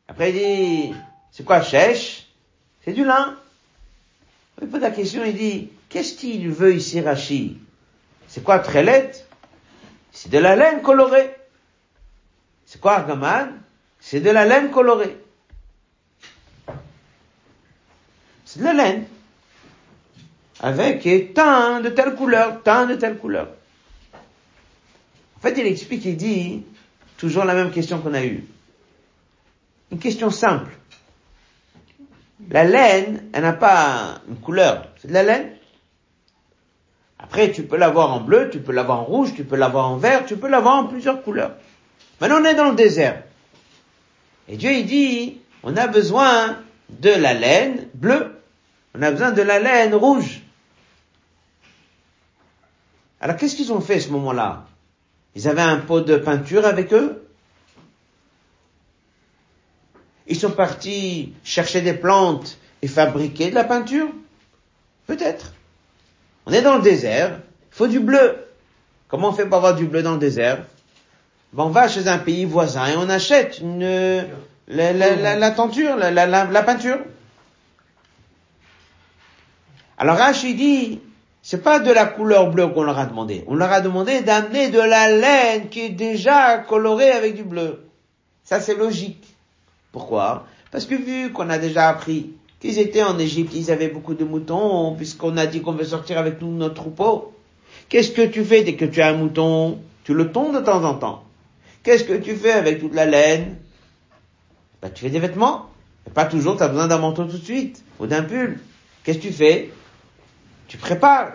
Après, 0.07 0.31
il 0.31 0.39
dit, 0.39 0.95
c'est 1.33 1.45
quoi 1.45 1.63
chèche 1.63 2.29
C'est 2.85 2.93
du 2.93 3.05
lin. 3.05 3.37
Il 4.63 4.69
pose 4.69 4.83
la 4.83 4.93
question, 4.93 5.25
il 5.25 5.35
dit, 5.35 5.73
qu'est-ce 5.89 6.15
qu'il 6.15 6.49
veut 6.49 6.77
ici 6.77 7.01
Rachi 7.01 7.59
C'est 8.29 8.45
quoi 8.45 8.61
trélette 8.61 9.27
C'est 10.13 10.31
de 10.31 10.39
la 10.39 10.55
laine 10.55 10.81
colorée. 10.81 11.35
C'est 12.67 12.81
quoi 12.81 12.99
argaman 12.99 13.51
C'est 13.99 14.21
de 14.21 14.31
la 14.31 14.45
laine 14.45 14.71
colorée. 14.71 15.17
C'est 18.45 18.61
de 18.61 18.65
la 18.65 18.75
laine. 18.75 19.07
Avec 20.61 21.03
teint 21.35 21.81
de 21.81 21.89
telle 21.89 22.15
couleur, 22.15 22.63
teint 22.63 22.87
de 22.87 22.95
telle 22.95 23.19
couleur. 23.19 23.58
En 25.39 25.41
fait, 25.41 25.55
il 25.57 25.67
explique, 25.67 26.05
il 26.05 26.17
dit, 26.17 26.65
toujours 27.17 27.45
la 27.45 27.55
même 27.55 27.71
question 27.71 28.01
qu'on 28.01 28.15
a 28.15 28.25
eue. 28.25 28.45
Une 29.93 29.99
question 29.99 30.31
simple. 30.31 30.71
La 32.51 32.65
laine, 32.65 33.25
elle 33.33 33.43
n'a 33.43 33.53
pas 33.53 34.21
une 34.29 34.37
couleur. 34.37 34.89
C'est 34.99 35.09
de 35.09 35.15
la 35.15 35.23
laine. 35.23 35.51
Après, 37.19 37.53
tu 37.53 37.63
peux 37.65 37.77
l'avoir 37.77 38.13
en 38.13 38.21
bleu, 38.21 38.49
tu 38.51 38.61
peux 38.61 38.73
l'avoir 38.73 39.01
en 39.01 39.05
rouge, 39.05 39.35
tu 39.35 39.45
peux 39.45 39.57
l'avoir 39.57 39.89
en 39.89 39.97
vert, 39.97 40.25
tu 40.27 40.37
peux 40.37 40.49
l'avoir 40.49 40.77
en 40.77 40.87
plusieurs 40.87 41.23
couleurs. 41.23 41.55
Maintenant, 42.21 42.41
on 42.41 42.45
est 42.45 42.55
dans 42.55 42.71
le 42.71 42.77
désert. 42.77 43.23
Et 44.49 44.57
Dieu, 44.57 44.73
il 44.73 44.87
dit, 44.87 45.41
on 45.63 45.77
a 45.77 45.87
besoin 45.87 46.59
de 46.89 47.11
la 47.11 47.35
laine 47.35 47.89
bleue. 47.95 48.41
On 48.95 49.03
a 49.03 49.11
besoin 49.11 49.33
de 49.33 49.43
la 49.43 49.59
laine 49.59 49.95
rouge. 49.95 50.41
Alors, 53.21 53.37
qu'est-ce 53.37 53.57
qu'ils 53.57 53.73
ont 53.73 53.81
fait 53.81 53.97
à 53.97 54.01
ce 54.01 54.09
moment-là? 54.11 54.68
Ils 55.35 55.49
avaient 55.49 55.63
un 55.63 55.79
pot 55.79 56.01
de 56.01 56.17
peinture 56.17 56.67
avec 56.67 56.93
eux? 56.93 57.23
Ils 60.27 60.37
sont 60.37 60.51
partis 60.51 61.33
chercher 61.45 61.81
des 61.81 61.95
plantes 61.95 62.59
et 62.83 62.89
fabriquer 62.89 63.51
de 63.51 63.55
la 63.55 63.65
peinture? 63.65 64.09
Peut-être. 65.07 65.55
On 66.47 66.53
est 66.53 66.63
dans 66.63 66.77
le 66.77 66.83
désert, 66.83 67.41
il 67.73 67.75
faut 67.75 67.87
du 67.87 68.01
bleu. 68.01 68.37
Comment 69.09 69.31
on 69.31 69.33
fait 69.33 69.47
pour 69.47 69.57
avoir 69.57 69.75
du 69.75 69.87
bleu 69.87 70.03
dans 70.03 70.13
le 70.13 70.19
désert? 70.19 70.65
Ben, 71.53 71.65
On 71.65 71.71
va 71.71 71.89
chez 71.89 72.09
un 72.09 72.19
pays 72.19 72.45
voisin 72.45 72.87
et 72.87 72.97
on 72.97 73.09
achète 73.09 73.61
une, 73.61 74.27
la, 74.69 74.93
la, 74.93 75.15
la, 75.17 75.37
la 75.37 75.51
tenture, 75.51 75.97
la, 75.97 76.63
peinture. 76.63 76.99
Alors 79.97 80.17
Rachid 80.17 80.57
dit, 80.57 81.01
c'est 81.51 81.63
pas 81.63 81.79
de 81.79 81.91
la 81.91 82.05
couleur 82.05 82.51
bleue 82.51 82.69
qu'on 82.69 82.83
leur 82.83 82.99
a 82.99 83.07
demandé. 83.07 83.43
On 83.47 83.55
leur 83.55 83.73
a 83.73 83.81
demandé 83.81 84.21
d'amener 84.21 84.69
de 84.69 84.81
la 84.81 85.11
laine 85.11 85.71
qui 85.71 85.81
est 85.81 85.89
déjà 85.89 86.59
colorée 86.59 87.11
avec 87.11 87.37
du 87.37 87.43
bleu. 87.43 87.87
Ça 88.45 88.61
c'est 88.61 88.75
logique. 88.77 89.25
Pourquoi? 89.91 90.45
Parce 90.71 90.85
que 90.85 90.95
vu 90.95 91.33
qu'on 91.33 91.49
a 91.49 91.57
déjà 91.57 91.89
appris 91.89 92.33
qu'ils 92.61 92.79
étaient 92.79 93.03
en 93.03 93.19
Égypte, 93.19 93.55
ils 93.55 93.71
avaient 93.71 93.89
beaucoup 93.89 94.13
de 94.13 94.25
moutons, 94.25 94.95
puisqu'on 94.95 95.39
a 95.39 95.47
dit 95.47 95.63
qu'on 95.63 95.73
veut 95.73 95.87
sortir 95.87 96.19
avec 96.19 96.39
nous 96.43 96.55
notre 96.55 96.75
troupeau. 96.75 97.33
Qu'est-ce 97.89 98.11
que 98.11 98.27
tu 98.27 98.45
fais 98.45 98.63
dès 98.63 98.75
que 98.75 98.85
tu 98.85 99.01
as 99.01 99.09
un 99.09 99.15
mouton? 99.15 99.79
Tu 100.05 100.13
le 100.13 100.31
tonds 100.31 100.53
de 100.53 100.61
temps 100.61 100.85
en 100.85 100.97
temps. 100.97 101.25
Qu'est-ce 101.83 102.05
que 102.05 102.19
tu 102.19 102.37
fais 102.37 102.53
avec 102.53 102.79
toute 102.79 102.95
la 102.95 103.07
laine? 103.07 103.57
Bah, 104.83 104.91
Tu 104.91 105.03
fais 105.03 105.11
des 105.11 105.19
vêtements. 105.19 105.71
Pas 106.13 106.27
toujours, 106.27 106.59
tu 106.59 106.63
as 106.63 106.69
besoin 106.69 106.89
d'un 106.89 106.99
manteau 106.99 107.25
tout 107.25 107.39
de 107.39 107.43
suite, 107.43 107.83
ou 107.99 108.07
d'un 108.07 108.23
pull. 108.23 108.61
Qu'est-ce 109.03 109.17
que 109.17 109.23
tu 109.23 109.33
fais? 109.33 109.71
Tu 110.69 110.77
prépares. 110.77 111.33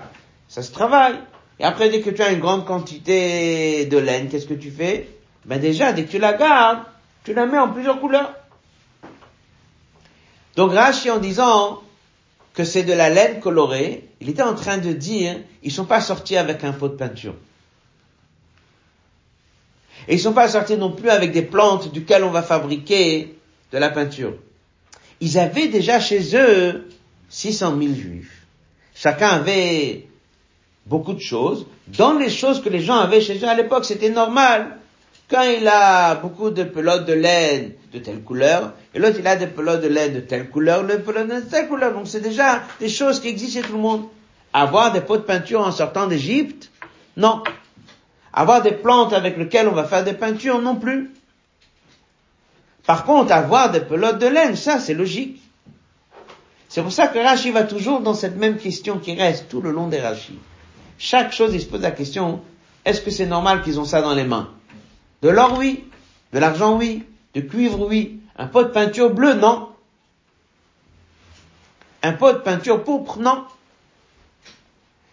Ça 0.47 0.61
se 0.61 0.71
travaille. 0.71 1.19
Et 1.59 1.63
après, 1.63 1.89
dès 1.89 2.01
que 2.01 2.09
tu 2.09 2.21
as 2.21 2.31
une 2.31 2.39
grande 2.39 2.65
quantité 2.65 3.85
de 3.85 3.97
laine, 3.97 4.29
qu'est-ce 4.29 4.45
que 4.45 4.53
tu 4.53 4.71
fais? 4.71 5.09
Ben 5.45 5.59
déjà, 5.59 5.91
dès 5.91 6.05
que 6.05 6.11
tu 6.11 6.19
la 6.19 6.33
gardes, 6.33 6.83
tu 7.23 7.33
la 7.33 7.45
mets 7.45 7.57
en 7.57 7.69
plusieurs 7.69 7.99
couleurs. 7.99 8.33
Donc 10.55 10.71
Rashi, 10.71 11.09
en 11.09 11.19
disant 11.19 11.81
que 12.53 12.63
c'est 12.63 12.83
de 12.83 12.93
la 12.93 13.09
laine 13.09 13.39
colorée, 13.39 14.07
il 14.21 14.29
était 14.29 14.43
en 14.43 14.53
train 14.53 14.77
de 14.77 14.93
dire, 14.93 15.37
ils 15.63 15.71
sont 15.71 15.85
pas 15.85 16.01
sortis 16.01 16.37
avec 16.37 16.63
un 16.63 16.71
pot 16.71 16.87
de 16.87 16.95
peinture. 16.95 17.35
Et 20.07 20.15
ils 20.15 20.19
sont 20.19 20.33
pas 20.33 20.47
sortis 20.47 20.77
non 20.77 20.91
plus 20.91 21.09
avec 21.09 21.31
des 21.31 21.41
plantes 21.41 21.91
duquel 21.91 22.23
on 22.23 22.29
va 22.29 22.43
fabriquer 22.43 23.35
de 23.71 23.77
la 23.77 23.89
peinture. 23.89 24.35
Ils 25.21 25.39
avaient 25.39 25.67
déjà 25.67 25.99
chez 25.99 26.35
eux 26.35 26.89
600 27.29 27.79
000 27.79 27.93
juifs. 27.95 28.42
Chacun 28.95 29.29
avait 29.29 30.07
beaucoup 30.85 31.13
de 31.13 31.19
choses. 31.19 31.65
Dans 31.87 32.13
les 32.13 32.29
choses 32.29 32.61
que 32.61 32.69
les 32.69 32.81
gens 32.81 32.97
avaient 32.97 33.21
chez 33.21 33.37
eux 33.39 33.47
à 33.47 33.55
l'époque, 33.55 33.85
c'était 33.85 34.09
normal 34.09 34.77
quand 35.29 35.41
il 35.41 35.67
a 35.67 36.15
beaucoup 36.15 36.51
de 36.51 36.63
pelotes 36.63 37.05
de 37.05 37.13
laine 37.13 37.73
de 37.91 37.99
telle 37.99 38.21
couleur, 38.21 38.73
et 38.93 38.99
l'autre 38.99 39.17
il 39.19 39.27
a 39.27 39.35
des 39.35 39.47
pelotes 39.47 39.81
de 39.81 39.87
laine 39.87 40.13
de 40.13 40.19
telle 40.19 40.49
couleur, 40.49 40.83
le 40.83 40.99
pelote 41.01 41.27
de 41.27 41.39
telle 41.39 41.67
couleur. 41.67 41.93
Donc 41.93 42.07
c'est 42.07 42.21
déjà 42.21 42.61
des 42.79 42.89
choses 42.89 43.19
qui 43.19 43.29
existent 43.29 43.61
chez 43.61 43.67
tout 43.67 43.73
le 43.73 43.79
monde. 43.79 44.05
Avoir 44.51 44.91
des 44.91 45.01
pots 45.01 45.17
de 45.17 45.23
peinture 45.23 45.61
en 45.61 45.71
sortant 45.71 46.07
d'Égypte, 46.07 46.71
non. 47.17 47.43
Avoir 48.31 48.61
des 48.61 48.71
plantes 48.71 49.13
avec 49.13 49.37
lesquelles 49.37 49.67
on 49.67 49.73
va 49.73 49.85
faire 49.85 50.03
des 50.03 50.13
peintures, 50.13 50.61
non 50.61 50.75
plus. 50.75 51.11
Par 52.85 53.05
contre, 53.05 53.31
avoir 53.31 53.71
des 53.71 53.79
pelotes 53.79 54.19
de 54.19 54.27
laine, 54.27 54.55
ça 54.55 54.79
c'est 54.79 54.93
logique. 54.93 55.41
C'est 56.73 56.81
pour 56.81 56.91
ça 56.91 57.07
que 57.07 57.19
Rashi 57.19 57.51
va 57.51 57.65
toujours 57.65 57.99
dans 57.99 58.15
cette 58.15 58.35
même 58.35 58.57
question 58.57 58.97
qui 58.97 59.13
reste 59.13 59.47
tout 59.47 59.61
le 59.61 59.69
long 59.69 59.89
des 59.89 59.99
Rashi. 59.99 60.39
Chaque 60.97 61.31
chose, 61.31 61.53
il 61.53 61.61
se 61.61 61.67
pose 61.67 61.81
la 61.81 61.91
question, 61.91 62.41
est-ce 62.83 62.99
que 62.99 63.11
c'est 63.11 63.27
normal 63.27 63.61
qu'ils 63.61 63.79
ont 63.79 63.85
ça 63.85 64.01
dans 64.01 64.15
les 64.15 64.23
mains? 64.23 64.49
De 65.21 65.29
l'or, 65.29 65.55
oui. 65.59 65.83
De 66.31 66.39
l'argent, 66.39 66.75
oui. 66.75 67.03
De 67.35 67.41
cuivre, 67.41 67.85
oui. 67.87 68.21
Un 68.37 68.47
pot 68.47 68.63
de 68.63 68.69
peinture 68.69 69.13
bleue, 69.13 69.35
non. 69.35 69.69
Un 72.01 72.13
pot 72.13 72.33
de 72.33 72.39
peinture 72.39 72.83
pourpre, 72.83 73.19
non. 73.19 73.43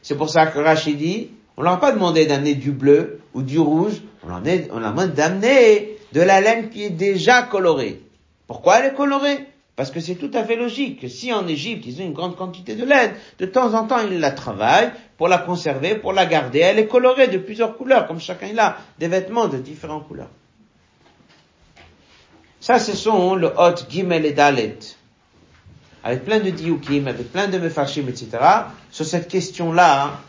C'est 0.00 0.16
pour 0.16 0.30
ça 0.30 0.46
que 0.46 0.60
Rachid 0.60 0.96
dit, 0.96 1.28
on 1.58 1.62
leur 1.62 1.74
a 1.74 1.80
pas 1.80 1.92
demandé 1.92 2.24
d'amener 2.24 2.54
du 2.54 2.72
bleu 2.72 3.20
ou 3.34 3.42
du 3.42 3.58
rouge, 3.58 4.00
on 4.24 4.28
leur 4.28 4.38
a 4.38 4.40
demandé 4.40 5.12
d'amener 5.12 5.98
de 6.14 6.22
la 6.22 6.40
laine 6.40 6.70
qui 6.70 6.84
est 6.84 6.88
déjà 6.88 7.42
colorée. 7.42 8.00
Pourquoi 8.46 8.78
elle 8.78 8.94
est 8.94 8.96
colorée? 8.96 9.49
Parce 9.80 9.90
que 9.90 10.00
c'est 10.00 10.16
tout 10.16 10.30
à 10.34 10.44
fait 10.44 10.56
logique 10.56 11.00
que 11.00 11.08
si 11.08 11.32
en 11.32 11.48
Égypte 11.48 11.86
ils 11.86 12.02
ont 12.02 12.04
une 12.04 12.12
grande 12.12 12.36
quantité 12.36 12.74
de 12.74 12.84
laine, 12.84 13.14
de 13.38 13.46
temps 13.46 13.72
en 13.72 13.86
temps 13.86 14.00
ils 14.06 14.20
la 14.20 14.30
travaillent, 14.30 14.90
pour 15.16 15.26
la 15.26 15.38
conserver, 15.38 15.94
pour 15.94 16.12
la 16.12 16.26
garder. 16.26 16.58
Elle 16.58 16.80
est 16.80 16.86
colorée 16.86 17.28
de 17.28 17.38
plusieurs 17.38 17.78
couleurs, 17.78 18.06
comme 18.06 18.20
chacun 18.20 18.48
a 18.58 18.76
des 18.98 19.08
vêtements 19.08 19.48
de 19.48 19.56
différentes 19.56 20.06
couleurs. 20.06 20.28
Ça, 22.60 22.78
ce 22.78 22.94
sont 22.94 23.34
le 23.34 23.46
hot 23.56 23.76
gimel 23.88 24.26
et 24.26 24.32
dalet. 24.32 24.76
Avec 26.04 26.26
plein 26.26 26.40
de 26.40 26.50
diukim, 26.50 27.06
avec 27.06 27.32
plein 27.32 27.48
de 27.48 27.56
mefarshim, 27.56 28.06
etc. 28.06 28.28
Sur 28.90 29.06
cette 29.06 29.28
question-là, 29.28 30.20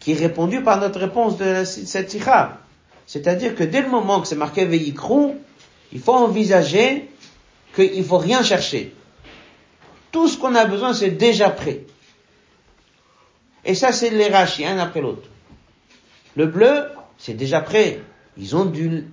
qui 0.00 0.12
est 0.12 0.16
répondue 0.16 0.60
par 0.60 0.78
notre 0.80 1.00
réponse 1.00 1.38
de 1.38 1.64
cette 1.64 2.10
sikha. 2.10 2.58
C'est-à-dire 3.06 3.54
que 3.54 3.64
dès 3.64 3.80
le 3.80 3.88
moment 3.88 4.20
que 4.20 4.28
c'est 4.28 4.36
marqué 4.36 4.66
veikrou, 4.66 5.34
il 5.94 6.00
faut 6.00 6.12
envisager 6.12 7.08
qu'il 7.74 8.04
faut 8.04 8.18
rien 8.18 8.42
chercher. 8.42 8.94
Tout 10.12 10.28
ce 10.28 10.38
qu'on 10.38 10.54
a 10.54 10.64
besoin, 10.64 10.94
c'est 10.94 11.10
déjà 11.10 11.50
prêt. 11.50 11.80
Et 13.64 13.74
ça, 13.74 13.92
c'est 13.92 14.10
les 14.10 14.28
rachis, 14.28 14.64
un 14.64 14.78
après 14.78 15.00
l'autre. 15.00 15.28
Le 16.36 16.46
bleu, 16.46 16.84
c'est 17.18 17.34
déjà 17.34 17.60
prêt. 17.60 18.00
Ils 18.36 18.54
ont 18.54 18.64
du, 18.64 19.06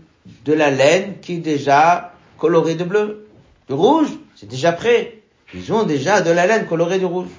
de 0.46 0.54
la 0.54 0.70
laine 0.70 1.20
qui 1.22 1.36
est 1.36 1.40
déjà 1.40 2.14
colorée 2.38 2.76
de 2.76 2.84
bleu. 2.84 3.28
Le 3.70 3.76
rouge, 3.76 4.10
c'est 4.36 4.48
déjà 4.48 4.72
prêt. 4.72 5.22
Ils 5.54 5.72
ont 5.74 5.84
déjà 5.84 6.22
de 6.22 6.32
la 6.32 6.48
laine 6.48 6.68
colorée 6.68 7.00
de 7.00 7.06
rouge. 7.06 7.30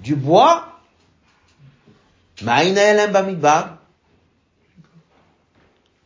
Du 0.00 0.14
bois, 0.14 0.80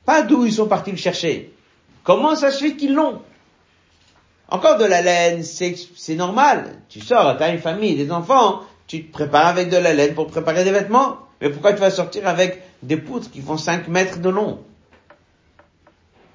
pas 0.05 0.23
d'où 0.23 0.45
ils 0.45 0.53
sont 0.53 0.69
partis 0.69 0.91
le 0.91 0.97
chercher. 0.97 1.53
Comment 2.05 2.35
ça 2.37 2.51
se 2.51 2.65
fait 2.65 2.77
qu'ils 2.77 2.95
l'ont 2.95 3.23
Encore 4.49 4.79
de 4.79 4.85
la 4.85 5.03
laine, 5.03 5.43
c'est 5.43 6.15
normal. 6.15 6.81
Tu 6.89 7.01
sors, 7.01 7.37
tu 7.37 7.43
as 7.43 7.51
une 7.51 7.61
famille, 7.61 7.97
des 7.97 8.11
enfants, 8.11 8.63
tu 8.87 9.05
te 9.07 9.13
prépares 9.13 9.47
avec 9.47 9.69
de 9.69 9.77
la 9.77 9.93
laine 9.93 10.15
pour 10.15 10.29
préparer 10.29 10.65
des 10.65 10.71
vêtements. 10.71 11.19
Mais 11.41 11.51
pourquoi 11.51 11.75
tu 11.75 11.81
vas 11.81 11.91
sortir 11.91 12.27
avec 12.27 12.63
des 12.83 12.97
poutres 12.97 13.31
qui 13.31 13.43
font 13.43 13.59
5 13.59 13.89
mètres 13.89 14.19
de 14.19 14.31
long? 14.31 14.65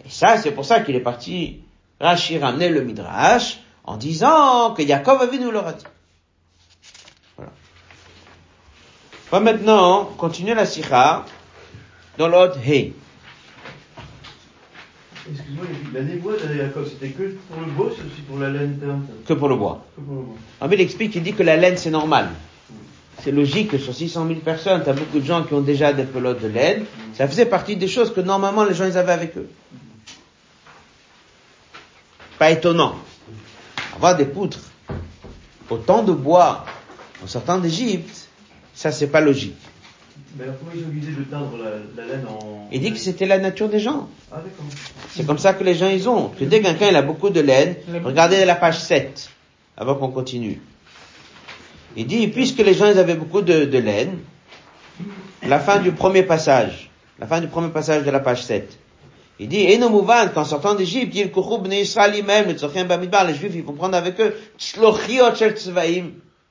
Et 0.06 0.10
ça, 0.10 0.38
c'est 0.38 0.52
pour 0.52 0.66
ça 0.66 0.82
qu'il 0.82 0.96
est 0.96 1.02
parti 1.02 1.64
Rashi 2.00 2.38
ramener 2.38 2.70
le 2.70 2.84
Midrash 2.84 3.62
en 3.84 3.98
disant 3.98 4.74
que 4.74 4.82
Yaakov 4.82 5.32
vu 5.32 5.40
nous 5.40 5.52
l'aura 5.52 5.74
dit. 5.74 5.86
Voilà. 7.38 7.52
On 9.32 9.38
va 9.38 9.40
maintenant 9.40 10.06
continuer 10.06 10.54
la 10.54 10.66
sikha 10.66 11.26
dans 12.18 12.28
l'autre 12.28 12.60
He. 12.66 12.94
Excuse-moi, 15.32 15.66
la 15.94 16.02
névoie 16.02 16.34
de 16.34 16.54
Yaakov, 16.56 16.90
c'était 16.90 17.10
que 17.14 17.36
pour 17.50 17.62
le 17.66 17.72
bois, 17.72 17.90
c'est 17.96 18.06
aussi 18.06 18.22
pour 18.28 18.40
la 18.40 18.50
laine 18.50 18.78
Que 19.26 19.34
pour 19.34 19.48
le 19.48 19.56
bois. 19.56 19.86
Que 19.96 20.02
pour 20.02 20.16
le 20.16 20.22
bois. 20.24 20.36
Ah, 20.60 20.68
il 20.70 20.82
explique, 20.82 21.16
il 21.16 21.24
dit 21.24 21.34
que 21.34 21.44
la 21.44 21.56
laine 21.56 21.78
c'est 21.78 21.92
normal. 21.92 22.30
C'est 23.24 23.32
logique 23.32 23.72
que 23.72 23.78
sur 23.78 23.94
600 23.94 24.28
000 24.28 24.40
personnes, 24.42 24.84
tu 24.84 24.90
as 24.90 24.94
beaucoup 24.94 25.20
de 25.20 25.26
gens 25.26 25.44
qui 25.44 25.54
ont 25.54 25.62
déjà 25.62 25.94
des 25.94 26.04
pelotes 26.04 26.42
de 26.42 26.48
laine. 26.48 26.84
Ça 27.14 27.26
faisait 27.28 27.46
partie 27.46 27.78
des 27.78 27.88
choses 27.88 28.14
que 28.14 28.20
normalement 28.20 28.66
les 28.66 28.74
gens 28.74 28.86
ils 28.86 28.98
avaient 28.98 29.14
avec 29.14 29.38
eux. 29.38 29.48
Pas 32.38 32.52
étonnant. 32.52 32.96
Avoir 33.96 34.18
des 34.18 34.26
poutres, 34.26 34.60
autant 35.70 36.04
de 36.04 36.12
bois 36.12 36.66
en 37.24 37.28
sortant 37.28 37.60
d'Égypte, 37.60 38.28
ça 38.74 38.92
c'est 38.92 39.08
pas 39.08 39.22
logique. 39.22 39.56
Mais 40.36 40.46
alors 40.46 40.56
comment 40.58 40.72
ils 40.76 40.84
ont 40.84 40.90
visé 40.90 41.12
de 41.12 41.24
teindre 41.24 41.58
la, 41.96 42.06
laine 42.06 42.26
en... 42.28 42.68
Il 42.72 42.82
dit 42.82 42.92
que 42.92 42.98
c'était 42.98 43.28
la 43.28 43.38
nature 43.38 43.70
des 43.70 43.80
gens. 43.80 44.10
Ah 44.32 44.38
d'accord. 44.38 44.66
C'est 45.12 45.26
comme 45.26 45.38
ça 45.38 45.54
que 45.54 45.64
les 45.64 45.76
gens 45.76 45.90
ils 45.90 46.10
ont. 46.10 46.30
Que 46.30 46.44
dès 46.44 46.62
qu'un 46.62 46.74
il 46.74 46.96
a 46.96 47.04
beaucoup 47.04 47.30
de 47.30 47.40
laine, 47.40 47.76
regardez 48.04 48.44
la 48.46 48.56
page 48.56 48.80
7, 48.80 49.30
avant 49.78 49.96
qu'on 49.96 50.10
continue. 50.10 50.60
Il 51.96 52.08
dit, 52.08 52.28
puisque 52.28 52.58
les 52.60 52.74
gens 52.74 52.90
ils 52.90 52.98
avaient 52.98 53.16
beaucoup 53.16 53.42
de, 53.42 53.66
de 53.66 53.78
laine, 53.78 54.18
la 55.44 55.60
fin 55.60 55.80
du 55.80 55.92
premier 55.92 56.24
passage, 56.24 56.90
la 57.20 57.28
fin 57.28 57.40
du 57.40 57.48
premier 57.48 57.70
passage 57.70 58.04
de 58.04 58.10
la 58.10 58.20
page 58.20 58.44
7, 58.44 58.80
Il 59.40 59.50
dit, 59.50 59.60
et 59.62 59.80
qu'en 60.34 60.46
sortant 60.46 60.74
d'Égypte, 60.74 61.14
il 61.16 61.32
Israël 61.74 62.24
même, 62.24 62.88
bamidbar, 62.88 63.26
les 63.26 63.36
juifs, 63.36 63.52
ils 63.54 63.64
vont 63.64 63.74
prendre 63.74 63.96
avec 63.96 64.20
eux, 64.20 64.36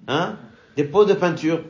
hein, 0.07 0.37
des 0.77 0.85
pots 0.85 1.05
de 1.05 1.14
peinture. 1.14 1.61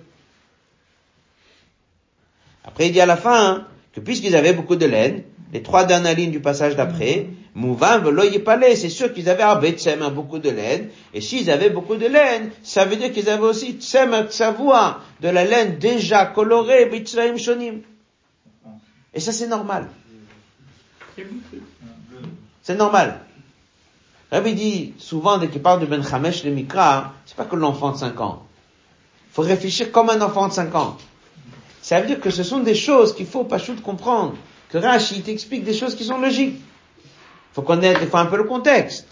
Après, 2.65 2.87
il 2.87 2.93
dit 2.93 3.01
à 3.01 3.07
la 3.07 3.17
fin, 3.17 3.47
hein, 3.47 3.67
que 3.93 4.01
puisqu'ils 4.01 4.37
avaient 4.37 4.53
beaucoup 4.53 4.77
de 4.77 4.87
laine, 4.87 5.23
les 5.53 5.63
trois 5.63 5.85
dernières 5.85 6.15
lignes 6.15 6.31
du 6.31 6.41
passage 6.41 6.77
d'après, 6.77 7.27
Mouvan 7.55 8.01
veloye 8.01 8.39
palais, 8.39 8.77
c'est 8.77 8.89
sûr 8.89 9.13
qu'ils 9.13 9.29
avaient 9.29 9.43
Arbetsem, 9.43 10.01
hein, 10.01 10.11
beaucoup 10.11 10.39
de 10.39 10.49
laine, 10.49 10.89
et 11.13 11.21
s'ils 11.21 11.51
avaient 11.51 11.69
beaucoup 11.69 11.97
de 11.97 12.07
laine, 12.07 12.51
ça 12.63 12.87
veut 12.87 12.97
dire 12.97 13.13
qu'ils 13.13 13.29
avaient 13.29 13.43
aussi 13.43 13.75
Tsem 13.75 14.29
Tsavoua, 14.29 15.01
de 15.21 15.29
la 15.29 15.45
laine 15.45 15.79
déjà 15.79 16.25
colorée, 16.27 16.87
Bitzraim 16.87 17.37
Shonim. 17.37 17.83
Et 19.13 19.21
ça 19.21 19.33
c'est 19.33 19.49
normal. 19.49 19.89
C'est 22.63 22.77
normal. 22.77 23.21
Rabbi 24.31 24.55
dit 24.55 24.95
souvent, 24.97 25.37
dès 25.37 25.49
qu'il 25.49 25.61
parle 25.61 25.81
de 25.81 25.87
Ben 25.87 26.03
Chamesh 26.03 26.45
le 26.45 26.53
Mikra, 26.53 27.13
c'est 27.27 27.37
pas 27.37 27.45
que 27.45 27.57
l'enfant 27.57 27.93
de 27.93 27.99
5 27.99 28.19
ans. 28.23 28.47
Faut 29.31 29.43
réfléchir 29.43 29.93
comme 29.93 30.09
un 30.09 30.23
enfant 30.23 30.49
de 30.49 30.55
5 30.55 30.75
ans. 30.75 30.97
Ça 31.83 32.01
veut 32.01 32.07
dire 32.07 32.21
que 32.21 32.31
ce 32.31 32.45
sont 32.45 32.61
des 32.61 32.77
choses 32.77 33.15
qu'il 33.15 33.27
faut 33.27 33.45
pas 33.45 33.59
tout 33.59 33.75
comprendre. 33.83 34.35
Que 34.71 34.79
Rashi 34.79 35.21
t'explique 35.21 35.65
des 35.65 35.75
choses 35.75 35.97
qui 35.97 36.05
sont 36.05 36.19
logiques. 36.19 36.61
Faut 37.53 37.63
connaître 37.63 38.01
des 38.01 38.07
fois 38.07 38.21
un 38.21 38.27
peu 38.27 38.37
le 38.37 38.45
contexte. 38.45 39.07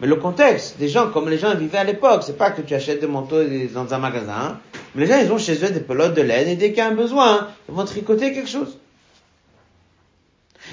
Mais 0.00 0.06
le 0.06 0.16
contexte, 0.16 0.78
des 0.78 0.88
gens 0.88 1.10
comme 1.10 1.28
les 1.28 1.38
gens 1.38 1.54
vivaient 1.54 1.78
à 1.78 1.84
l'époque, 1.84 2.22
c'est 2.24 2.36
pas 2.36 2.50
que 2.50 2.62
tu 2.62 2.74
achètes 2.74 3.00
des 3.00 3.06
manteaux 3.06 3.42
dans 3.72 3.94
un 3.94 3.98
magasin, 3.98 4.60
mais 4.94 5.06
les 5.06 5.08
gens 5.08 5.18
ils 5.20 5.32
ont 5.32 5.38
chez 5.38 5.64
eux 5.64 5.70
des 5.70 5.80
pelotes 5.80 6.14
de 6.14 6.22
laine 6.22 6.46
et 6.46 6.54
dès 6.54 6.68
qu'il 6.68 6.78
y 6.78 6.80
a 6.82 6.86
un 6.86 6.94
besoin, 6.94 7.48
ils 7.68 7.74
vont 7.74 7.84
tricoter 7.84 8.32
quelque 8.32 8.48
chose. 8.48 8.78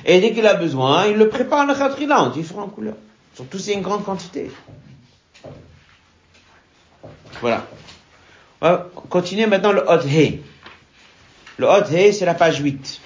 Et 0.05 0.19
dès 0.19 0.33
qu'il 0.33 0.45
a 0.45 0.53
besoin, 0.53 1.07
il 1.07 1.17
le 1.17 1.29
prépare 1.29 1.65
le 1.65 1.73
khatrila 1.73 2.21
en 2.21 2.29
différentes 2.29 2.75
couleurs. 2.75 2.97
Surtout 3.33 3.57
c'est 3.57 3.73
une 3.73 3.81
grande 3.81 4.03
quantité. 4.03 4.51
Voilà. 7.41 7.65
On 8.61 8.69
va 8.69 8.89
continuer 9.09 9.47
maintenant 9.47 9.71
le 9.71 9.81
Hot 9.89 10.05
He. 10.07 10.41
Le 11.57 11.67
Hot 11.67 11.85
He, 11.91 12.11
c'est 12.11 12.25
la 12.25 12.33
page 12.33 12.59
8. 12.59 13.01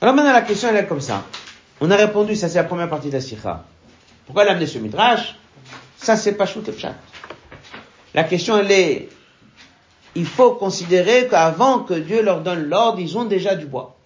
Alors 0.00 0.14
maintenant 0.14 0.32
la 0.32 0.42
question 0.42 0.68
elle 0.68 0.76
est 0.76 0.86
comme 0.86 1.00
ça. 1.00 1.24
On 1.80 1.90
a 1.90 1.96
répondu, 1.96 2.36
ça 2.36 2.48
c'est 2.48 2.58
la 2.58 2.64
première 2.64 2.88
partie 2.88 3.08
de 3.08 3.14
la 3.14 3.20
sikha. 3.20 3.64
Pourquoi 4.26 4.44
l'amener 4.44 4.66
ce 4.66 4.78
midrash? 4.78 5.36
Ça 5.96 6.16
c'est 6.16 6.34
pas 6.34 6.46
shoot 6.46 6.70
chat. 6.78 6.94
La 8.14 8.24
question 8.24 8.56
elle 8.58 8.70
est, 8.70 9.08
il 10.14 10.26
faut 10.26 10.52
considérer 10.54 11.28
qu'avant 11.28 11.80
que 11.80 11.94
Dieu 11.94 12.22
leur 12.22 12.42
donne 12.42 12.68
l'ordre, 12.68 13.00
ils 13.00 13.18
ont 13.18 13.24
déjà 13.24 13.54
du 13.56 13.66
bois. 13.66 13.96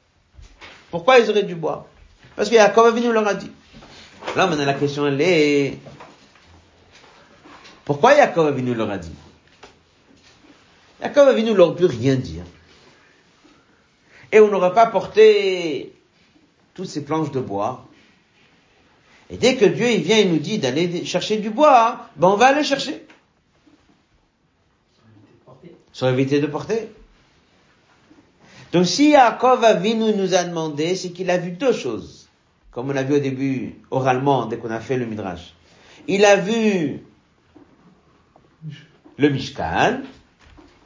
Pourquoi 0.90 1.18
ils 1.18 1.30
auraient 1.30 1.42
du 1.42 1.54
bois? 1.54 1.86
Parce 2.36 2.48
que 2.48 2.56
Jacob 2.56 2.86
Avinu 2.86 3.12
leur 3.12 3.26
a 3.26 3.34
dit. 3.34 3.50
Là 4.34 4.46
maintenant 4.46 4.64
la 4.64 4.74
question 4.74 5.06
elle 5.06 5.20
est, 5.20 5.78
pourquoi 7.84 8.16
Jacob 8.16 8.46
Avinu 8.46 8.74
leur 8.74 8.90
a 8.90 8.96
dit? 8.96 9.12
Jacob 11.02 11.28
Avinu 11.28 11.52
leur 11.54 11.74
pu 11.74 11.86
rien 11.86 12.14
dire 12.14 12.44
et 14.32 14.40
on 14.40 14.48
n'aurait 14.48 14.72
pas 14.72 14.86
porté 14.86 15.92
toutes 16.74 16.88
ces 16.88 17.04
planches 17.04 17.30
de 17.30 17.40
bois. 17.40 17.86
Et 19.28 19.36
dès 19.36 19.56
que 19.56 19.66
Dieu 19.66 19.90
il 19.90 20.02
vient 20.02 20.18
et 20.18 20.24
nous 20.24 20.38
dit 20.38 20.58
d'aller 20.58 21.04
chercher 21.04 21.36
du 21.36 21.50
bois, 21.50 22.08
ben 22.16 22.28
on 22.28 22.36
va 22.36 22.46
aller 22.46 22.64
chercher. 22.64 23.06
Sans 25.92 26.08
éviter 26.08 26.40
de 26.40 26.46
porter. 26.46 26.88
Donc 28.72 28.86
si 28.86 29.10
Yaakov 29.10 29.62
Avinu 29.64 30.14
nous 30.14 30.34
a 30.34 30.44
demandé, 30.44 30.96
c'est 30.96 31.10
qu'il 31.10 31.30
a 31.30 31.36
vu 31.36 31.50
deux 31.50 31.74
choses. 31.74 32.28
Comme 32.70 32.88
on 32.88 32.96
a 32.96 33.02
vu 33.02 33.16
au 33.16 33.18
début, 33.18 33.74
oralement, 33.90 34.46
dès 34.46 34.56
qu'on 34.56 34.70
a 34.70 34.80
fait 34.80 34.96
le 34.96 35.04
Midrash. 35.04 35.52
Il 36.08 36.24
a 36.24 36.36
vu 36.36 37.02
le 39.18 39.28
Mishkan, 39.28 40.00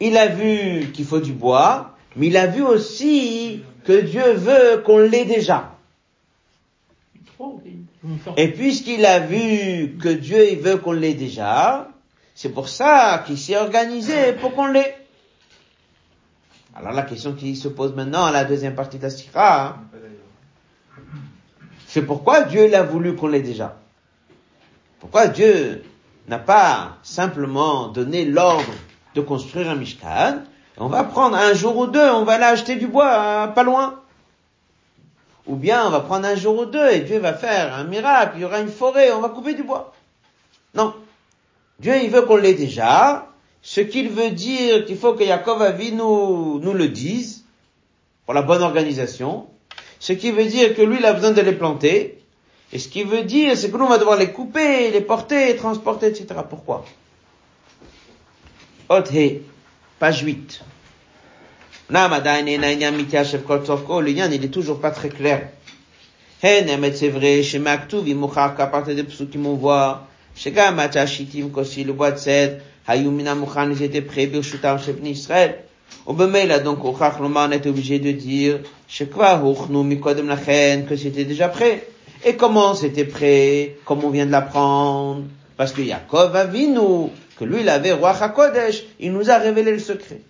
il 0.01 0.17
a 0.17 0.27
vu 0.27 0.91
qu'il 0.93 1.05
faut 1.05 1.21
du 1.21 1.33
bois, 1.33 1.97
mais 2.17 2.29
il 2.29 2.37
a 2.37 2.47
vu 2.47 2.63
aussi 2.63 3.63
que 3.85 4.01
Dieu 4.01 4.33
veut 4.33 4.83
qu'on 4.85 4.99
l'ait 4.99 5.25
déjà. 5.25 5.73
Et 8.37 8.49
puisqu'il 8.49 9.05
a 9.05 9.21
vu 9.21 9.97
que 10.01 10.09
Dieu 10.09 10.57
veut 10.57 10.77
qu'on 10.77 10.93
l'ait 10.93 11.15
déjà, 11.15 11.89
c'est 12.35 12.51
pour 12.51 12.69
ça 12.69 13.23
qu'il 13.27 13.39
s'est 13.39 13.57
organisé 13.57 14.33
pour 14.35 14.55
qu'on 14.55 14.67
l'ait. 14.67 14.97
Alors 16.75 16.93
la 16.93 17.03
question 17.03 17.33
qui 17.33 17.57
se 17.57 17.69
pose 17.69 17.95
maintenant 17.95 18.25
à 18.27 18.33
la 18.33 18.45
deuxième 18.45 18.75
partie 18.75 18.99
de 18.99 19.03
la 19.05 19.11
Sikha, 19.11 19.79
c'est 21.87 22.03
pourquoi 22.03 22.43
Dieu 22.43 22.69
l'a 22.69 22.83
voulu 22.83 23.17
qu'on 23.17 23.29
l'ait 23.29 23.41
déjà? 23.41 23.79
Pourquoi 25.01 25.29
Dieu 25.29 25.83
n'a 26.29 26.39
pas 26.39 26.99
simplement 27.03 27.89
donné 27.89 28.25
l'ordre 28.25 28.73
de 29.17 29.23
construire 29.23 29.71
un 29.71 29.75
Mishkan, 29.75 30.43
on 30.77 30.89
va 30.89 31.03
prendre 31.03 31.37
un 31.37 31.55
jour 31.55 31.77
ou 31.77 31.87
deux, 31.87 32.11
on 32.11 32.25
va 32.25 32.35
aller 32.35 32.45
acheter 32.45 32.77
du 32.77 32.87
bois 32.87 33.49
pas 33.49 33.63
loin. 33.63 34.01
Ou 35.47 35.57
bien 35.57 35.87
on 35.87 35.91
va 35.91 36.01
prendre 36.01 36.27
un 36.27 36.35
jour 36.35 36.59
ou 36.59 36.67
deux 36.67 36.91
et 36.91 37.01
Dieu 37.01 37.19
va 37.19 37.33
faire 37.33 37.75
un 37.75 37.85
miracle, 37.85 38.33
il 38.37 38.43
y 38.43 38.45
aura 38.45 38.61
une 38.61 38.69
forêt, 38.69 39.11
on 39.13 39.21
va 39.21 39.31
couper 39.31 39.55
du 39.55 39.63
bois. 39.63 39.95
Non. 40.75 40.93
Dieu, 41.81 41.95
il 42.03 42.11
veut 42.11 42.23
qu'on 42.23 42.37
l'ait 42.37 42.55
déjà. 42.55 43.29
Ce 43.63 43.81
qu'il 43.81 44.11
veut 44.11 44.31
dire 44.31 44.85
qu'il 44.85 44.99
faut 44.99 45.15
que 45.15 45.25
Yaakov 45.25 45.63
Avi 45.63 45.93
nous, 45.93 46.61
nous 46.61 46.73
le 46.73 46.89
dise, 46.89 47.45
pour 48.27 48.35
la 48.35 48.43
bonne 48.43 48.63
organisation. 48.63 49.47
Ce 49.99 50.13
qui 50.13 50.31
veut 50.31 50.45
dire 50.45 50.75
que 50.75 50.83
lui, 50.83 50.99
il 50.99 51.07
a 51.07 51.15
besoin 51.15 51.31
de 51.31 51.41
les 51.41 51.53
planter. 51.53 52.19
Et 52.73 52.79
ce 52.79 52.89
qui 52.89 53.03
veut 53.03 53.23
dire, 53.23 53.57
c'est 53.57 53.71
que 53.71 53.77
nous, 53.77 53.85
on 53.85 53.89
va 53.89 53.99
devoir 53.99 54.19
les 54.19 54.33
couper, 54.33 54.91
les 54.91 55.01
porter, 55.01 55.57
transporter, 55.57 56.09
etc. 56.09 56.41
Pourquoi? 56.49 56.85
Page 58.89 60.23
8. 60.23 60.61
Le 61.91 64.09
il 64.09 64.45
est 64.45 64.49
toujours 64.49 64.81
pas 64.81 64.91
très 64.91 65.09
clair. 65.09 65.49
c'est 66.41 67.09
vrai, 67.09 67.43
chez 67.43 67.59
Maktuv, 67.59 68.09
il 68.09 68.17
qu'à 68.57 68.67
partir 68.67 68.95
des 68.95 69.03
psukim 69.03 69.47
on 69.47 69.55
voit, 69.55 70.07
chez 70.37 70.53
Gamata 70.53 71.07
Shitim, 71.07 71.51
qu'aussi 71.51 71.83
le 71.83 71.95
bois 71.95 72.13
de 72.13 72.19
cèdre, 72.19 72.59
Hayumina 72.87 73.35
Mouchan, 73.35 73.71
ils 73.71 73.83
étaient 73.83 74.03
prêts, 74.03 74.27
Birshutam, 74.27 74.79
chez 74.79 74.95
Israël. 75.05 75.65
Au 76.05 76.13
Bemela, 76.13 76.61
donc, 76.61 76.85
au 76.85 76.97
on 77.01 77.51
était 77.51 77.69
obligé 77.69 77.99
de 77.99 78.13
dire, 78.13 78.61
chez 78.87 79.07
quoi, 79.07 79.43
Huchnu, 79.45 79.83
Mikodem 79.83 80.29
Lachen, 80.29 80.87
que 80.87 80.95
c'était 80.95 81.25
déjà 81.25 81.49
prêt. 81.49 81.89
Et 82.25 82.37
comment 82.37 82.75
c'était 82.75 83.05
prêt, 83.05 83.77
comme 83.85 84.05
on 84.05 84.11
vient 84.11 84.27
de 84.27 84.31
l'apprendre? 84.31 85.25
Parce 85.57 85.73
que 85.73 85.83
Yaakov 85.83 86.37
Avinu, 86.37 87.11
que 87.39 87.45
lui, 87.45 87.61
il 87.61 87.69
avait 87.69 87.93
roi 87.93 88.11
HaKodesh, 88.11 88.85
il 88.99 89.13
nous 89.13 89.31
a 89.31 89.39
révélé 89.39 89.73
le 89.73 89.79
secret. 89.79 90.21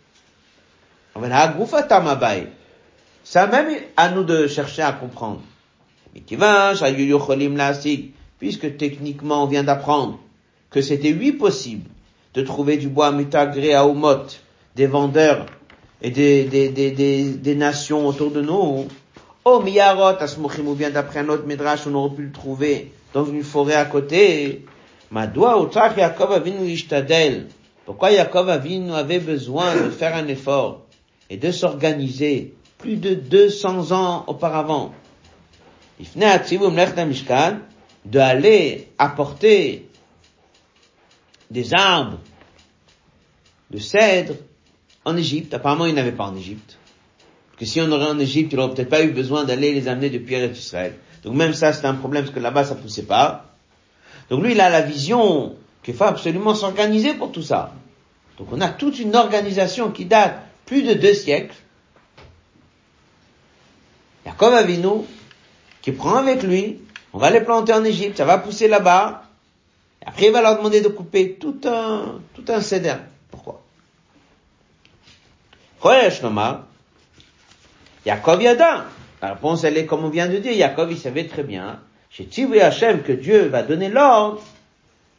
Ça 3.25 3.47
même 3.47 3.69
à 3.97 4.11
nous 4.11 4.25
de 4.25 4.47
chercher 4.47 4.83
à 4.83 4.93
comprendre. 4.93 5.43
Puisque 8.39 8.77
techniquement 8.77 9.45
on 9.45 9.47
vient 9.47 9.65
d'apprendre 9.65 10.19
que 10.71 10.83
c'était 10.83 11.13
oui 11.13 11.33
possible 11.33 11.89
de 12.35 12.43
trouver 12.43 12.77
du 12.77 12.89
bois 12.89 13.13
mutagré 13.13 13.75
à 13.75 13.87
Omot, 13.87 14.27
des 14.75 14.87
vendeurs 14.87 15.47
et 16.03 16.11
des, 16.11 16.45
des, 16.45 16.69
des, 16.69 16.91
des, 16.91 17.31
des 17.31 17.55
nations 17.55 18.07
autour 18.07 18.31
de 18.31 18.43
nous. 18.43 18.87
Oh, 19.45 19.61
Miyarot, 19.61 20.21
Asmochim, 20.21 20.67
ou 20.67 20.75
bien 20.75 20.91
d'après 20.91 21.21
un 21.21 21.29
autre 21.29 21.47
Midrash, 21.47 21.87
on 21.87 21.95
aurait 21.95 22.15
pu 22.15 22.23
le 22.23 22.33
trouver 22.33 22.93
dans 23.15 23.25
une 23.25 23.43
forêt 23.43 23.75
à 23.75 23.87
côté. 23.87 24.67
Pourquoi 27.85 28.11
Yaakov 28.11 28.51
Avinu 28.51 28.93
avait 28.93 29.21
besoin 29.21 29.77
de 29.77 29.91
faire 29.91 30.17
un 30.17 30.27
effort 30.27 30.83
et 31.31 31.37
de 31.37 31.51
s'organiser 31.51 32.55
plus 32.79 32.97
de 32.97 33.15
200 33.15 33.93
ans 33.93 34.25
auparavant? 34.27 34.93
De 38.05 38.19
aller 38.19 38.89
apporter 38.99 39.89
des 41.51 41.75
arbres 41.75 42.19
de 43.71 43.79
cèdre 43.79 44.35
en 45.05 45.17
Égypte. 45.17 45.55
Apparemment, 45.55 45.87
il 45.87 45.95
n'avait 45.95 46.13
pas 46.13 46.27
en 46.27 46.37
Égypte. 46.37 46.79
Parce 47.49 47.61
que 47.61 47.65
si 47.65 47.81
on 47.81 47.91
aurait 47.91 48.11
en 48.11 48.19
Égypte, 48.19 48.53
il 48.53 48.59
n'aurait 48.59 48.75
peut-être 48.75 48.91
pas 48.91 49.03
eu 49.03 49.13
besoin 49.13 49.45
d'aller 49.45 49.73
les 49.73 49.89
amener 49.89 50.11
depuis 50.11 50.35
Israël. 50.35 50.95
Donc 51.23 51.35
même 51.35 51.55
ça, 51.55 51.73
c'est 51.73 51.87
un 51.87 51.95
problème 51.95 52.25
parce 52.25 52.35
que 52.35 52.41
là-bas, 52.41 52.65
ça 52.65 52.75
poussait 52.75 53.05
pas. 53.05 53.56
Donc 54.31 54.43
lui, 54.43 54.53
il 54.53 54.61
a 54.61 54.69
la 54.69 54.81
vision 54.81 55.57
qu'il 55.83 55.95
faut 55.95 56.05
absolument 56.05 56.55
s'organiser 56.55 57.15
pour 57.15 57.33
tout 57.33 57.43
ça. 57.43 57.73
Donc 58.39 58.49
on 58.53 58.61
a 58.61 58.69
toute 58.69 58.99
une 58.99 59.15
organisation 59.15 59.91
qui 59.91 60.05
date 60.05 60.41
plus 60.67 60.83
de 60.83 60.95
deux 60.95 61.15
siècles. 61.15 61.55
Comme 64.37 64.55
Avinu 64.55 65.05
qui 65.81 65.93
prend 65.93 66.17
avec 66.17 66.43
lui, 66.43 66.81
on 67.13 67.19
va 67.19 67.31
les 67.31 67.41
planter 67.41 67.73
en 67.73 67.85
Égypte, 67.85 68.19
ça 68.19 68.25
va 68.25 68.37
pousser 68.37 68.69
là-bas, 68.69 69.23
après 70.05 70.27
il 70.27 70.33
va 70.33 70.43
leur 70.43 70.59
demander 70.59 70.81
de 70.83 70.89
couper 70.89 71.35
tout 71.35 71.59
un, 71.65 72.21
tout 72.35 72.45
un 72.49 72.61
céder. 72.61 72.97
Pourquoi? 73.31 73.63
Yaakov 78.05 78.43
Yada. 78.43 78.87
La 79.23 79.35
réponse, 79.35 79.65
elle 79.65 79.79
est 79.79 79.87
comme 79.87 80.05
on 80.05 80.11
vient 80.11 80.29
de 80.29 80.37
dire. 80.37 80.53
Yaakov, 80.53 80.93
il 80.93 80.99
savait 80.99 81.27
très 81.27 81.43
bien, 81.43 81.81
chez 82.11 82.25
Tivri 82.25 82.61
Hachem, 82.61 83.03
que 83.03 83.13
Dieu 83.13 83.47
va 83.47 83.63
donner 83.63 83.89
l'ordre 83.89 84.43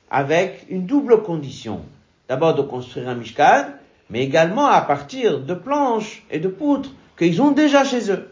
avec 0.09 0.65
une 0.69 0.85
double 0.85 1.23
condition. 1.23 1.81
D'abord 2.29 2.55
de 2.55 2.61
construire 2.61 3.09
un 3.09 3.15
Mishkan, 3.15 3.67
mais 4.09 4.23
également 4.23 4.67
à 4.67 4.81
partir 4.81 5.39
de 5.39 5.53
planches 5.53 6.23
et 6.31 6.39
de 6.39 6.47
poutres 6.47 6.91
qu'ils 7.17 7.41
ont 7.41 7.51
déjà 7.51 7.83
chez 7.83 8.11
eux. 8.11 8.29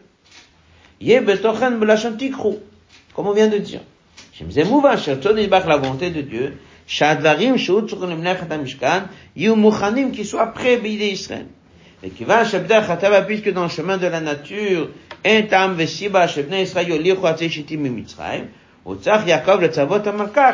Comme 3.14 3.26
on 3.26 3.32
vient 3.32 3.48
de 3.48 3.58
dire. 3.58 3.80
la 5.68 5.76
volonté 5.76 6.10
de 6.10 6.20
Dieu. 6.20 6.58
Et 12.02 12.10
qui 12.10 12.24
va 12.24 12.44
puisque 13.22 13.52
dans 13.52 13.64
le 13.64 13.68
chemin 13.68 13.96
de 13.96 14.06
la 14.06 14.20
nature, 14.20 14.88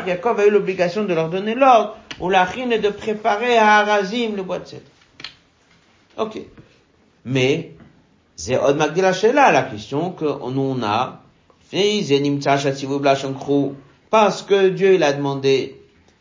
Yaakov 0.07 0.41
a 0.41 0.47
eu 0.47 0.51
l'obligation 0.51 1.05
de 1.05 1.15
leur 1.15 1.29
donner 1.29 1.55
l'ordre, 1.55 1.97
ou 2.21 2.31
de 2.31 2.89
préparer 2.89 3.57
le 3.57 4.43
bois 4.43 4.59
de 4.61 4.67
cèdre. 4.67 4.83
Ok. 6.17 6.39
Mais, 7.25 7.73
c'est 8.37 8.57
Od 8.57 8.77
la 8.77 9.63
question 9.63 10.11
qu'on 10.11 10.83
a, 10.83 11.23
parce 14.11 14.43
que 14.43 14.69
Dieu 14.69 14.95
il 14.95 15.03
a 15.03 15.13
demandé 15.13 15.77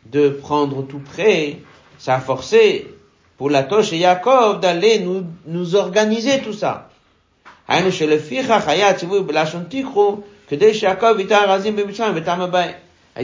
de 0.05 0.30
prendre 0.30 0.82
tout 0.84 0.99
près, 0.99 1.57
ça 1.97 2.15
a 2.15 2.19
forcé 2.19 2.88
pour 3.42 3.50
la 3.50 3.64
Toche 3.64 3.92
et 3.92 3.98
Yaakov 3.98 4.60
d'aller 4.60 5.00
nous, 5.00 5.26
nous 5.48 5.74
organiser 5.74 6.42
tout 6.44 6.54
ça. 6.54 6.92
Et 7.68 7.82
dit 7.82 7.89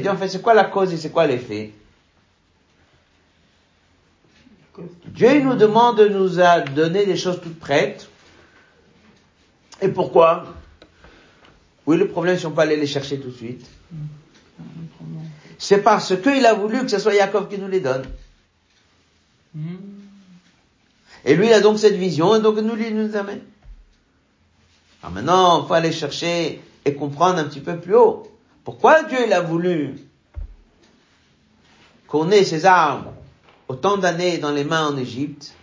en 0.10 0.18
fait 0.18 0.28
c'est 0.28 0.42
quoi 0.42 0.56
la 0.56 0.64
cause 0.64 0.92
et 0.92 0.98
c'est 0.98 1.12
quoi 1.12 1.28
l'effet? 1.28 1.72
Dieu 5.06 5.40
nous 5.42 5.54
demande 5.54 6.00
de 6.00 6.08
nous 6.08 6.30
donner 6.74 7.06
des 7.06 7.16
choses 7.16 7.40
toutes 7.40 7.60
prêtes. 7.60 8.10
Et 9.84 9.90
pourquoi? 9.90 10.46
Oui, 11.86 11.96
le 11.96 12.08
problème, 12.08 12.40
si 12.40 12.48
on 12.48 12.52
peut 12.54 12.62
aller 12.62 12.78
les 12.78 12.88
chercher 12.88 13.20
tout 13.20 13.30
de 13.30 13.36
suite. 13.36 13.70
C'est 15.60 15.84
parce 15.84 16.20
qu'il 16.20 16.44
a 16.48 16.56
voulu 16.56 16.82
que 16.82 16.88
ce 16.88 16.98
soit 16.98 17.14
Jacob 17.14 17.48
qui 17.48 17.60
nous 17.60 17.68
les 17.68 17.82
donne. 17.82 18.02
Et 21.28 21.36
lui, 21.36 21.48
il 21.48 21.54
a 21.54 21.60
donc 21.60 21.78
cette 21.78 21.96
vision, 21.96 22.36
et 22.36 22.42
donc 22.42 22.58
nous, 22.58 22.74
lui, 22.74 22.92
nous 22.92 23.16
amène. 23.16 23.42
Alors 25.04 25.14
maintenant, 25.14 25.62
il 25.62 25.68
faut 25.68 25.74
aller 25.74 25.92
chercher 25.92 26.60
et 26.86 26.96
comprendre 26.96 27.38
un 27.38 27.44
petit 27.44 27.60
peu 27.60 27.78
plus 27.80 27.96
haut. 27.96 28.24
Pourquoi 28.64 29.04
Dieu, 29.04 29.20
il 29.28 29.34
a 29.34 29.42
voulu 29.42 30.00
qu'on 32.08 32.32
ait 32.32 32.44
ces 32.44 32.66
arbres 32.66 33.14
autant 33.68 33.98
d'années 33.98 34.40
dans 34.40 34.52
les 34.52 34.64
mains 34.64 34.88
en 34.88 34.98
Égypte, 34.98 35.54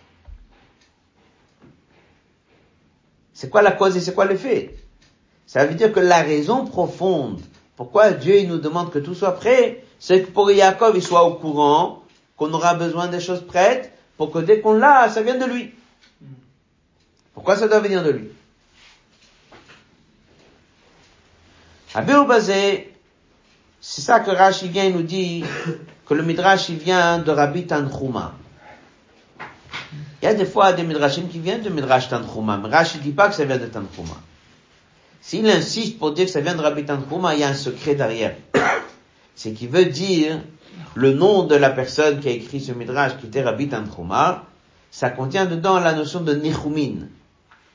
c'est 3.33 3.49
quoi 3.49 3.61
la 3.61 3.71
cause 3.71 3.97
et 3.97 3.99
c'est 3.99 4.13
quoi 4.13 4.25
l'effet 4.25 4.75
Ça 5.47 5.65
veut 5.65 5.73
dire 5.73 5.91
que 5.91 5.99
la 5.99 6.21
raison 6.21 6.65
profonde 6.65 7.41
pourquoi 7.75 8.11
Dieu 8.11 8.37
il 8.39 8.47
nous 8.47 8.57
demande 8.57 8.89
que 8.89 8.99
tout 8.99 9.15
soit 9.15 9.33
prêt, 9.33 9.83
c'est 9.99 10.23
que 10.23 10.31
pour 10.31 10.49
Jacob 10.49 10.95
il 10.95 11.03
soit 11.03 11.25
au 11.25 11.33
courant 11.33 12.03
qu'on 12.37 12.53
aura 12.53 12.73
besoin 12.73 13.07
des 13.07 13.19
choses 13.19 13.45
prêtes 13.45 13.91
pour 14.17 14.31
que 14.31 14.39
dès 14.39 14.61
qu'on 14.61 14.73
l'a, 14.73 15.09
ça 15.09 15.21
vienne 15.21 15.39
de 15.39 15.45
lui. 15.45 15.73
Pourquoi 17.33 17.57
ça 17.57 17.67
doit 17.67 17.79
venir 17.79 18.03
de 18.03 18.11
lui? 18.11 18.29
Basé, 22.27 22.93
c'est 23.79 24.01
ça 24.01 24.19
que 24.19 24.31
Rashi 24.31 24.67
vient 24.67 24.89
nous 24.89 25.03
dit 25.03 25.43
que 26.05 26.13
le 26.13 26.23
Midrash 26.23 26.69
il 26.69 26.77
vient 26.77 27.19
de 27.19 27.31
Rabbi 27.31 27.65
Tanchuma. 27.67 28.33
Il 30.21 30.25
y 30.25 30.27
a 30.27 30.33
des 30.33 30.45
fois 30.45 30.73
des 30.73 30.83
Midrashim 30.83 31.27
qui 31.29 31.39
viennent 31.39 31.61
de 31.61 31.69
Midrash 31.69 32.09
Tanchuma, 32.09 32.57
mais 32.57 32.69
Rashi 32.69 32.99
dit 32.99 33.11
pas 33.11 33.29
que 33.29 33.35
ça 33.35 33.45
vient 33.45 33.57
de 33.57 33.67
Tanchuma. 33.67 34.15
S'il 35.21 35.49
insiste 35.49 35.97
pour 35.97 36.11
dire 36.11 36.25
que 36.25 36.31
ça 36.31 36.41
vient 36.41 36.55
de 36.55 36.61
Rabbi 36.61 36.83
Tanchuma, 36.83 37.33
il 37.35 37.41
y 37.41 37.43
a 37.43 37.49
un 37.49 37.53
secret 37.53 37.95
derrière. 37.95 38.35
C'est 39.35 39.53
qu'il 39.53 39.69
veut 39.69 39.85
dire 39.85 40.41
le 40.95 41.13
nom 41.13 41.43
de 41.43 41.55
la 41.55 41.69
personne 41.69 42.19
qui 42.19 42.27
a 42.27 42.31
écrit 42.31 42.61
ce 42.61 42.71
Midrash, 42.71 43.17
qui 43.17 43.27
était 43.27 43.43
Rabbi 43.43 43.67
Tanchuma, 43.67 44.45
ça 44.91 45.09
contient 45.09 45.45
dedans 45.45 45.79
la 45.79 45.93
notion 45.93 46.21
de 46.21 46.33
Nechumin. 46.33 47.07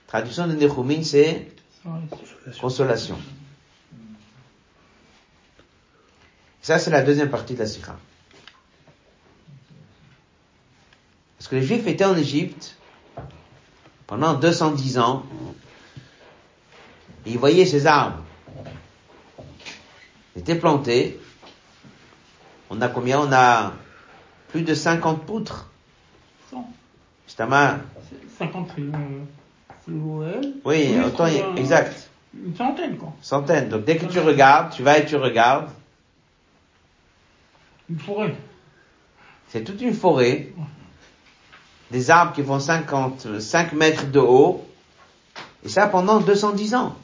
Traduction 0.06 0.46
de 0.46 0.54
Nechumin, 0.54 1.02
c'est 1.02 1.52
consolation. 2.60 3.18
Ça, 6.62 6.78
c'est 6.78 6.90
la 6.90 7.02
deuxième 7.02 7.30
partie 7.30 7.54
de 7.54 7.58
la 7.58 7.66
Sikha. 7.66 7.96
Parce 11.38 11.48
que 11.48 11.56
les 11.56 11.62
Juifs 11.62 11.86
étaient 11.86 12.04
en 12.04 12.16
Égypte 12.16 12.76
pendant 14.06 14.34
210 14.34 14.98
ans 14.98 15.24
et 17.24 17.30
ils 17.30 17.38
voyaient 17.38 17.66
ces 17.66 17.86
arbres. 17.86 18.22
Ils 20.36 20.40
étaient 20.40 20.54
plantés. 20.54 21.18
On 22.70 22.80
a 22.80 22.88
combien 22.88 23.20
On 23.20 23.32
a 23.32 23.72
plus 24.48 24.62
de 24.62 24.74
50 24.74 25.24
poutres. 25.26 25.68
100. 26.50 26.68
C'est 27.26 27.40
à 27.40 27.46
main. 27.46 27.80
50 28.38 28.70
Oui, 30.64 30.96
autant, 31.04 31.26
exact. 31.56 32.08
Une 32.34 32.56
centaine, 32.56 32.96
quoi. 32.96 33.12
Centaine. 33.20 33.68
Donc 33.68 33.84
dès 33.84 33.96
que 33.96 34.06
tu 34.06 34.20
regardes, 34.20 34.72
tu 34.72 34.82
vas 34.82 34.98
et 34.98 35.04
tu 35.04 35.16
regardes. 35.16 35.68
Une 37.90 37.98
forêt. 37.98 38.34
C'est 39.48 39.64
toute 39.64 39.82
une 39.82 39.94
forêt 39.94 40.52
des 41.90 42.10
arbres 42.10 42.32
qui 42.32 42.44
font 42.44 42.60
50, 42.60 43.40
5 43.40 43.72
mètres 43.72 44.06
de 44.06 44.20
haut, 44.20 44.64
et 45.64 45.68
ça 45.68 45.88
pendant 45.88 46.20
210 46.20 46.74
ans. 46.74 46.94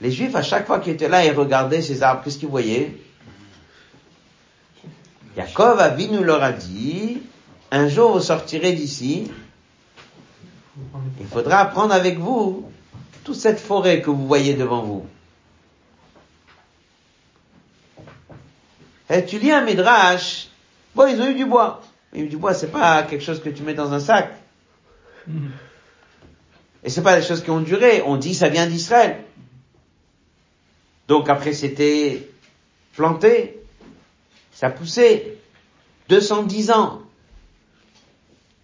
Les 0.00 0.10
Juifs, 0.10 0.34
à 0.34 0.42
chaque 0.42 0.66
fois 0.66 0.80
qu'ils 0.80 0.94
étaient 0.94 1.08
là 1.08 1.24
et 1.24 1.30
regardaient 1.30 1.80
ces 1.80 2.02
arbres, 2.02 2.22
qu'est-ce 2.24 2.38
qu'ils 2.38 2.48
voyaient? 2.48 2.94
Yaakov 5.36 5.80
nous 6.10 6.22
leur 6.22 6.42
a 6.42 6.52
dit, 6.52 7.22
un 7.70 7.88
jour 7.88 8.12
vous 8.12 8.20
sortirez 8.20 8.72
d'ici, 8.72 9.30
il 11.20 11.26
faudra 11.26 11.64
prendre 11.66 11.92
avec 11.92 12.18
vous 12.18 12.70
toute 13.24 13.36
cette 13.36 13.60
forêt 13.60 14.00
que 14.00 14.10
vous 14.10 14.26
voyez 14.26 14.54
devant 14.54 14.82
vous. 14.82 15.06
Et 19.10 19.24
tu 19.24 19.38
lis 19.38 19.52
un 19.52 19.62
midrash, 19.62 20.48
bon, 20.94 21.06
ils 21.06 21.20
ont 21.20 21.28
eu 21.28 21.34
du 21.34 21.44
bois. 21.44 21.82
Mais 22.12 22.24
du 22.24 22.36
bois, 22.36 22.54
c'est 22.54 22.72
pas 22.72 23.02
quelque 23.04 23.22
chose 23.22 23.42
que 23.42 23.50
tu 23.50 23.62
mets 23.62 23.74
dans 23.74 23.92
un 23.92 24.00
sac. 24.00 24.32
Mm-hmm. 25.28 25.50
Et 26.84 26.90
c'est 26.90 27.02
pas 27.02 27.18
des 27.18 27.26
choses 27.26 27.42
qui 27.42 27.50
ont 27.50 27.60
duré. 27.60 28.02
On 28.02 28.16
dit 28.16 28.34
ça 28.34 28.48
vient 28.48 28.66
d'Israël. 28.66 29.18
Donc 31.08 31.28
après 31.28 31.52
c'était 31.52 32.28
planté, 32.94 33.60
ça 34.56 34.70
poussait. 34.70 35.36
210 36.08 36.70
ans. 36.70 37.02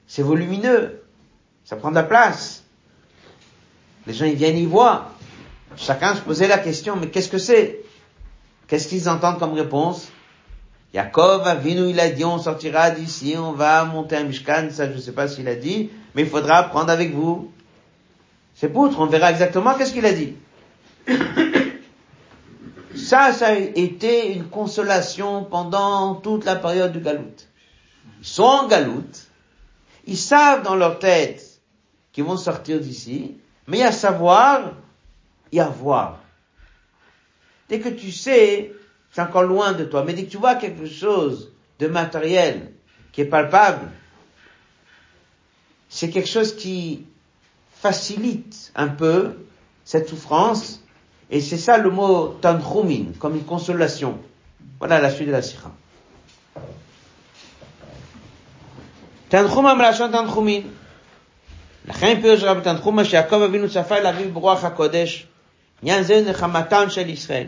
C'est 0.07 0.23
volumineux. 0.23 1.03
Ça 1.65 1.77
prend 1.77 1.91
de 1.91 1.97
la 1.97 2.03
place. 2.03 2.65
Les 4.07 4.15
gens 4.15 4.25
ils 4.25 4.37
viennent 4.37 4.57
y 4.57 4.65
voir. 4.65 5.13
Chacun 5.77 6.15
se 6.15 6.21
posait 6.21 6.49
la 6.49 6.59
question, 6.59 6.97
mais 6.97 7.09
qu'est-ce 7.09 7.29
que 7.29 7.39
c'est? 7.39 7.81
Qu'est-ce 8.69 8.89
qu'ils 8.89 9.09
entendent 9.09 9.39
comme 9.39 9.53
réponse? 9.53 10.09
Yaakov 10.95 11.47
Avinu, 11.47 11.91
il 11.91 12.01
a 12.01 12.11
dit, 12.11 12.25
on 12.25 12.39
sortira 12.39 12.91
d'ici, 12.91 13.35
on 13.39 13.53
va 13.53 13.85
monter 13.85 14.17
un 14.17 14.25
Mishkan, 14.25 14.69
ça 14.71 14.91
je 14.91 14.97
ne 14.97 15.01
sais 15.01 15.13
pas 15.13 15.29
s'il 15.29 15.49
a 15.49 15.55
dit, 15.55 15.91
mais 16.15 16.23
il 16.23 16.29
faudra 16.29 16.65
prendre 16.65 16.91
avec 16.91 17.15
vous 17.15 17.51
C'est 18.55 18.69
poutres, 18.69 19.01
on 19.01 19.07
verra 19.07 19.31
exactement 19.31 19.75
qu'est-ce 19.75 19.93
qu'il 19.93 20.07
a 20.07 20.13
dit. 20.13 20.37
Ça, 23.13 23.35
ça 23.35 23.49
a 23.49 23.53
été 23.53 24.33
une 24.33 24.49
consolation 24.49 25.45
pendant 25.45 26.15
toute 26.15 26.47
la 26.47 26.57
période 26.57 26.93
du 26.93 27.01
Galout. 27.01 27.47
Ils 28.21 28.27
sont 28.27 28.43
en 28.43 28.69
Galout, 28.69 29.29
ils 30.07 30.17
savent 30.17 30.63
dans 30.63 30.77
leur 30.77 30.99
tête 30.99 31.61
qu'ils 32.11 32.25
vont 32.25 32.39
sortir 32.39 32.81
d'ici, 32.81 33.37
mais 33.67 33.77
il 33.77 33.81
y 33.81 33.85
a 33.85 33.93
savoir, 33.93 34.73
il 35.51 35.59
y 35.59 35.61
a 35.61 35.69
voir. 35.69 36.21
Dès 37.69 37.81
que 37.81 37.91
tu 37.91 38.11
sais 38.11 38.73
c'est 39.13 39.21
encore 39.21 39.43
loin 39.43 39.73
de 39.73 39.85
toi. 39.85 40.05
Mais 40.05 40.15
dès 40.15 40.25
que 40.25 40.31
tu 40.31 40.39
vois 40.39 40.55
quelque 40.55 40.87
chose 40.87 41.53
de 41.81 41.89
matériel 41.89 42.73
qui 43.13 43.21
est 43.21 43.27
palpable, 43.27 43.91
c'est 45.91 46.09
quelque 46.09 46.31
chose 46.31 46.57
qui 46.57 47.05
facilite 47.77 48.73
un 48.75 48.89
peu 48.89 49.37
cette 49.85 50.09
souffrance. 50.09 50.82
Et 51.32 51.42
c'est 51.42 51.58
ça 51.58 51.78
le 51.78 51.90
mot 51.90 52.38
tanchumin, 52.42 53.14
comme 53.20 53.36
une 53.36 53.44
consolation. 53.44 54.18
Voilà 54.80 55.02
la 55.02 55.10
suite 55.10 55.28
de 55.28 55.34
la 55.34 55.42
sikha. 55.42 55.72
Tanchumam 59.30 59.80
tanchumin. 60.12 60.64
לכן 61.88 62.22
פירוש 62.22 62.44
רבי 62.44 62.62
תנחומה 62.62 63.06
שיעקב 63.06 63.42
אבינו 63.42 63.70
צפה 63.70 63.98
אל 63.98 64.08
אביו 64.08 64.32
ברוח 64.34 64.64
הקודש, 64.64 65.28
עניין 65.82 66.04
זה 66.04 66.22
נחמתם 66.30 66.86
של 66.90 67.10
ישראל. 67.10 67.48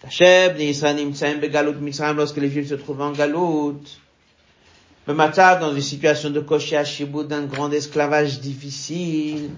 כאשר 0.00 0.48
בני 0.54 0.62
ישראל 0.62 0.96
נמצאים 0.96 1.40
בגלות 1.40 1.74
מצרים, 1.80 2.18
lorsque 2.18 2.36
les 2.36 2.50
Juifs 2.50 2.68
se 2.68 2.74
trouvent 2.74 3.02
en 3.02 3.12
galoute, 3.12 3.88
במצב, 5.08 5.56
dans 5.60 5.74
une 5.74 5.82
situation 5.82 6.30
de 6.30 6.40
cocher 6.40 6.76
à 6.76 6.84
chibout 6.84 7.24
d'un 7.24 7.44
grand 7.44 7.70
esclavage 7.72 8.40
difficile, 8.40 9.50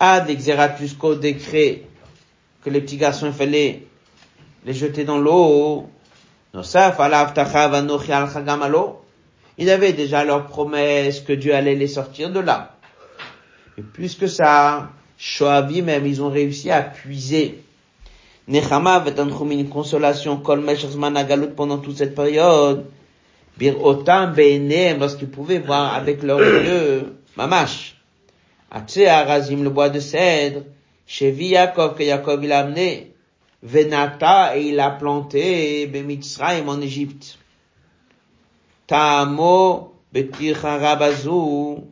ad 0.00 0.30
jusqu'au 0.78 1.14
décret 1.14 1.82
que 2.64 2.70
les 2.70 2.80
petits 2.80 2.96
garçons, 2.96 3.26
il 3.26 3.32
fallait 3.32 3.86
les 4.64 4.72
jeter 4.74 5.04
dans 5.04 5.18
l'eau. 5.18 5.86
Ils 9.60 9.70
avaient 9.70 9.92
déjà 9.92 10.24
leur 10.24 10.46
promesse 10.46 11.20
que 11.20 11.32
Dieu 11.32 11.54
allait 11.54 11.74
les 11.74 11.88
sortir 11.88 12.30
de 12.30 12.40
là. 12.40 12.76
Et 13.76 13.82
plus 13.82 14.14
que 14.14 14.26
ça, 14.26 14.90
Shoavi 15.18 15.82
même, 15.82 16.06
ils 16.06 16.22
ont 16.22 16.30
réussi 16.30 16.70
à 16.70 16.82
puiser 16.82 17.62
Nechama 18.48 18.94
avait 18.94 19.14
une 19.20 19.68
consolation, 19.68 20.38
Kol 20.38 20.64
Galut 20.64 21.50
pendant 21.54 21.78
toute 21.78 21.98
cette 21.98 22.14
période. 22.14 22.86
Bir 23.58 23.84
Otam 23.84 24.32
Be'enem, 24.32 25.00
lorsqu'ils 25.00 25.28
pouvaient 25.28 25.58
voir 25.58 25.94
avec 25.94 26.22
leurs 26.22 26.40
yeux, 26.40 27.14
Mamash. 27.36 27.97
Arazim 28.70 29.62
le 29.62 29.70
bois 29.70 29.88
de 29.88 30.00
cèdre. 30.00 30.62
Chevi 31.06 31.48
Yaakov 31.48 31.96
que 31.96 32.02
Yaakov 32.02 32.44
il 32.44 32.52
a 32.52 32.60
amené. 32.60 33.14
Venata 33.62 34.56
et 34.56 34.68
il 34.68 34.80
a 34.80 34.90
planté 34.90 35.86
Bemitzraim 35.86 36.68
en 36.68 36.80
Égypte. 36.80 37.38
Ta'amo 38.86 39.94
betir 40.12 40.56
rabazu. 40.56 41.82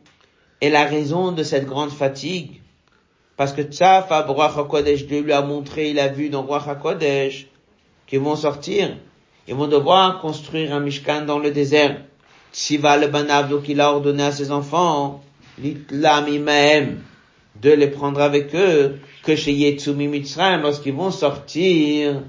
Et 0.61 0.69
la 0.69 0.85
raison 0.85 1.31
de 1.31 1.43
cette 1.43 1.67
grande 1.67 1.91
fatigue, 1.91 2.61
parce 3.35 3.53
que 3.53 3.61
à 3.83 3.99
HaKodesh, 3.99 5.05
Dieu 5.05 5.21
lui 5.21 5.31
a 5.31 5.43
montré, 5.43 5.91
il 5.91 5.99
a 5.99 6.07
vu 6.07 6.29
dans 6.29 6.47
HaKodesh, 6.47 7.47
qu'ils 8.07 8.21
vont 8.21 8.35
sortir. 8.35 8.97
Ils 9.47 9.53
vont 9.53 9.67
devoir 9.67 10.19
construire 10.19 10.73
un 10.73 10.79
Mishkan 10.79 11.25
dans 11.25 11.37
le 11.37 11.51
désert. 11.51 12.01
Tsiva 12.51 12.97
le 12.97 13.07
Banav, 13.07 13.49
donc 13.49 13.69
il 13.69 13.79
a 13.79 13.91
ordonné 13.91 14.23
à 14.23 14.31
ses 14.31 14.51
enfants, 14.51 15.21
l'Itlam 15.57 16.27
de 17.61 17.71
les 17.71 17.87
prendre 17.87 18.21
avec 18.21 18.53
eux, 18.55 18.99
que 19.23 19.35
chez 19.35 19.51
Yetsumi 19.51 20.07
Mitzrayim, 20.07 20.61
lorsqu'ils 20.61 20.93
vont 20.93 21.11
sortir 21.11 22.21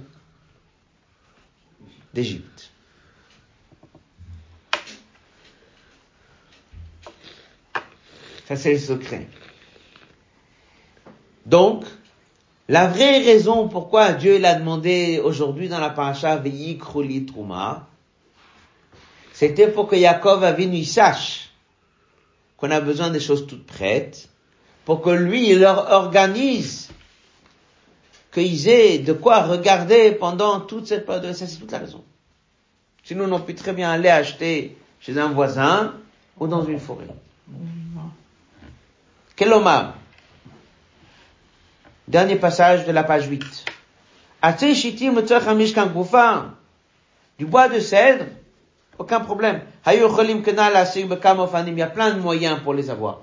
d'Égypte. 2.14 2.70
Ça, 8.47 8.57
c'est 8.57 8.72
le 8.72 8.79
secret. 8.79 9.29
Donc, 11.45 11.85
la 12.68 12.87
vraie 12.87 13.18
raison 13.18 13.68
pourquoi 13.68 14.12
Dieu 14.12 14.39
l'a 14.39 14.55
demandé 14.55 15.20
aujourd'hui 15.22 15.68
dans 15.68 15.79
la 15.79 15.91
paracha 15.91 16.37
Veyikruli 16.37 17.26
Truma, 17.26 17.89
c'était 19.33 19.68
pour 19.68 19.87
que 19.87 19.97
Yaakov 19.97 20.45
Avinu 20.45 20.85
sache 20.85 21.47
qu'on 22.59 22.70
a 22.70 22.80
besoin 22.80 23.09
des 23.11 23.20
choses 23.20 23.46
toutes 23.46 23.66
prêtes, 23.66 24.28
pour 24.84 25.00
que 25.00 25.11
lui, 25.11 25.50
il 25.50 25.61
leur 25.61 25.90
organise 25.90 26.90
qu'ils 28.32 28.68
aient 28.68 28.98
de 28.98 29.12
quoi 29.12 29.42
regarder 29.44 30.12
pendant 30.12 30.61
toute 30.61 30.86
cette 30.86 31.06
période. 31.06 31.32
Ça, 31.32 31.46
c'est 31.46 31.56
toute 31.56 31.72
la 31.72 31.78
raison. 31.78 32.04
Sinon, 33.04 33.32
on 33.32 33.40
peut 33.40 33.54
très 33.54 33.72
bien 33.72 33.90
aller 33.90 34.09
acheter 34.09 34.76
chez 35.00 35.18
un 35.18 35.28
voisin 35.28 35.94
ou 36.38 36.46
dans 36.46 36.64
une 36.64 36.80
forêt. 36.80 37.06
Quel 39.36 39.52
homme 39.52 39.92
Dernier 42.09 42.36
passage 42.36 42.86
de 42.86 42.92
la 42.92 43.04
page 43.04 43.28
8. 43.28 43.64
Du 47.38 47.46
bois 47.46 47.68
de 47.68 47.80
cèdre, 47.80 48.24
aucun 48.99 49.20
problème. 49.20 49.61
Il 49.86 50.01
y 50.01 51.82
a 51.82 51.86
plein 51.86 52.11
de 52.14 52.20
moyens 52.20 52.61
pour 52.62 52.74
les 52.74 52.90
avoir. 52.90 53.20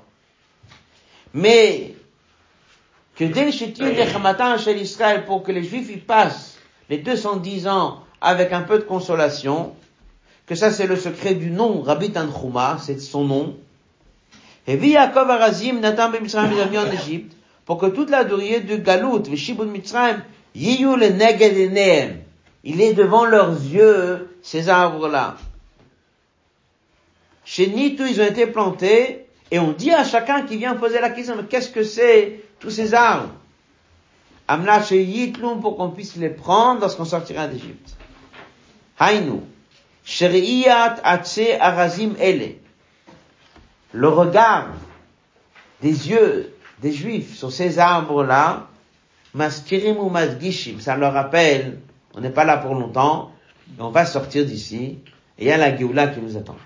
Mais, 1.34 1.95
que 3.15 3.26
dès 3.26 3.51
chez 3.51 3.73
Israël, 4.80 5.26
pour 5.26 5.43
que 5.43 5.51
les 5.51 5.63
Juifs 5.63 5.89
y 5.89 5.97
passent 5.97 6.57
les 6.89 6.99
210 6.99 7.67
ans 7.67 7.99
avec 8.21 8.53
un 8.53 8.61
peu 8.61 8.80
de 8.80 8.84
consolation, 8.84 9.73
que 10.45 10.55
ça 10.55 10.71
c'est 10.71 10.88
le 10.88 10.95
secret 10.95 11.36
du 11.36 11.51
nom, 11.51 11.82
Rabbi 11.82 12.11
Tanchuma, 12.11 12.78
c'est 12.82 12.99
son 12.99 13.26
nom. 13.26 13.57
Et 14.67 14.76
Yaakov 14.78 15.30
Arazim, 15.30 15.80
Nathan 15.80 16.09
Ben 16.09 16.23
en 16.23 16.91
Égypte, 16.91 17.36
pour 17.65 17.78
que 17.78 17.88
toute 17.88 18.09
la 18.09 18.23
durée 18.23 18.61
de 18.61 18.78
Galout, 18.78 19.23
Veshibun 19.30 19.65
Mitzrayim, 19.65 20.23
Yiyu 20.55 20.95
le 20.95 21.09
Neged 21.09 21.57
il 22.67 22.82
est 22.82 22.93
devant 22.93 23.26
leurs 23.26 23.51
yeux, 23.51 24.30
ces 24.41 24.69
arbres-là. 24.69 25.38
Chez 27.45 27.67
Nitu, 27.67 28.09
ils 28.09 28.19
ont 28.19 28.25
été 28.25 28.47
plantés, 28.47 29.27
et 29.51 29.59
on 29.59 29.71
dit 29.71 29.91
à 29.91 30.03
chacun 30.03 30.41
qui 30.41 30.57
vient 30.57 30.75
poser 30.75 30.99
la 30.99 31.11
question, 31.11 31.35
mais 31.37 31.43
qu'est-ce 31.43 31.69
que 31.69 31.83
c'est, 31.83 32.41
tous 32.59 32.71
ces 32.71 32.93
arbres? 32.93 33.29
Amna 34.47 34.83
chez 34.83 35.03
Yitlum, 35.03 35.61
pour 35.61 35.77
qu'on 35.77 35.89
puisse 35.89 36.15
les 36.15 36.29
prendre 36.29 36.81
lorsqu'on 36.81 37.05
sortira 37.05 37.47
d'Égypte. 37.47 37.95
Hainu. 38.99 39.41
Sheri'iyat 40.03 40.97
Atse 41.03 41.39
Arazim 41.59 42.13
Ele. 42.19 42.57
Le 43.91 44.07
regard 44.07 44.67
des 45.81 46.09
yeux 46.09 46.53
des 46.81 46.91
juifs 46.91 47.35
sur 47.35 47.51
ces 47.51 47.79
arbres-là, 47.79 48.67
maskirim 49.33 49.97
ou 49.97 50.09
masgishim, 50.09 50.79
ça 50.79 50.95
leur 50.95 51.13
rappelle, 51.13 51.79
on 52.13 52.21
n'est 52.21 52.29
pas 52.29 52.43
là 52.43 52.57
pour 52.57 52.75
longtemps, 52.75 53.31
mais 53.69 53.83
on 53.83 53.89
va 53.89 54.05
sortir 54.05 54.45
d'ici, 54.45 54.99
et 55.37 55.45
il 55.45 55.47
y 55.47 55.51
a 55.51 55.57
la 55.57 55.75
Géoula 55.75 56.07
qui 56.07 56.19
nous 56.19 56.37
attend. 56.37 56.57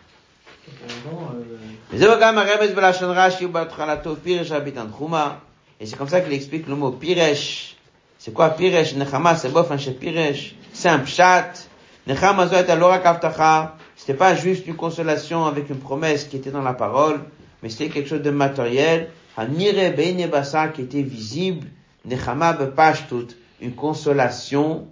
Et 5.81 5.85
c'est 5.85 5.95
comme 5.97 6.09
ça 6.09 6.21
qu'il 6.21 6.33
explique 6.33 6.67
le 6.67 6.75
mot 6.75 6.91
piresh. 6.91 7.75
C'est 8.17 8.33
quoi 8.33 8.49
piresh? 8.49 8.95
Nechama, 8.95 9.35
c'est 9.35 9.49
bof, 9.49 9.75
chez 9.77 9.91
piresh. 9.91 10.55
C'est 10.73 10.89
un 10.89 10.99
pshat. 10.99 11.53
Nechama 12.07 12.47
zoet 12.47 12.69
alora 12.69 12.99
kaftacha. 12.99 13.75
C'était 13.95 14.13
pas 14.13 14.35
juste 14.35 14.67
une 14.67 14.75
consolation 14.75 15.45
avec 15.45 15.69
une 15.69 15.79
promesse 15.79 16.23
qui 16.25 16.37
était 16.37 16.51
dans 16.51 16.61
la 16.61 16.73
parole, 16.73 17.19
mais 17.61 17.69
c'était 17.69 17.89
quelque 17.89 18.07
chose 18.07 18.21
de 18.21 18.31
matériel 18.31 19.09
Hanire 19.35 20.29
Basa 20.29 20.69
qui 20.69 20.81
était 20.81 21.01
visible, 21.01 21.67
Nechama 22.05 22.53
Bepashtut, 22.53 23.35
une 23.61 23.73
consolation 23.73 24.87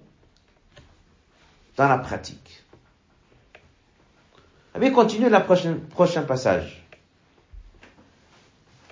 dans 1.75 1.87
la 1.87 1.97
pratique. 1.97 2.63
Allez, 4.77 4.91
continue 4.91 5.27
le 5.27 5.39
prochain, 5.43 5.75
prochain 5.89 6.21
passage. 6.21 6.83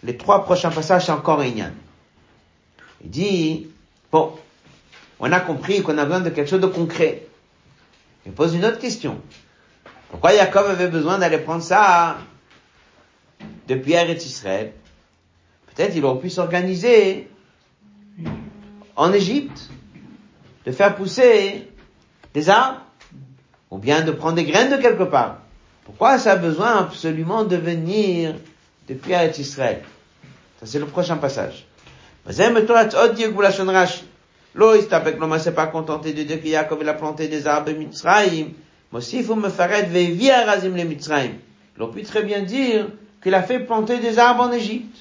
Les 0.02 0.18
trois 0.18 0.44
prochains 0.44 0.72
passages, 0.72 1.06
c'est 1.06 1.12
encore 1.12 1.44
Inyan. 1.44 1.74
Il 3.04 3.12
dit, 3.12 3.68
bon, 4.12 4.34
on 5.20 5.32
a 5.32 5.40
compris 5.40 5.84
qu'on 5.84 5.96
a 6.00 6.06
besoin 6.06 6.22
de 6.22 6.32
quelque 6.32 6.50
chose 6.50 6.60
de 6.62 6.66
concret. 6.66 7.28
Il 8.26 8.32
pose 8.32 8.56
une 8.56 8.66
autre 8.66 8.80
question. 8.80 9.22
Pourquoi 10.10 10.36
Jacob 10.36 10.66
avait 10.66 10.88
besoin 10.88 11.20
d'aller 11.20 11.38
prendre 11.38 11.62
ça 11.62 12.18
depuis 13.68 13.94
Eretz 13.94 14.26
Israël 14.26 14.74
Peut-être 15.68 15.96
il 15.96 16.04
aurait 16.04 16.20
pu 16.20 16.32
s'organiser 16.32 17.30
en 18.96 19.14
Égypte, 19.14 19.70
de 20.66 20.72
faire 20.72 20.96
pousser 20.96 21.70
des 22.34 22.50
arbres, 22.50 22.82
ou 23.70 23.78
bien 23.78 24.02
de 24.02 24.12
prendre 24.12 24.34
des 24.36 24.46
graines 24.46 24.72
de 24.72 24.82
quelque 24.82 25.04
part. 25.04 25.42
Pourquoi 25.86 26.20
ça 26.20 26.34
a 26.34 26.36
besoin 26.36 26.78
absolument 26.80 27.44
de 27.44 27.56
venir 27.56 28.36
depuis 28.90 29.14
Eretz 29.14 29.38
Israël? 29.38 29.82
Ça 30.60 30.66
c'est 30.66 30.80
le 30.80 30.88
prochain 30.88 31.18
passage. 31.18 31.66
Lo 34.56 34.74
istabek 34.74 35.20
ne 35.20 35.38
s'est 35.38 35.54
pas 35.54 35.68
contenté 35.68 36.14
de 36.14 36.24
dire 36.24 36.42
que 36.42 36.48
Yaakov 36.48 36.80
il 36.82 36.90
a 36.90 36.94
planté 36.94 37.28
des 37.28 37.46
arbres 37.46 37.72
Mitzrayim. 37.72 38.54
Faut 38.92 39.36
me 39.36 39.50
faire 39.50 39.72
être 39.74 39.90
vevi 39.90 40.32
arazim 40.32 40.74
les 40.76 40.86
Mitzrayim. 40.86 41.34
Aurait 41.78 41.92
pu 41.92 42.04
très 42.04 42.24
bien 42.24 42.42
dire 42.42 42.88
qu'il 43.22 43.34
a 43.34 43.44
fait 43.44 43.60
planter 43.60 44.00
des 44.00 44.18
arbres 44.18 44.44
en 44.44 44.52
Égypte. 44.54 44.98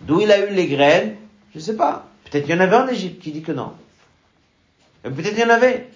D'où 0.00 0.20
il 0.20 0.32
a 0.32 0.50
eu 0.50 0.52
les 0.52 0.66
graines, 0.66 1.14
je 1.54 1.60
sais 1.60 1.76
pas. 1.76 2.06
Peut-être 2.24 2.44
qu'il 2.44 2.54
y 2.54 2.58
en 2.58 2.60
avait 2.60 2.76
en 2.76 2.88
Égypte 2.88 3.22
qui 3.22 3.30
dit 3.30 3.42
que 3.42 3.52
non. 3.52 3.72
Peut-être 5.04 5.30
qu'il 5.30 5.38
y 5.38 5.44
en 5.44 5.50
avait. 5.50 5.88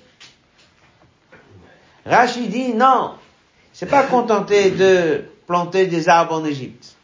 Rachid 2.07 2.49
dit 2.49 2.73
non. 2.75 3.15
C'est 3.81 3.87
pas 3.87 4.03
contenté 4.03 4.73
de 4.73 5.25
planter 5.47 5.87
des 5.87 6.11
arbres 6.11 6.35
en 6.35 6.45
Égypte. 6.45 6.97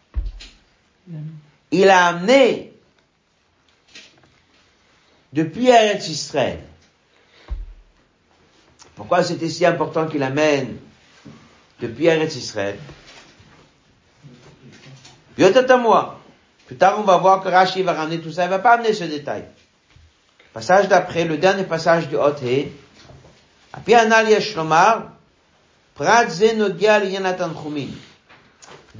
Il 1.70 1.88
a 1.88 2.08
amené 2.08 2.74
depuis 5.32 5.68
Eretz 5.68 6.06
Israël. 6.06 6.58
Pourquoi 8.94 9.24
c'était 9.24 9.48
si 9.48 9.64
important 9.64 10.06
qu'il 10.06 10.22
amène 10.22 10.76
depuis 11.80 12.08
Eretz 12.08 12.36
Israël 12.36 12.76
moi. 15.78 16.20
Plus 16.66 16.76
tard, 16.76 16.96
on 16.98 17.04
va 17.04 17.16
voir 17.16 17.42
que 17.42 17.48
Rashi 17.48 17.80
va 17.84 17.94
ramener 17.94 18.20
tout 18.20 18.32
ça, 18.32 18.44
il 18.44 18.50
va 18.50 18.58
pas 18.58 18.72
amener 18.72 18.92
ce 18.92 19.04
détail. 19.04 19.46
Passage 20.52 20.88
d'après, 20.88 21.24
le 21.24 21.38
dernier 21.38 21.64
passage 21.64 22.10
du 22.10 22.16
Hot-He. 22.16 22.70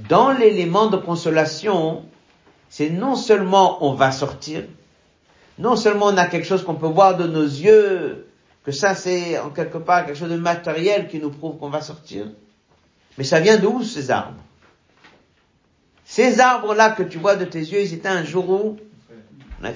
Dans 0.09 0.33
l'élément 0.33 0.87
de 0.87 0.97
consolation, 0.97 2.05
c'est 2.71 2.91
non 2.91 3.17
seulement 3.17 3.85
on 3.85 3.95
va 3.95 4.13
sortir, 4.13 4.65
non 5.59 5.77
seulement 5.77 6.07
on 6.07 6.17
a 6.17 6.27
quelque 6.27 6.47
chose 6.47 6.65
qu'on 6.65 6.75
peut 6.75 6.87
voir 6.87 7.17
de 7.17 7.27
nos 7.27 7.45
yeux, 7.45 8.27
que 8.65 8.73
ça 8.73 8.95
c'est 8.95 9.39
en 9.39 9.51
quelque 9.51 9.79
part 9.79 10.07
quelque 10.07 10.19
chose 10.19 10.31
de 10.31 10.37
matériel 10.37 11.09
qui 11.09 11.19
nous 11.19 11.31
prouve 11.31 11.59
qu'on 11.59 11.69
va 11.69 11.81
sortir, 11.81 12.27
mais 13.19 13.25
ça 13.25 13.41
vient 13.41 13.59
d'où 13.59 13.83
ces 13.83 14.11
arbres? 14.11 14.41
Ces 16.05 16.41
arbres-là 16.41 16.91
que 16.91 17.03
tu 17.03 17.19
vois 17.19 17.37
de 17.37 17.45
tes 17.45 17.59
yeux, 17.59 17.81
ils 17.81 17.93
étaient 17.93 18.09
un 18.09 18.25
jour 18.25 18.49
où? 18.49 18.77
En 19.63 19.67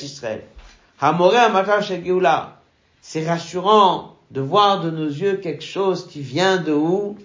Israël. 0.00 0.42
C'est 3.00 3.28
rassurant 3.28 4.16
de 4.30 4.40
voir 4.40 4.80
de 4.80 4.90
nos 4.90 5.06
yeux 5.06 5.36
quelque 5.36 5.64
chose 5.64 6.08
qui 6.08 6.20
vient 6.20 6.56
de 6.56 6.72
où? 6.72 7.16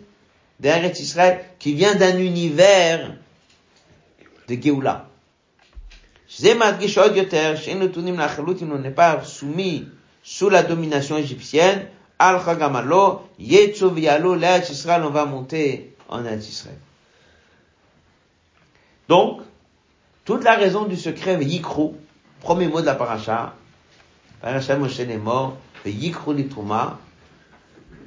D'Eretz 0.59 0.99
Israël, 0.99 1.43
qui 1.57 1.74
vient 1.74 1.95
d'un 1.95 2.19
univers 2.19 3.15
de 4.47 4.61
Géoula. 4.61 5.07
On 6.39 6.43
n'est 8.78 8.91
pas 8.91 9.24
soumis 9.24 9.88
sous 10.22 10.49
la 10.49 10.63
domination 10.63 11.17
égyptienne. 11.17 11.88
Al 12.19 12.39
Chagamalo, 12.45 13.24
Yetzo 13.39 13.89
Vialo, 13.89 14.36
Israël, 14.36 15.01
on 15.03 15.09
va 15.09 15.26
monter 15.26 15.95
en 16.07 16.24
Eretz 16.24 16.47
Israël. 16.47 16.78
Donc, 19.09 19.41
toute 20.24 20.43
la 20.43 20.55
raison 20.55 20.86
du 20.86 20.95
secret, 20.95 21.43
Yikro, 21.43 21.95
premier 22.41 22.67
mot 22.67 22.82
de 22.82 22.86
la 22.86 22.95
paracha, 22.95 23.55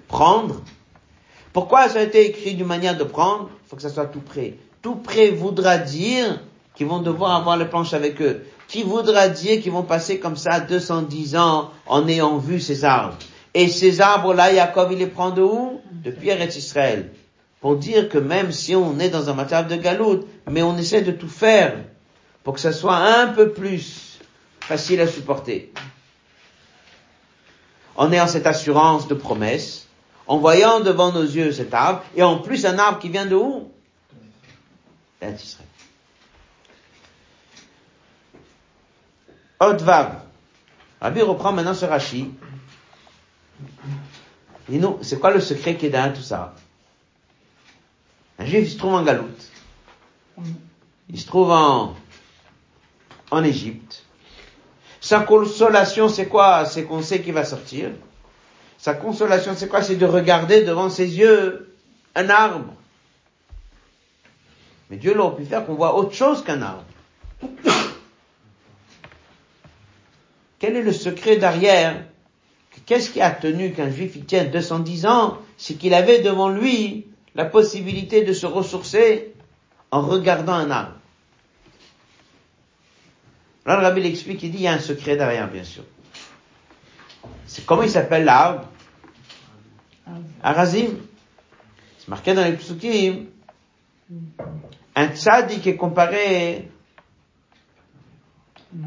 prendre. 0.08 0.60
Pourquoi 1.52 1.88
ça 1.88 2.00
a 2.00 2.02
été 2.02 2.26
écrit 2.26 2.54
d'une 2.54 2.66
manière 2.66 2.96
de 2.96 3.04
prendre? 3.04 3.50
Il 3.64 3.68
faut 3.68 3.76
que 3.76 3.82
ça 3.82 3.88
soit 3.88 4.06
tout 4.06 4.20
près. 4.20 4.54
Tout 4.82 4.96
près 4.96 5.30
voudra 5.30 5.78
dire 5.78 6.40
qu'ils 6.74 6.86
vont 6.86 7.00
devoir 7.00 7.36
avoir 7.36 7.56
les 7.56 7.64
planches 7.66 7.94
avec 7.94 8.20
eux. 8.20 8.44
Qui 8.66 8.82
voudra 8.82 9.28
dire 9.28 9.60
qu'ils 9.60 9.72
vont 9.72 9.84
passer 9.84 10.18
comme 10.18 10.36
ça 10.36 10.60
210 10.60 11.36
ans 11.36 11.70
en 11.86 12.08
ayant 12.08 12.38
vu 12.38 12.60
ces 12.60 12.84
arbres? 12.84 13.16
Et 13.54 13.68
ces 13.68 14.00
arbres-là, 14.00 14.52
Jacob, 14.52 14.88
il 14.90 14.98
les 14.98 15.06
prend 15.06 15.30
de 15.30 15.42
où? 15.42 15.80
De 15.92 16.10
Pierre 16.10 16.42
et 16.42 16.48
Israël. 16.48 17.12
Pour 17.60 17.76
dire 17.76 18.08
que 18.08 18.18
même 18.18 18.50
si 18.50 18.74
on 18.74 18.98
est 18.98 19.10
dans 19.10 19.30
un 19.30 19.34
matériel 19.34 19.68
de 19.68 19.76
galoute, 19.76 20.26
mais 20.50 20.62
on 20.62 20.76
essaie 20.76 21.02
de 21.02 21.12
tout 21.12 21.28
faire 21.28 21.76
pour 22.42 22.54
que 22.54 22.60
ça 22.60 22.72
soit 22.72 22.96
un 22.96 23.28
peu 23.28 23.52
plus 23.52 24.18
facile 24.60 25.00
à 25.00 25.06
supporter. 25.06 25.72
En 27.96 28.10
ayant 28.12 28.26
cette 28.26 28.46
assurance 28.46 29.06
de 29.06 29.14
promesse, 29.14 29.86
en 30.26 30.38
voyant 30.38 30.80
devant 30.80 31.12
nos 31.12 31.22
yeux 31.22 31.52
cet 31.52 31.74
arbre, 31.74 32.02
et 32.16 32.22
en 32.22 32.38
plus 32.38 32.66
un 32.66 32.78
arbre 32.78 32.98
qui 32.98 33.08
vient 33.08 33.26
de 33.26 33.36
où? 33.36 33.70
D'Israël. 35.20 35.68
Odvav. 39.60 40.20
Rabbi 41.00 41.22
reprend 41.22 41.52
maintenant 41.52 41.74
ce 41.74 41.84
Rashi. 41.84 42.30
Et 44.70 44.78
nous, 44.78 44.98
c'est 45.02 45.20
quoi 45.20 45.30
le 45.30 45.40
secret 45.40 45.76
qui 45.76 45.86
est 45.86 45.90
derrière 45.90 46.14
tout 46.14 46.22
ça? 46.22 46.54
Un 48.38 48.46
juif, 48.46 48.72
se 48.72 48.78
trouve 48.78 48.94
en 48.94 49.02
galoute. 49.02 49.50
Il 51.08 51.20
se 51.20 51.26
trouve 51.26 51.50
en, 51.50 51.94
en 53.30 53.44
Égypte. 53.44 54.03
Sa 55.04 55.20
consolation, 55.20 56.08
c'est 56.08 56.28
quoi? 56.28 56.64
C'est 56.64 56.84
qu'on 56.84 57.02
sait 57.02 57.20
qu'il 57.20 57.34
va 57.34 57.44
sortir. 57.44 57.90
Sa 58.78 58.94
consolation, 58.94 59.52
c'est 59.54 59.68
quoi? 59.68 59.82
C'est 59.82 59.96
de 59.96 60.06
regarder 60.06 60.64
devant 60.64 60.88
ses 60.88 61.18
yeux 61.18 61.76
un 62.14 62.30
arbre. 62.30 62.72
Mais 64.88 64.96
Dieu 64.96 65.12
l'aurait 65.12 65.36
pu 65.36 65.44
faire 65.44 65.66
qu'on 65.66 65.74
voit 65.74 65.94
autre 65.98 66.14
chose 66.14 66.42
qu'un 66.42 66.62
arbre. 66.62 66.84
Quel 70.58 70.74
est 70.74 70.82
le 70.82 70.94
secret 70.94 71.36
derrière 71.36 72.02
Qu'est-ce 72.86 73.10
qui 73.10 73.20
a 73.20 73.30
tenu 73.30 73.74
qu'un 73.74 73.90
juif 73.90 74.16
y 74.16 74.22
tienne 74.22 74.50
210 74.50 75.04
ans? 75.04 75.36
C'est 75.58 75.74
qu'il 75.74 75.92
avait 75.92 76.22
devant 76.22 76.48
lui 76.48 77.08
la 77.34 77.44
possibilité 77.44 78.24
de 78.24 78.32
se 78.32 78.46
ressourcer 78.46 79.34
en 79.90 80.00
regardant 80.00 80.54
un 80.54 80.70
arbre. 80.70 80.94
Là, 83.66 83.76
le 83.76 83.82
rabbi 83.82 84.02
l'explique, 84.02 84.42
il 84.42 84.50
dit, 84.50 84.58
il 84.58 84.64
y 84.64 84.68
a 84.68 84.72
un 84.72 84.78
secret 84.78 85.16
derrière, 85.16 85.48
bien 85.50 85.64
sûr. 85.64 85.84
C'est 87.46 87.64
comment 87.64 87.82
il 87.82 87.90
s'appelle 87.90 88.24
l'arbre 88.24 88.68
Arazim. 90.42 90.98
C'est 91.98 92.08
marqué 92.08 92.34
dans 92.34 92.44
les 92.44 92.52
psukim. 92.52 93.26
Un 94.94 95.08
tzaddik 95.08 95.66
est 95.66 95.76
comparé 95.76 96.70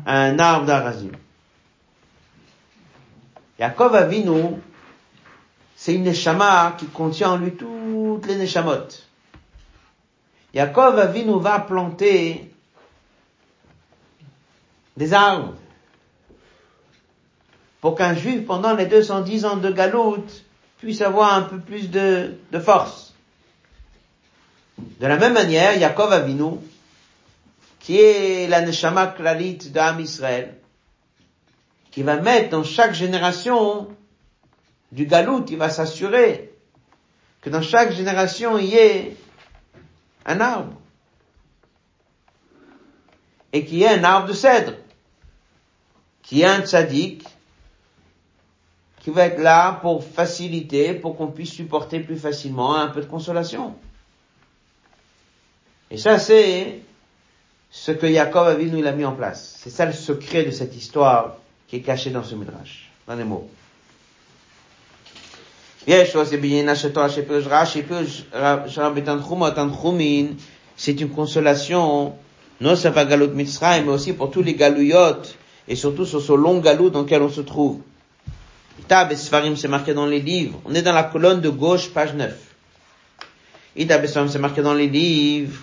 à 0.06 0.22
un 0.22 0.38
arbre 0.38 0.66
d'Arazim. 0.66 1.12
Yaakov 3.60 3.96
Avinu, 3.96 4.62
c'est 5.76 5.96
une 5.96 6.04
neshama 6.04 6.76
qui 6.78 6.86
contient 6.86 7.32
en 7.32 7.38
lui 7.38 7.54
toutes 7.54 8.28
les 8.28 8.36
neshamot. 8.36 8.88
Yaakov 10.54 11.00
Avinu 11.00 11.40
va 11.40 11.60
planter 11.60 12.54
des 14.98 15.14
arbres 15.14 15.54
pour 17.82 17.96
qu'un 17.96 18.16
juif, 18.16 18.46
pendant 18.46 18.74
les 18.74 18.88
210 18.88 19.46
ans 19.46 19.58
de 19.58 19.72
galoute, 19.72 20.44
puisse 20.80 21.02
avoir 21.02 21.34
un 21.34 21.44
peu 21.44 21.60
plus 21.60 21.90
de, 21.90 22.36
force. 22.60 23.14
De 24.78 25.08
la 25.08 25.18
même 25.18 25.34
manière, 25.34 25.78
Yaakov 25.78 26.12
Avinu, 26.12 26.58
qui 27.80 28.00
est 28.00 28.48
la 28.48 28.62
neshama 28.62 29.08
klalit 29.08 29.70
d'Am 29.70 30.00
Israël, 30.00 30.56
qui 31.92 32.04
va 32.04 32.18
mettre 32.18 32.50
dans 32.50 32.64
chaque 32.64 32.94
génération 32.94 33.88
du 34.92 35.06
galout, 35.06 35.46
il 35.50 35.58
va 35.58 35.70
s'assurer 35.70 36.52
que 37.42 37.50
dans 37.50 37.62
chaque 37.62 37.92
génération 37.92 38.58
il 38.58 38.66
y 38.66 38.76
ait 38.76 39.18
un 40.26 40.40
arbre. 40.42 40.74
Et 43.54 43.64
qu'il 43.64 43.78
y 43.78 43.84
ait 43.84 44.00
un 44.00 44.04
arbre 44.04 44.28
de 44.28 44.34
cèdre. 44.34 44.74
Qui 46.28 46.42
est 46.42 46.46
un 46.46 46.62
tzaddik 46.62 47.24
qui 49.00 49.10
va 49.12 49.26
être 49.26 49.40
là 49.40 49.80
pour 49.82 50.04
faciliter, 50.04 50.94
pour 50.94 51.16
qu'on 51.16 51.28
puisse 51.28 51.54
supporter 51.54 52.02
plus 52.02 52.18
facilement 52.18 52.76
un 52.76 52.90
peu 52.90 53.00
de 53.00 53.06
consolation. 53.06 53.74
Et 55.90 55.98
ça, 55.98 56.20
c'est 56.20 56.82
ce 57.72 57.94
que 57.94 58.12
Jacob 58.12 58.48
a 58.48 58.56
nous 58.56 58.78
il 58.78 58.88
a 58.88 58.92
mis 58.92 59.06
en 59.06 59.14
place. 59.14 59.58
C'est 59.62 59.70
ça 59.70 59.86
le 59.86 59.94
secret 59.94 60.44
de 60.44 60.52
cette 60.52 60.76
histoire 60.76 61.38
qui 61.70 61.78
est 61.78 61.82
caché 61.82 62.10
dans 62.10 62.24
ce 62.24 62.36
midrash, 62.36 62.92
dans 63.08 63.16
les 63.16 63.24
mots. 63.24 63.50
C'est 70.76 71.02
une 71.02 71.10
consolation, 71.10 72.14
non 72.60 72.76
seulement 72.76 73.06
Galut 73.06 73.30
Mitzrayim, 73.30 73.86
mais 73.86 73.92
aussi 73.92 74.12
pour 74.12 74.30
tous 74.32 74.44
les 74.44 74.56
galouyotes, 74.56 75.38
et 75.68 75.76
surtout 75.76 76.06
sur 76.06 76.22
ce 76.22 76.34
long 76.34 76.60
galou 76.60 76.90
dans 76.90 77.02
lequel 77.02 77.22
on 77.22 77.30
se 77.30 77.42
trouve. 77.42 77.82
Itab 78.80 79.12
et 79.12 79.16
Sfarim, 79.16 79.56
c'est 79.56 79.68
marqué 79.68 79.94
dans 79.94 80.06
les 80.06 80.20
livres. 80.20 80.60
On 80.66 80.74
est 80.74 80.82
dans 80.82 80.94
la 80.94 81.04
colonne 81.04 81.42
de 81.42 81.50
gauche, 81.50 81.90
page 81.90 82.14
9. 82.14 82.34
Itab 83.76 84.04
et 84.04 84.08
Sfarim, 84.08 84.30
c'est 84.30 84.40
marqué 84.40 84.62
dans 84.62 84.74
les 84.74 84.88
livres. 84.88 85.62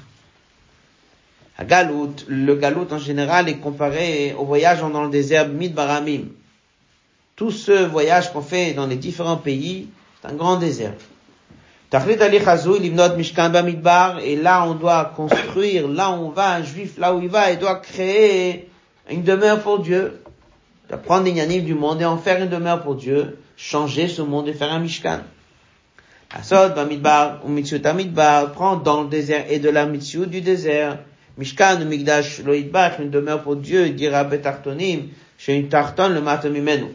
À 1.57 1.65
Galout, 1.65 2.15
le 2.27 2.55
Galout 2.57 2.89
en 2.93 2.99
général 2.99 3.49
est 3.49 3.59
comparé 3.59 4.35
au 4.37 4.45
voyage 4.45 4.81
dans 4.81 5.05
le 5.05 5.11
désert 5.11 5.49
Midbaramim. 5.49 6.25
Tout 7.37 7.53
ce 7.53 7.85
voyage 7.85 8.33
qu'on 8.33 8.43
fait 8.43 8.75
dans 8.75 8.87
les 8.87 8.97
différents 8.97 9.37
pays, 9.37 9.89
c'est 10.21 10.29
un 10.29 10.35
grand 10.35 10.57
désert. 10.57 10.95
Et 11.93 11.97
là, 14.37 14.67
on 14.67 14.75
doit 14.75 15.13
construire, 15.17 15.89
là 15.89 16.11
on 16.11 16.31
va, 16.31 16.55
un 16.55 16.63
juif, 16.65 16.99
là 16.99 17.15
où 17.15 17.21
il 17.21 17.29
va, 17.29 17.53
il 17.53 17.59
doit 17.59 17.77
créer 17.77 18.69
une 19.11 19.23
demeure 19.23 19.61
pour 19.61 19.81
Dieu. 19.81 20.21
Il 20.85 20.91
doit 20.91 20.99
prendre 20.99 21.25
les 21.25 21.33
yaniv 21.33 21.65
du 21.65 21.75
monde 21.75 22.01
et 22.01 22.05
en 22.05 22.19
faire 22.19 22.43
une 22.43 22.49
demeure 22.49 22.83
pour 22.83 22.95
Dieu, 22.95 23.39
changer 23.57 24.09
ce 24.09 24.23
monde 24.23 24.49
et 24.49 24.53
faire 24.53 24.73
un 24.73 24.81
mishkan. 24.81 25.21
Asod, 26.31 26.75
Bamidbar, 26.75 27.43
Amidbar, 27.85 28.53
prend 28.53 28.77
dans 28.77 29.03
le 29.03 29.09
désert 29.09 29.45
et 29.49 29.61
de 29.61 29.71
la 29.71 29.87
Mitzvot 29.87 30.27
du 30.27 30.41
désert, 30.41 30.99
Mishkan 31.39 31.85
Migdash 31.85 32.43
Loïdbach, 32.43 32.99
une 32.99 33.11
demeure 33.11 33.43
pour 33.43 33.57
Dieu, 33.57 33.91
dira 33.91 34.25
Betartonim, 34.25 35.09
chez 35.39 35.57
une 35.57 35.69
tarton 35.69 36.09
le 36.09 36.21
matamimenu. 36.21 36.87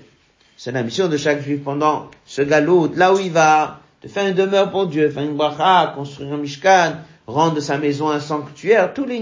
C'est 0.57 0.71
la 0.71 0.83
mission 0.83 1.07
de 1.07 1.17
chaque 1.17 1.41
juif 1.41 1.63
pendant 1.63 2.09
ce 2.25 2.41
galop, 2.41 2.91
là 2.95 3.13
où 3.13 3.19
il 3.19 3.31
va, 3.31 3.79
de 4.01 4.07
faire 4.07 4.27
une 4.27 4.35
demeure 4.35 4.71
pour 4.71 4.87
Dieu, 4.87 5.09
faire 5.09 5.23
une 5.23 5.35
bracha, 5.35 5.93
construire 5.95 6.33
un 6.33 6.37
mishkan, 6.37 6.97
rendre 7.27 7.59
sa 7.59 7.77
maison 7.77 8.09
un 8.09 8.19
sanctuaire, 8.19 8.93
tous 8.93 9.05
les 9.05 9.19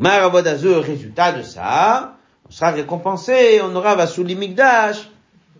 inyanim. 0.00 0.80
résultat 0.80 1.32
de 1.32 1.42
ça, 1.42 2.16
on 2.48 2.50
sera 2.50 2.70
récompensé, 2.72 3.60
on 3.62 3.74
aura 3.76 3.94
Vasuli 3.94 4.34
Mikdash, 4.34 5.08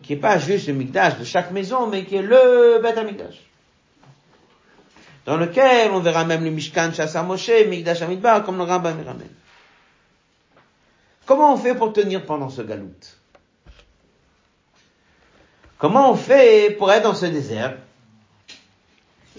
qui 0.02 0.14
est 0.14 0.16
pas 0.16 0.38
juste 0.38 0.68
le 0.68 0.74
Mikdash 0.74 1.18
de 1.18 1.24
chaque 1.24 1.52
maison, 1.52 1.86
mais 1.86 2.04
qui 2.04 2.16
est 2.16 2.22
le 2.22 2.80
Beth 2.82 3.04
Mikdash. 3.04 3.50
Dans 5.26 5.36
lequel 5.36 5.90
on 5.92 6.00
verra 6.00 6.24
même 6.24 6.42
le 6.42 6.50
Mishkan 6.50 6.92
Shasa 6.92 7.22
Moshe, 7.22 7.50
Mikdash 7.68 8.02
Amidbar, 8.02 8.42
comme 8.42 8.56
le 8.56 8.64
Rambam 8.64 8.96
ramène. 9.06 9.28
Comment 11.26 11.54
on 11.54 11.56
fait 11.56 11.74
pour 11.74 11.92
tenir 11.92 12.24
pendant 12.24 12.48
ce 12.48 12.62
galout? 12.62 12.90
Comment 15.78 16.10
on 16.10 16.16
fait 16.16 16.76
pour 16.76 16.90
être 16.90 17.04
dans 17.04 17.14
ce 17.14 17.26
désert? 17.26 17.76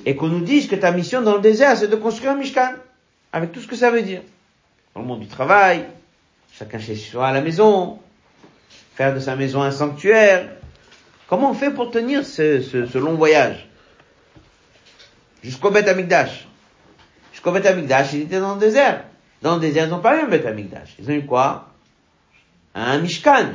Et 0.06 0.16
qu'on 0.16 0.28
nous 0.28 0.40
dise 0.40 0.68
que 0.68 0.76
ta 0.76 0.92
mission 0.92 1.22
dans 1.22 1.36
le 1.36 1.42
désert, 1.42 1.76
c'est 1.76 1.90
de 1.90 1.96
construire 1.96 2.32
un 2.32 2.36
Mishkan, 2.36 2.76
avec 3.34 3.52
tout 3.52 3.60
ce 3.60 3.68
que 3.68 3.76
ça 3.76 3.92
veut 3.92 4.04
dire. 4.04 4.22
Dans 4.94 5.02
le 5.02 5.08
monde 5.08 5.22
du 5.22 5.28
travail, 5.28 5.86
chacun 6.54 6.78
chez 6.78 6.96
soi 6.96 7.28
à 7.28 7.32
la 7.32 7.42
maison, 7.42 8.00
faire 8.96 9.14
de 9.14 9.20
sa 9.20 9.38
maison 9.38 9.62
un 9.62 9.72
sanctuaire. 9.72 10.50
Comment 11.28 11.52
on 11.52 11.54
fait 11.54 11.72
pour 11.72 11.92
tenir 11.92 12.26
ce, 12.26 12.98
long 12.98 13.14
voyage 13.14 13.70
Jusqu'au 15.44 15.72
Beth 15.72 15.88
Amikdash. 15.88 16.46
Jusqu'au 17.32 17.52
Beth 17.52 17.66
Amikdash, 17.66 18.12
ils 18.14 18.24
étaient 18.24 18.42
dans 18.42 18.56
le 18.56 18.60
désert. 18.60 19.06
Dans 19.42 19.56
le 19.56 19.62
désert, 19.62 19.88
ils 19.88 19.92
n'ont 19.92 20.02
pas 20.02 20.18
eu 20.18 20.26
un 20.26 20.28
Beth 20.28 20.46
Amikdash. 20.46 20.96
Ils 21.00 21.10
ont 21.10 21.14
eu 21.14 21.26
quoi 21.26 21.70
Un 22.76 23.00
Mishkan. 23.00 23.48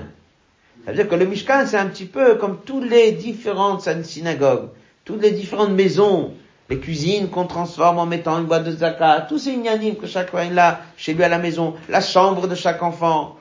Ça 0.84 0.92
veut 0.92 0.94
dire 0.94 1.08
que 1.08 1.14
le 1.16 1.26
Mishkan, 1.26 1.66
c'est 1.66 1.76
un 1.76 1.86
petit 1.88 2.06
peu 2.06 2.36
comme 2.36 2.62
toutes 2.64 2.88
les 2.88 3.12
différentes 3.12 3.86
synagogues, 4.04 4.70
toutes 5.04 5.20
les 5.20 5.32
différentes 5.32 5.72
maisons, 5.72 6.32
les 6.69 6.79
cuisines 6.79 7.29
qu'on 7.29 7.47
transforme 7.47 7.99
en 7.99 8.05
mettant 8.05 8.39
une 8.39 8.45
boîte 8.45 8.63
de 8.63 8.71
zakat, 8.71 9.21
tous 9.21 9.39
ces 9.39 9.51
ignanim 9.51 9.95
que 9.95 10.07
chacun 10.07 10.57
a 10.57 10.79
chez 10.95 11.13
lui 11.13 11.23
à 11.23 11.29
la 11.29 11.37
maison, 11.37 11.75
la 11.89 12.01
chambre 12.01 12.47
de 12.47 12.55
chaque 12.55 12.81
enfant, 12.81 13.37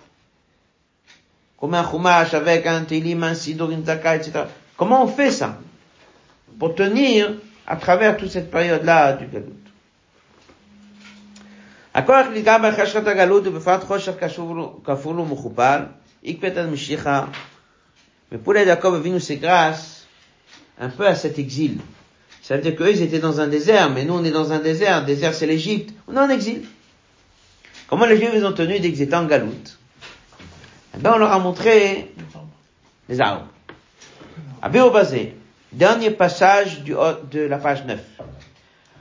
comme 1.58 1.74
un 1.74 1.88
chumash 1.88 2.34
avec 2.34 2.66
un 2.66 2.82
télim, 2.82 3.22
un 3.22 3.34
sidur, 3.34 3.70
une 3.70 3.84
zakat, 3.84 4.16
etc. 4.16 4.44
Comment 4.76 5.04
on 5.04 5.06
fait 5.06 5.30
ça 5.30 5.58
pour 6.58 6.74
tenir 6.74 7.34
à 7.66 7.76
travers 7.76 8.16
toute 8.16 8.30
cette 8.30 8.50
période-là 8.50 9.12
du 9.14 9.26
galout 9.26 9.60
הכוח 11.94 12.26
ניכר 12.32 12.56
בחשכת 12.62 13.06
הגלות 13.06 13.46
ובפרט 13.46 13.84
חושך 13.84 14.12
כפול 14.84 15.20
ומכופל, 15.20 15.80
עקבת 16.24 16.56
המשיחה, 16.56 17.24
ופולי 18.32 18.62
יעקב 18.62 18.94
אבינו 18.94 19.16
c'est 19.16 19.42
grâce 19.42 20.06
un 20.80 20.88
peu 20.88 21.06
à 21.06 21.14
cet 21.14 21.38
exil. 21.38 21.78
Ça 22.45 22.57
veut 22.57 22.61
dire 22.61 22.75
qu'eux, 22.75 22.91
ils 22.91 23.01
étaient 23.01 23.17
dans 23.17 23.41
un 23.41 23.47
désert, 23.47 23.89
mais 23.89 24.05
nous, 24.05 24.13
on 24.13 24.23
est 24.23 24.29
dans 24.29 24.51
un 24.51 24.59
désert. 24.59 24.99
Le 24.99 25.07
désert, 25.07 25.33
c'est 25.33 25.47
l'Égypte. 25.47 25.95
On 26.07 26.15
est 26.15 26.19
en 26.19 26.29
exil. 26.29 26.61
Comment 27.87 28.05
les 28.05 28.17
Juifs, 28.17 28.29
ils 28.35 28.45
ont 28.45 28.51
tenu 28.51 28.79
dès 28.79 28.91
qu'ils 28.91 29.01
étaient 29.01 29.15
en 29.15 29.25
galoute? 29.25 29.79
Eh 30.95 30.99
ben, 30.99 31.13
on 31.15 31.17
leur 31.17 31.31
a 31.31 31.39
montré 31.39 32.13
les 33.09 33.19
arbres. 33.19 33.47
Abéo 34.61 34.91
Bazé, 34.91 35.33
dernier 35.71 36.11
passage 36.11 36.83
du, 36.83 36.93
de 37.31 37.39
la 37.39 37.57
page 37.57 37.83
9. 37.83 37.99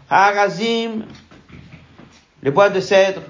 Harazim, 0.09 1.05
les 2.43 2.51
bois 2.51 2.71
de 2.71 2.81
cèdre. 2.81 3.21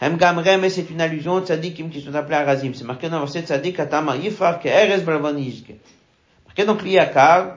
Hemgamrem, 0.00 0.70
c'est 0.70 0.88
une 0.88 1.00
allusion 1.00 1.32
aux 1.32 1.44
tzadikim 1.44 1.90
qui 1.90 2.00
sont 2.00 2.14
appelés 2.14 2.36
Harazim. 2.36 2.74
C'est 2.74 2.84
marqué 2.84 3.08
dans 3.08 3.18
le 3.18 3.24
verset 3.24 3.42
tzadik 3.42 3.80
atama 3.80 4.14
yifar 4.14 4.60
ke 4.60 4.68
eres 4.68 5.04
Marqué 5.04 6.64
donc 6.64 6.84
l'Iyakar, 6.84 7.56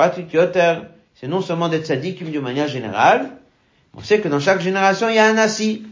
Patrick 0.00 0.32
Yotter, 0.32 0.76
c'est 1.14 1.28
non 1.28 1.42
seulement 1.42 1.68
des 1.68 1.80
tzadikim 1.80 2.30
de 2.30 2.40
manière 2.40 2.68
générale, 2.68 3.32
on 3.94 4.00
sait 4.00 4.18
que 4.20 4.28
dans 4.28 4.40
chaque 4.40 4.62
génération, 4.62 5.10
il 5.10 5.16
y 5.16 5.18
a 5.18 5.26
un 5.26 5.34
nasi. 5.34 5.82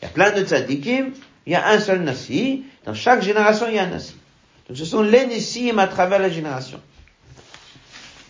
Il 0.00 0.04
y 0.04 0.06
a 0.06 0.08
plein 0.08 0.30
de 0.30 0.44
tzadikim, 0.44 1.10
il 1.44 1.52
y 1.52 1.56
a 1.56 1.66
un 1.66 1.80
seul 1.80 2.02
nasi. 2.02 2.62
Dans 2.84 2.94
chaque 2.94 3.22
génération, 3.22 3.66
il 3.68 3.74
y 3.74 3.80
a 3.80 3.82
un 3.82 3.88
nasi. 3.88 4.14
Donc 4.68 4.78
ce 4.78 4.84
sont 4.84 5.02
les 5.02 5.26
nassim 5.26 5.80
à 5.80 5.88
travers 5.88 6.20
la 6.20 6.30
génération. 6.30 6.80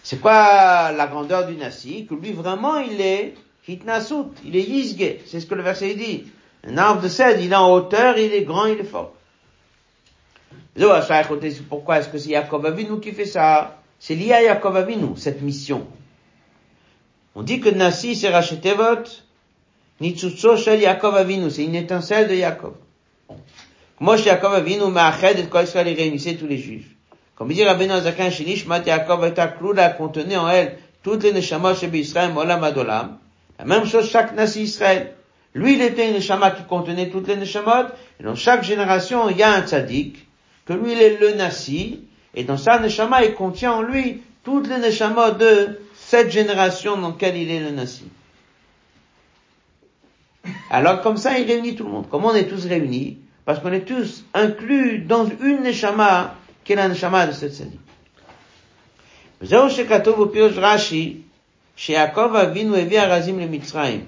C'est 0.02 0.18
quoi 0.22 0.90
la 0.90 1.06
grandeur 1.06 1.46
du 1.46 1.54
nasi 1.56 2.06
Que 2.06 2.14
lui 2.14 2.32
vraiment, 2.32 2.78
il 2.78 2.98
est 2.98 3.34
hitnasut, 3.68 4.32
il 4.42 4.56
est 4.56 4.62
yizge. 4.62 5.18
C'est 5.26 5.40
ce 5.40 5.44
que 5.44 5.54
le 5.54 5.62
verset 5.62 5.92
dit. 5.96 6.24
Un 6.66 6.78
arbre 6.78 7.02
de 7.02 7.08
cèdre, 7.08 7.40
il 7.42 7.52
est 7.52 7.56
en 7.56 7.70
hauteur, 7.70 8.16
il 8.16 8.32
est 8.32 8.44
grand, 8.44 8.64
il 8.64 8.80
est 8.80 8.84
fort. 8.84 9.12
Pourquoi 11.68 11.98
est-ce 11.98 12.08
que 12.08 12.16
c'est 12.16 12.30
Yaakov 12.30 12.64
Avinu 12.64 13.00
qui 13.00 13.12
fait 13.12 13.26
ça? 13.26 13.81
C'est 14.05 14.16
lié 14.16 14.32
à 14.32 14.42
Yaakov 14.42 14.76
Avinu, 14.76 15.16
cette 15.16 15.42
mission. 15.42 15.86
On 17.36 17.44
dit 17.44 17.61
que 17.61 17.68
Nassi, 17.68 18.16
c'est 18.16 18.30
Rachetevot, 18.30 19.05
Nitzutso 20.00 20.57
Shel 20.57 20.80
Yaakov 20.80 21.14
Avinu, 21.14 21.48
c'est 21.53 21.62
une 21.62 21.76
étincelle 21.76 22.26
de 22.26 22.34
Yaakov. 22.34 22.74
Moi, 24.00 24.16
chez 24.16 24.30
Yaakov 24.30 24.55
Avinu, 24.55 24.90
Ma'ached 24.90 25.38
et 25.38 25.44
Kol 25.44 25.62
Israël, 25.62 25.86
réunissait 25.86 26.34
tous 26.34 26.48
les 26.48 26.59
juifs. 26.59 26.88
Comme 27.36 27.53
il 27.53 27.55
dit 27.55 27.62
Rabbeinu 27.62 27.92
Azakan 27.92 28.32
Shenish, 28.32 28.66
Mat 28.66 28.84
Yaakov 28.84 29.24
et 29.24 29.38
Akloula 29.38 29.90
contenait 29.90 30.36
en 30.36 30.48
elle 30.48 30.78
toutes 31.05 31.22
les 31.22 31.32
neshamot 31.32 31.76
chez 31.76 31.86
Israël, 31.86 32.32
Olam 32.36 32.64
Adolam. 32.64 33.18
La 33.61 33.64
même 33.64 33.84
chose 33.84 34.11
chaque 34.11 34.34
Nassi 34.34 34.64
Israël. 34.64 35.12
Lui, 35.55 35.74
il 35.74 35.80
était 35.80 36.09
une 36.09 36.14
neshama 36.14 36.50
qui 36.50 36.64
contenait 36.64 37.09
toutes 37.09 37.28
les 37.28 37.36
neshamot, 37.36 37.86
et 38.18 38.24
dans 38.24 38.34
chaque 38.34 38.64
génération, 38.64 39.30
il 39.30 39.36
y 39.36 39.44
a 39.44 39.53
un 39.53 39.62
tzaddik, 39.62 40.26
que 40.66 40.72
lui, 40.72 40.90
il 40.90 41.00
est 41.00 41.20
le 41.20 41.34
Nassi, 41.34 42.00
et 42.33 42.43
dans 42.43 42.57
sa 42.57 42.79
neshama, 42.79 43.25
il 43.25 43.33
contient 43.33 43.73
en 43.73 43.81
lui 43.81 44.21
toutes 44.43 44.67
les 44.67 44.77
neshamot 44.77 45.31
de 45.31 45.79
cette 45.95 46.31
génération 46.31 46.95
dans 46.97 47.09
laquelle 47.09 47.35
il 47.35 47.49
est 47.49 47.59
le 47.59 47.71
nasi. 47.71 48.05
Alors 50.69 51.01
comme 51.01 51.17
ça, 51.17 51.38
il 51.38 51.47
réunit 51.47 51.75
tout 51.75 51.83
le 51.83 51.89
monde. 51.89 52.05
Comment 52.09 52.29
on 52.29 52.35
est 52.35 52.47
tous 52.47 52.65
réunis 52.65 53.17
Parce 53.43 53.59
qu'on 53.59 53.73
est 53.73 53.85
tous 53.85 54.23
inclus 54.33 54.99
dans 54.99 55.27
une 55.41 55.63
neshama 55.63 56.35
qui 56.63 56.73
est 56.73 56.75
la 56.75 56.89
neshama 56.89 57.27
de 57.27 57.31
cette 57.31 57.53
série. 57.53 57.79
זהו 59.41 59.69
שכתוב 59.69 60.23
בפירוש 60.23 60.53
רש"י, 60.57 61.17
שיעקב 61.75 62.35
אבינו 62.35 62.75
הביא 62.75 63.01
ארזים 63.01 63.39
למצרים. 63.39 64.05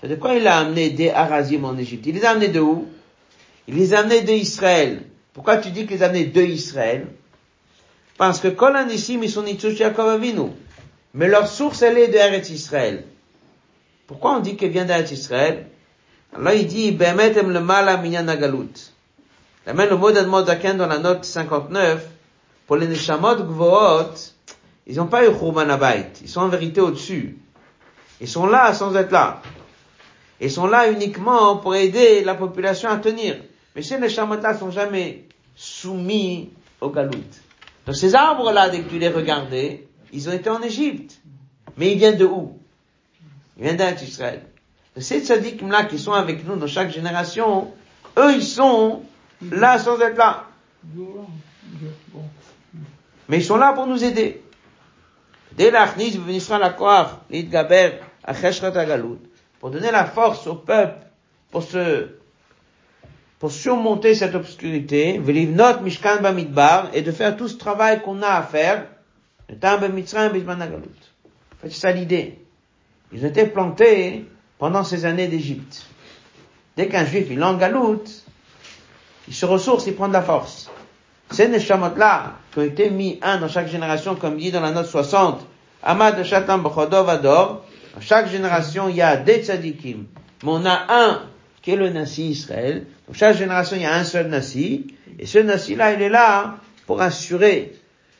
C'est 0.00 0.08
de 0.08 0.16
quoi 0.16 0.34
il 0.34 0.46
a 0.46 0.58
amené 0.58 0.90
des 0.90 1.08
Arazim 1.08 1.64
en 1.64 1.78
Égypte 1.78 2.04
Il 2.04 2.14
les 2.14 2.26
a 2.26 2.32
amenés 2.32 2.48
de 2.48 2.60
où 2.60 2.88
Il 3.66 3.76
les 3.76 3.94
a 3.94 4.00
amenés 4.00 4.20
d'Israël. 4.20 5.00
Pourquoi 5.32 5.56
tu 5.56 5.70
dis 5.70 5.86
qu'il 5.86 5.96
les 5.96 6.02
a 6.02 6.06
amenés 6.06 6.26
de 6.26 6.42
Israël 6.42 7.06
parce 8.19 8.41
que 8.41 8.49
Kol 8.49 8.75
Anissim, 8.75 9.23
ils 9.23 9.31
sont 9.31 9.45
Avinu. 9.45 10.51
Mais 11.13 11.29
leur 11.29 11.47
source, 11.47 11.81
elle 11.81 11.97
est 11.97 12.09
de 12.09 12.17
Eretz 12.17 12.49
Israël. 12.49 13.05
Pourquoi 14.07 14.35
on 14.35 14.39
dit 14.41 14.57
qu'elle 14.57 14.71
vient 14.71 14.83
d'Eretz 14.83 15.11
Israël? 15.11 15.67
Alors 16.35 16.51
il 16.51 16.67
dit, 16.67 16.91
Bemetem 16.91 17.49
le 17.49 17.61
mala 17.61 17.95
minyan 17.95 18.27
agalut. 18.27 18.91
Même 19.65 19.89
le 19.89 19.95
mot 19.95 20.11
d'Admodaken 20.11 20.75
dans 20.77 20.87
la 20.87 20.99
note 20.99 21.23
59, 21.23 22.09
pour 22.67 22.75
les 22.75 22.87
Neshamot 22.87 23.37
Gvoot, 23.37 24.33
ils 24.85 24.97
n'ont 24.97 25.07
pas 25.07 25.25
eu 25.25 25.31
Churban 25.31 25.69
Abayt. 25.69 26.11
Ils 26.21 26.27
sont 26.27 26.41
en 26.41 26.49
vérité 26.49 26.81
au-dessus. 26.81 27.37
Ils 28.19 28.27
sont 28.27 28.47
là 28.47 28.73
sans 28.73 28.93
être 28.97 29.13
là. 29.13 29.41
Ils 30.41 30.51
sont 30.51 30.67
là 30.67 30.91
uniquement 30.91 31.55
pour 31.55 31.73
aider 31.73 32.25
la 32.25 32.35
population 32.35 32.89
à 32.89 32.97
tenir. 32.97 33.37
Mais 33.77 33.81
ces 33.81 33.97
Neshamot-là 33.97 34.57
sont 34.57 34.71
jamais 34.71 35.23
soumis 35.55 36.49
au 36.81 36.89
Galout. 36.89 37.23
Donc 37.89 37.95
ces 37.95 38.13
arbres-là, 38.13 38.69
dès 38.69 38.81
que 38.81 38.89
tu 38.91 38.99
les 38.99 39.09
regardais, 39.09 39.87
ils 40.13 40.29
ont 40.29 40.31
été 40.31 40.47
en 40.47 40.61
Égypte. 40.61 41.19
Mais 41.75 41.91
ils 41.91 41.97
viennent 41.97 42.19
de 42.19 42.25
où? 42.25 42.59
Ils 43.57 43.63
viennent 43.63 43.77
d'Israël. 43.77 44.03
Israël. 44.07 44.43
Ces 44.97 45.25
tzadikim-là 45.25 45.85
qui 45.85 45.97
sont 45.97 46.11
avec 46.11 46.45
nous 46.45 46.55
dans 46.55 46.67
chaque 46.67 46.91
génération, 46.91 47.73
eux, 48.15 48.35
ils 48.35 48.43
sont 48.43 49.01
là 49.41 49.79
sans 49.79 49.99
être 50.01 50.17
là. 50.19 50.45
Mais 53.27 53.37
ils 53.37 53.43
sont 53.43 53.57
là 53.57 53.73
pour 53.73 53.87
nous 53.87 54.03
aider. 54.03 54.43
Dès 55.53 55.71
l'Achnis, 55.71 56.19
la 56.47 56.69
croire, 56.69 57.21
l'Idgaber, 57.31 57.93
pour 59.59 59.71
donner 59.71 59.89
la 59.89 60.05
force 60.05 60.45
au 60.45 60.53
peuple, 60.53 61.07
pour 61.49 61.63
se 61.63 62.18
pour 63.39 63.51
surmonter 63.51 64.15
cette 64.15 64.35
obscurité, 64.35 65.19
notre 65.47 65.81
Mishkan 65.81 66.21
Bamidbar, 66.21 66.89
et 66.93 67.01
de 67.01 67.11
faire 67.11 67.37
tout 67.37 67.47
ce 67.47 67.57
travail 67.57 68.01
qu'on 68.01 68.21
a 68.21 68.31
à 68.31 68.43
faire, 68.43 68.85
le 69.49 69.55
c'est 71.63 71.71
ça 71.71 71.91
l'idée. 71.91 72.37
Ils 73.11 73.25
ont 73.25 73.29
été 73.29 73.45
plantés 73.45 74.25
pendant 74.59 74.83
ces 74.83 75.05
années 75.05 75.27
d'Égypte. 75.27 75.87
Dès 76.77 76.87
qu'un 76.87 77.05
juif, 77.05 77.27
il 77.31 77.43
en 77.43 77.55
galoute, 77.55 78.23
il 79.27 79.33
se 79.33 79.45
ressource, 79.45 79.87
il 79.87 79.95
prend 79.95 80.07
de 80.07 80.13
la 80.13 80.21
force. 80.21 80.69
Ces 81.31 81.47
neshamot-là, 81.47 82.33
qui 82.51 82.59
ont 82.59 82.63
été 82.63 82.89
mis 82.89 83.19
un 83.21 83.37
dans 83.37 83.47
chaque 83.47 83.67
génération, 83.67 84.15
comme 84.15 84.37
dit 84.37 84.51
dans 84.51 84.61
la 84.61 84.71
note 84.71 84.85
60, 84.85 85.45
Amad 85.83 86.23
Shatam 86.23 86.63
Bchodov 86.63 87.09
Ador, 87.09 87.65
dans 87.95 88.01
chaque 88.01 88.29
génération, 88.29 88.89
il 88.89 88.97
y 88.97 89.01
a 89.01 89.17
des 89.17 89.43
tzadikim. 89.43 90.05
Mais 90.43 90.49
on 90.51 90.65
a 90.65 90.85
un 90.89 91.21
qui 91.69 91.75
est 91.75 91.77
le 91.77 91.89
Nassi 91.89 92.29
Israël. 92.29 92.87
Chaque 93.13 93.37
génération, 93.37 93.75
il 93.75 93.83
y 93.83 93.85
a 93.85 93.93
un 93.93 94.03
seul 94.03 94.27
Nassi. 94.27 94.87
Et 95.19 95.27
ce 95.27 95.37
Nassi-là, 95.37 95.93
il 95.93 96.01
est 96.01 96.09
là 96.09 96.57
pour 96.87 96.99
assurer 96.99 97.73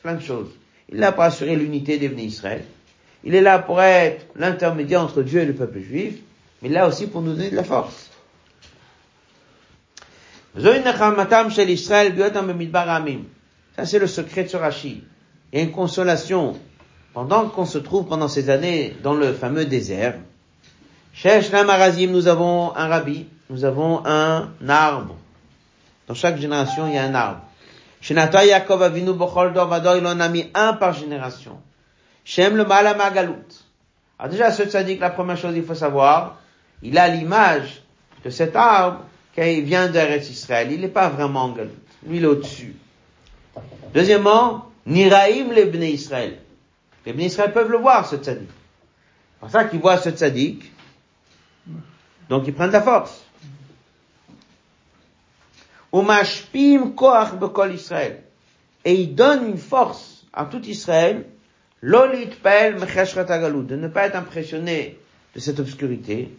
plein 0.03 0.13
de 0.13 0.21
choses. 0.21 0.51
Il 0.89 0.97
est 0.97 0.99
là 0.99 1.11
pour 1.11 1.23
assurer 1.23 1.55
l'unité 1.55 1.97
des 1.97 2.09
Israël. 2.23 2.63
Il 3.23 3.33
est 3.33 3.41
là 3.41 3.57
pour 3.57 3.81
être 3.81 4.27
l'intermédiaire 4.35 5.01
entre 5.01 5.23
Dieu 5.23 5.41
et 5.41 5.45
le 5.45 5.53
peuple 5.53 5.79
juif, 5.79 6.19
mais 6.61 6.69
là 6.69 6.87
aussi 6.87 7.07
pour 7.07 7.23
nous 7.23 7.33
donner 7.33 7.49
de 7.49 7.55
la 7.55 7.63
force. 7.63 8.11
Ça, 10.55 10.73
c'est 13.85 13.99
le 13.99 14.07
secret 14.07 14.43
de 14.43 14.49
ce 14.49 14.57
Rashi. 14.57 15.03
Il 15.51 15.57
y 15.57 15.61
a 15.61 15.65
une 15.65 15.71
consolation 15.71 16.55
pendant 17.15 17.49
qu'on 17.49 17.65
se 17.65 17.79
trouve 17.79 18.05
pendant 18.05 18.27
ces 18.27 18.51
années 18.51 18.95
dans 19.01 19.15
le 19.15 19.33
fameux 19.33 19.65
désert. 19.65 20.19
Chez 21.13 21.41
Marazim, 21.51 22.11
nous 22.11 22.27
avons 22.27 22.75
un 22.75 22.87
rabbi, 22.87 23.25
nous 23.49 23.65
avons 23.65 24.05
un 24.05 24.49
arbre. 24.67 25.15
Dans 26.07 26.13
chaque 26.13 26.37
génération, 26.37 26.87
il 26.87 26.93
y 26.93 26.97
a 26.97 27.03
un 27.03 27.15
arbre. 27.15 27.41
Chez 28.01 28.13
Nata 28.13 28.45
Yaakov 28.45 28.81
Avinu 28.81 29.13
Bochol 29.13 29.53
Dovador, 29.53 29.97
il 29.97 30.05
en 30.05 30.19
a 30.19 30.29
mis 30.29 30.49
un 30.53 30.73
par 30.73 30.93
génération. 30.93 31.59
Shem 32.23 32.55
le 32.55 32.65
Malama 32.65 33.09
Galout. 33.09 33.35
Alors 34.17 34.31
déjà, 34.31 34.51
ce 34.51 34.63
tzaddik, 34.63 34.99
la 34.99 35.09
première 35.09 35.37
chose 35.37 35.55
il 35.55 35.63
faut 35.63 35.75
savoir, 35.75 36.37
il 36.81 36.97
a 36.97 37.07
l'image 37.07 37.81
de 38.23 38.29
cet 38.29 38.55
arbre 38.55 39.01
qui 39.33 39.61
vient 39.61 39.87
d'Eretz 39.87 40.29
Israël. 40.29 40.71
Il 40.71 40.81
n'est 40.81 40.87
pas 40.87 41.09
vraiment 41.09 41.43
en 41.43 41.49
Galout. 41.49 41.71
Lui, 42.05 42.17
il 42.17 42.23
est 42.23 42.27
au-dessus. 42.27 42.75
Deuxièmement, 43.93 44.65
Niraim 44.85 45.51
les 45.53 45.65
Bnei 45.65 45.91
Israël. 45.91 46.37
Les 47.05 47.13
Bnei 47.13 47.25
Israël 47.25 47.51
peuvent 47.51 47.71
le 47.71 47.77
voir, 47.77 48.07
ce 48.07 48.15
tzaddik. 48.15 48.49
C'est 48.49 49.39
pour 49.39 49.49
ça 49.49 49.65
qu'ils 49.65 49.79
voient 49.79 49.97
ce 49.97 50.09
tzaddik. 50.09 50.71
Donc 52.29 52.47
ils 52.47 52.53
prennent 52.53 52.71
la 52.71 52.81
force. 52.81 53.23
Koach 55.91 57.35
bekol 57.39 57.73
Israël. 57.73 58.23
Et 58.85 58.93
il 58.93 59.15
donne 59.15 59.47
une 59.47 59.57
force 59.57 60.23
à 60.33 60.45
tout 60.45 60.63
Israël, 60.65 61.25
lolit 61.81 62.27
pel 62.41 62.75
de 62.75 63.75
ne 63.75 63.87
pas 63.87 64.05
être 64.07 64.15
impressionné 64.15 64.97
de 65.35 65.39
cette 65.39 65.59
obscurité. 65.59 66.31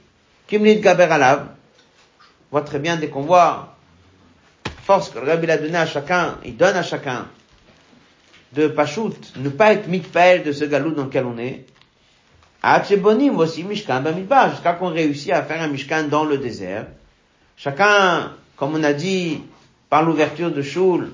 Kimlit 0.46 0.80
gaber 0.80 1.04
alav. 1.04 1.48
On 2.50 2.58
voit 2.58 2.62
très 2.62 2.78
bien 2.78 2.96
dès 2.96 3.08
qu'on 3.08 3.22
voit 3.22 3.76
force 4.82 5.10
que 5.10 5.20
le 5.20 5.26
Rabbi 5.30 5.48
a 5.48 5.56
donné 5.56 5.76
à 5.76 5.86
chacun, 5.86 6.38
il 6.44 6.56
donne 6.56 6.74
à 6.74 6.82
chacun 6.82 7.28
de 8.52 8.66
Pachout, 8.66 9.14
ne 9.36 9.48
pas 9.48 9.72
être 9.72 9.86
mitpael 9.86 10.42
de 10.42 10.50
ce 10.50 10.64
galou 10.64 10.90
dans 10.90 11.04
lequel 11.04 11.26
on 11.26 11.38
est. 11.38 11.64
Bonim 12.98 13.38
aussi 13.38 13.62
Mishkan 13.62 14.00
Bamidbar, 14.00 14.50
jusqu'à 14.50 14.72
qu'on 14.72 14.88
réussit 14.88 15.30
à 15.30 15.42
faire 15.44 15.62
un 15.62 15.68
Mishkan 15.68 16.08
dans 16.08 16.24
le 16.24 16.38
désert. 16.38 16.86
Chacun, 17.56 18.32
comme 18.60 18.74
on 18.74 18.84
a 18.84 18.92
dit, 18.92 19.40
par 19.88 20.04
l'ouverture 20.04 20.52
de 20.52 20.60
Shul, 20.60 21.12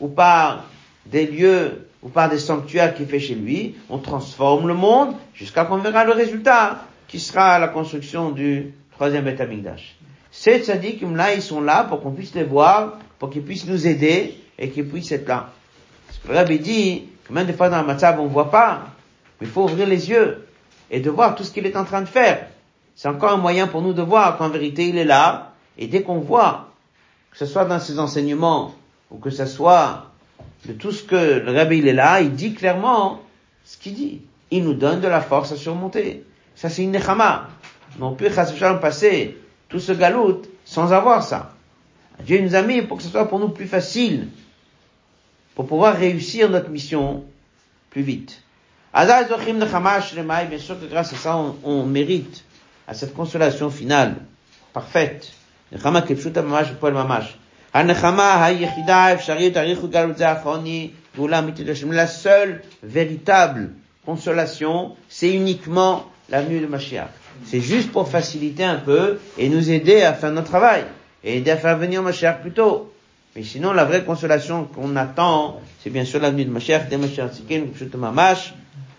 ou 0.00 0.06
par 0.06 0.66
des 1.04 1.26
lieux, 1.26 1.88
ou 2.00 2.08
par 2.08 2.30
des 2.30 2.38
sanctuaires 2.38 2.94
qu'il 2.94 3.06
fait 3.06 3.18
chez 3.18 3.34
lui, 3.34 3.74
on 3.90 3.98
transforme 3.98 4.68
le 4.68 4.74
monde 4.74 5.16
jusqu'à 5.34 5.64
qu'on 5.64 5.78
verra 5.78 6.04
le 6.04 6.12
résultat, 6.12 6.84
qui 7.08 7.18
sera 7.18 7.58
la 7.58 7.66
construction 7.66 8.30
du 8.30 8.72
troisième 8.92 9.24
Betamikdash. 9.24 9.96
Ces 10.30 10.60
tzadikim 10.60 11.16
là, 11.16 11.34
ils 11.34 11.42
sont 11.42 11.60
là 11.60 11.82
pour 11.82 12.00
qu'on 12.00 12.12
puisse 12.12 12.36
les 12.36 12.44
voir, 12.44 12.98
pour 13.18 13.30
qu'ils 13.30 13.42
puissent 13.42 13.66
nous 13.66 13.88
aider, 13.88 14.36
et 14.56 14.70
qu'ils 14.70 14.86
puissent 14.86 15.10
être 15.10 15.26
là. 15.26 15.50
Le 16.28 16.34
Rabbi 16.34 16.60
dit 16.60 17.08
que 17.24 17.32
même 17.32 17.48
des 17.48 17.52
fois 17.52 17.68
dans 17.68 17.78
la 17.78 17.82
matzab 17.82 18.20
on 18.20 18.24
ne 18.24 18.28
voit 18.28 18.52
pas, 18.52 18.86
mais 19.40 19.48
il 19.48 19.52
faut 19.52 19.64
ouvrir 19.64 19.88
les 19.88 20.08
yeux 20.08 20.46
et 20.88 21.00
de 21.00 21.10
voir 21.10 21.34
tout 21.34 21.42
ce 21.42 21.50
qu'il 21.50 21.66
est 21.66 21.76
en 21.76 21.84
train 21.84 22.02
de 22.02 22.06
faire. 22.06 22.46
C'est 22.94 23.08
encore 23.08 23.32
un 23.32 23.38
moyen 23.38 23.66
pour 23.66 23.82
nous 23.82 23.92
de 23.92 24.02
voir 24.02 24.38
qu'en 24.38 24.50
vérité 24.50 24.86
il 24.86 24.98
est 24.98 25.04
là, 25.04 25.52
et 25.76 25.88
dès 25.88 26.02
qu'on 26.02 26.20
voit, 26.20 26.65
que 27.38 27.44
ce 27.44 27.52
soit 27.52 27.66
dans 27.66 27.78
ses 27.80 27.98
enseignements, 27.98 28.74
ou 29.10 29.18
que 29.18 29.28
ce 29.28 29.44
soit 29.44 30.06
de 30.64 30.72
tout 30.72 30.90
ce 30.90 31.02
que 31.02 31.38
le 31.38 31.52
Rabbi 31.52 31.78
il 31.78 31.88
est 31.88 31.92
là, 31.92 32.22
il 32.22 32.32
dit 32.32 32.54
clairement 32.54 33.20
ce 33.62 33.76
qu'il 33.76 33.94
dit. 33.94 34.22
Il 34.50 34.64
nous 34.64 34.72
donne 34.72 35.02
de 35.02 35.08
la 35.08 35.20
force 35.20 35.52
à 35.52 35.56
surmonter. 35.56 36.24
Ça 36.54 36.70
c'est 36.70 36.82
une 36.82 36.92
nechama. 36.92 37.48
On 38.00 38.14
peut 38.14 38.30
passer 38.80 39.36
tout 39.68 39.80
ce 39.80 39.92
galout 39.92 40.42
sans 40.64 40.94
avoir 40.94 41.22
ça. 41.22 41.52
Dieu 42.24 42.40
nous 42.40 42.54
a 42.54 42.62
mis 42.62 42.80
pour 42.80 42.96
que 42.96 43.02
ce 43.02 43.10
soit 43.10 43.28
pour 43.28 43.38
nous 43.38 43.50
plus 43.50 43.66
facile 43.66 44.28
pour 45.54 45.66
pouvoir 45.66 45.94
réussir 45.94 46.48
notre 46.48 46.70
mission 46.70 47.24
plus 47.90 48.00
vite. 48.02 48.40
Bien 48.94 49.04
sûr 50.58 50.80
que 50.80 50.86
grâce 50.86 51.12
à 51.12 51.16
ça, 51.16 51.36
on, 51.36 51.54
on 51.64 51.84
mérite 51.84 52.44
à 52.88 52.94
cette 52.94 53.12
consolation 53.12 53.68
finale, 53.68 54.16
parfaite. 54.72 55.32
La 55.72 55.78
seule 62.06 62.62
véritable 62.82 63.70
consolation, 64.04 64.96
c'est 65.08 65.32
uniquement 65.32 66.04
la 66.28 66.42
venue 66.42 66.60
de 66.60 66.66
Mashiach. 66.66 67.08
C'est 67.44 67.60
juste 67.60 67.90
pour 67.92 68.08
faciliter 68.08 68.64
un 68.64 68.76
peu 68.76 69.18
et 69.36 69.48
nous 69.48 69.70
aider 69.70 70.02
à 70.02 70.14
faire 70.14 70.30
notre 70.30 70.48
travail 70.48 70.84
et 71.24 71.38
aider 71.38 71.50
à 71.50 71.56
faire 71.56 71.76
venir 71.76 72.02
Mashiach 72.02 72.40
plus 72.40 72.52
tôt. 72.52 72.92
Mais 73.34 73.42
sinon, 73.42 73.72
la 73.72 73.84
vraie 73.84 74.04
consolation 74.04 74.64
qu'on 74.64 74.96
attend, 74.96 75.60
c'est 75.82 75.90
bien 75.90 76.04
sûr 76.04 76.20
l'avenue 76.20 76.44
de 76.44 76.50
Mashiach, 76.50 76.88
de 76.88 76.96
Mashiach 76.96 77.32
Tzikin, 77.32 77.66
Pshut 77.74 77.94
Mamash, 77.94 78.54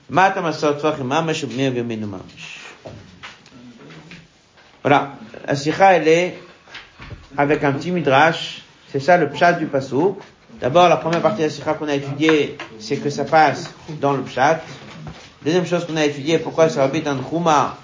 Mata 0.09 0.41
Masot 0.41 0.73
Tvach 0.73 0.99
Mamash, 0.99 1.45
Vemenu 1.45 2.05
Mamash. 2.05 2.59
Voilà. 4.83 5.13
La 5.47 5.55
sikha, 5.55 5.93
elle 5.93 6.07
est 6.07 6.37
avec 7.35 7.63
un 7.63 7.73
petit 7.73 7.91
midrash. 7.91 8.61
C'est 8.91 8.99
ça 8.99 9.17
le 9.17 9.29
pshat 9.29 9.53
du 9.53 9.65
pasuk. 9.65 10.17
D'abord, 10.61 10.89
la 10.89 10.97
première 10.97 11.21
partie 11.21 11.39
de 11.39 11.43
la 11.43 11.49
sikha 11.49 11.73
qu'on 11.73 11.87
a 11.87 11.95
étudiée, 11.95 12.57
c'est 12.79 12.97
que 12.97 13.09
ça 13.09 13.25
passe 13.25 13.69
dans 13.99 14.13
le 14.13 14.21
pshat. 14.23 14.61
Deuxième 15.43 15.65
chose 15.65 15.85
qu'on 15.85 15.97
a 15.97 16.05
étudiée, 16.05 16.39
pourquoi 16.39 16.69
ça 16.69 16.83
habite 16.83 17.07
en 17.07 17.17
Chouma, 17.29 17.77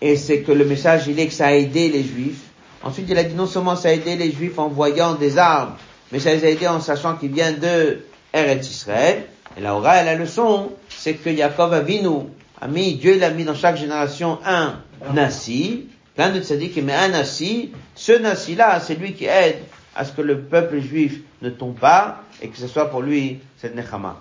et 0.00 0.16
c'est 0.16 0.40
que 0.40 0.52
le 0.52 0.64
message, 0.64 1.06
il 1.08 1.18
est 1.18 1.26
que 1.26 1.32
ça 1.32 1.46
a 1.46 1.52
aidé 1.52 1.88
les 1.88 2.02
juifs. 2.02 2.42
Ensuite, 2.82 3.06
il 3.08 3.18
a 3.18 3.24
dit 3.24 3.34
non 3.34 3.46
seulement 3.46 3.76
ça 3.76 3.88
a 3.88 3.92
aidé 3.92 4.16
les 4.16 4.30
Juifs 4.30 4.58
en 4.58 4.68
voyant 4.68 5.14
des 5.14 5.38
arbres, 5.38 5.76
mais 6.12 6.20
ça 6.20 6.32
les 6.32 6.44
a 6.44 6.50
aidés 6.50 6.68
en 6.68 6.80
sachant 6.80 7.16
qu'ils 7.16 7.32
viennent 7.32 7.58
de 7.58 8.04
Eretz 8.32 8.70
Israël. 8.70 9.24
Et 9.56 9.60
la 9.60 9.74
aura, 9.74 10.02
la 10.02 10.14
leçon, 10.14 10.70
c'est 10.88 11.14
que 11.14 11.30
Yaakov 11.30 11.72
Avinu 11.72 12.26
a 12.60 12.68
mis, 12.68 12.94
Dieu 12.94 13.18
l'a 13.18 13.30
mis 13.30 13.44
dans 13.44 13.54
chaque 13.54 13.76
génération 13.76 14.38
un 14.44 14.74
Nassi, 15.14 15.86
plein 16.16 16.30
de 16.30 16.40
tzaddik, 16.40 16.76
mais 16.82 16.94
un 16.94 17.08
Nassi. 17.08 17.72
Ce 17.94 18.12
Nassi-là, 18.12 18.80
c'est 18.80 18.94
lui 18.94 19.12
qui 19.12 19.26
aide 19.26 19.58
à 19.94 20.04
ce 20.04 20.12
que 20.12 20.22
le 20.22 20.40
peuple 20.40 20.80
juif 20.80 21.20
ne 21.42 21.50
tombe 21.50 21.78
pas 21.78 22.22
et 22.42 22.48
que 22.48 22.56
ce 22.56 22.66
soit 22.66 22.90
pour 22.90 23.02
lui 23.02 23.38
cette 23.58 23.76
Nechama. 23.76 24.20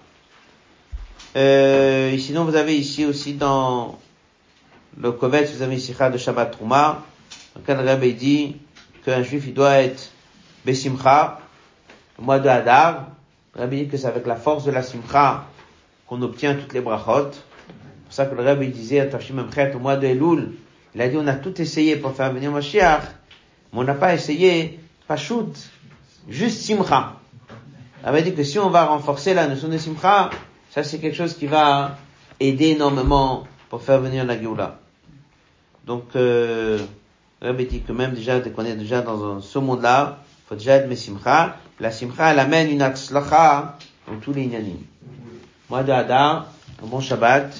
Euh, 1.35 2.17
sinon, 2.17 2.43
vous 2.45 2.55
avez 2.55 2.77
ici 2.77 3.05
aussi 3.05 3.33
dans 3.33 3.97
le 4.97 5.11
Kovetz, 5.11 5.53
vous 5.53 5.61
avez 5.61 5.75
ici 5.75 5.93
de 5.93 6.17
Shabbat 6.17 6.51
Trouma, 6.51 7.03
quand 7.65 7.75
le 7.75 7.85
Rabbi 7.85 8.13
dit 8.13 8.55
qu'un 9.03 9.23
juif, 9.23 9.43
il 9.47 9.53
doit 9.53 9.81
être 9.81 10.11
Besimcha, 10.65 11.39
le 12.17 12.23
mois 12.23 12.39
de 12.39 12.47
Hadar, 12.47 13.07
le 13.55 13.61
Rabbi 13.61 13.83
dit 13.83 13.87
que 13.87 13.97
c'est 13.97 14.07
avec 14.07 14.25
la 14.25 14.35
force 14.35 14.65
de 14.65 14.71
la 14.71 14.81
Simcha 14.81 15.45
qu'on 16.07 16.21
obtient 16.21 16.55
toutes 16.55 16.73
les 16.73 16.81
brachot. 16.81 17.31
C'est 17.31 18.05
pour 18.05 18.13
ça 18.13 18.25
que 18.25 18.35
le 18.35 18.43
Rabbi 18.43 18.67
disait 18.69 18.99
à 18.99 19.05
Tashim 19.07 19.39
au 19.39 19.79
mois 19.79 19.97
de 19.97 20.07
Elul, 20.07 20.53
il 20.95 21.01
a 21.01 21.09
dit 21.09 21.17
on 21.17 21.27
a 21.27 21.35
tout 21.35 21.61
essayé 21.61 21.97
pour 21.97 22.13
faire 22.13 22.31
venir 22.33 22.51
Mashiach, 22.51 23.03
mais 23.73 23.79
on 23.79 23.83
n'a 23.83 23.93
pas 23.93 24.13
essayé 24.13 24.79
Pashut, 25.07 25.53
juste 26.27 26.61
Simcha. 26.61 27.19
Il 28.01 28.09
avait 28.09 28.23
dit 28.23 28.33
que 28.33 28.43
si 28.43 28.57
on 28.59 28.69
va 28.69 28.85
renforcer 28.85 29.33
la 29.33 29.47
notion 29.47 29.67
de 29.67 29.77
Simcha, 29.77 30.29
ça 30.71 30.83
c'est 30.83 30.99
quelque 30.99 31.15
chose 31.15 31.35
qui 31.35 31.47
va 31.47 31.97
aider 32.39 32.69
énormément 32.69 33.45
pour 33.69 33.81
faire 33.81 33.99
venir 33.99 34.25
la 34.25 34.39
Géoula. 34.39 34.79
Donc, 35.85 36.15
euh, 36.15 36.79
Rabbi 37.41 37.65
dit 37.65 37.81
que 37.81 37.91
même 37.91 38.13
déjà, 38.13 38.39
dès 38.39 38.49
qu'on 38.49 38.65
est 38.65 38.75
déjà 38.75 39.01
dans 39.01 39.39
ce 39.41 39.59
monde-là, 39.59 40.19
faut 40.47 40.55
déjà 40.55 40.75
être 40.75 40.87
Messimcha. 40.87 41.57
La 41.79 41.91
Simcha, 41.91 42.31
elle 42.31 42.39
amène 42.39 42.69
une 42.69 42.81
atzlacha 42.81 43.77
dans 44.07 44.19
tous 44.19 44.33
les 44.33 44.43
inanimes. 44.43 44.83
Moi 45.69 45.83
bon 46.81 46.99
Shabbat. 46.99 47.55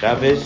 Shabbat. 0.00 0.38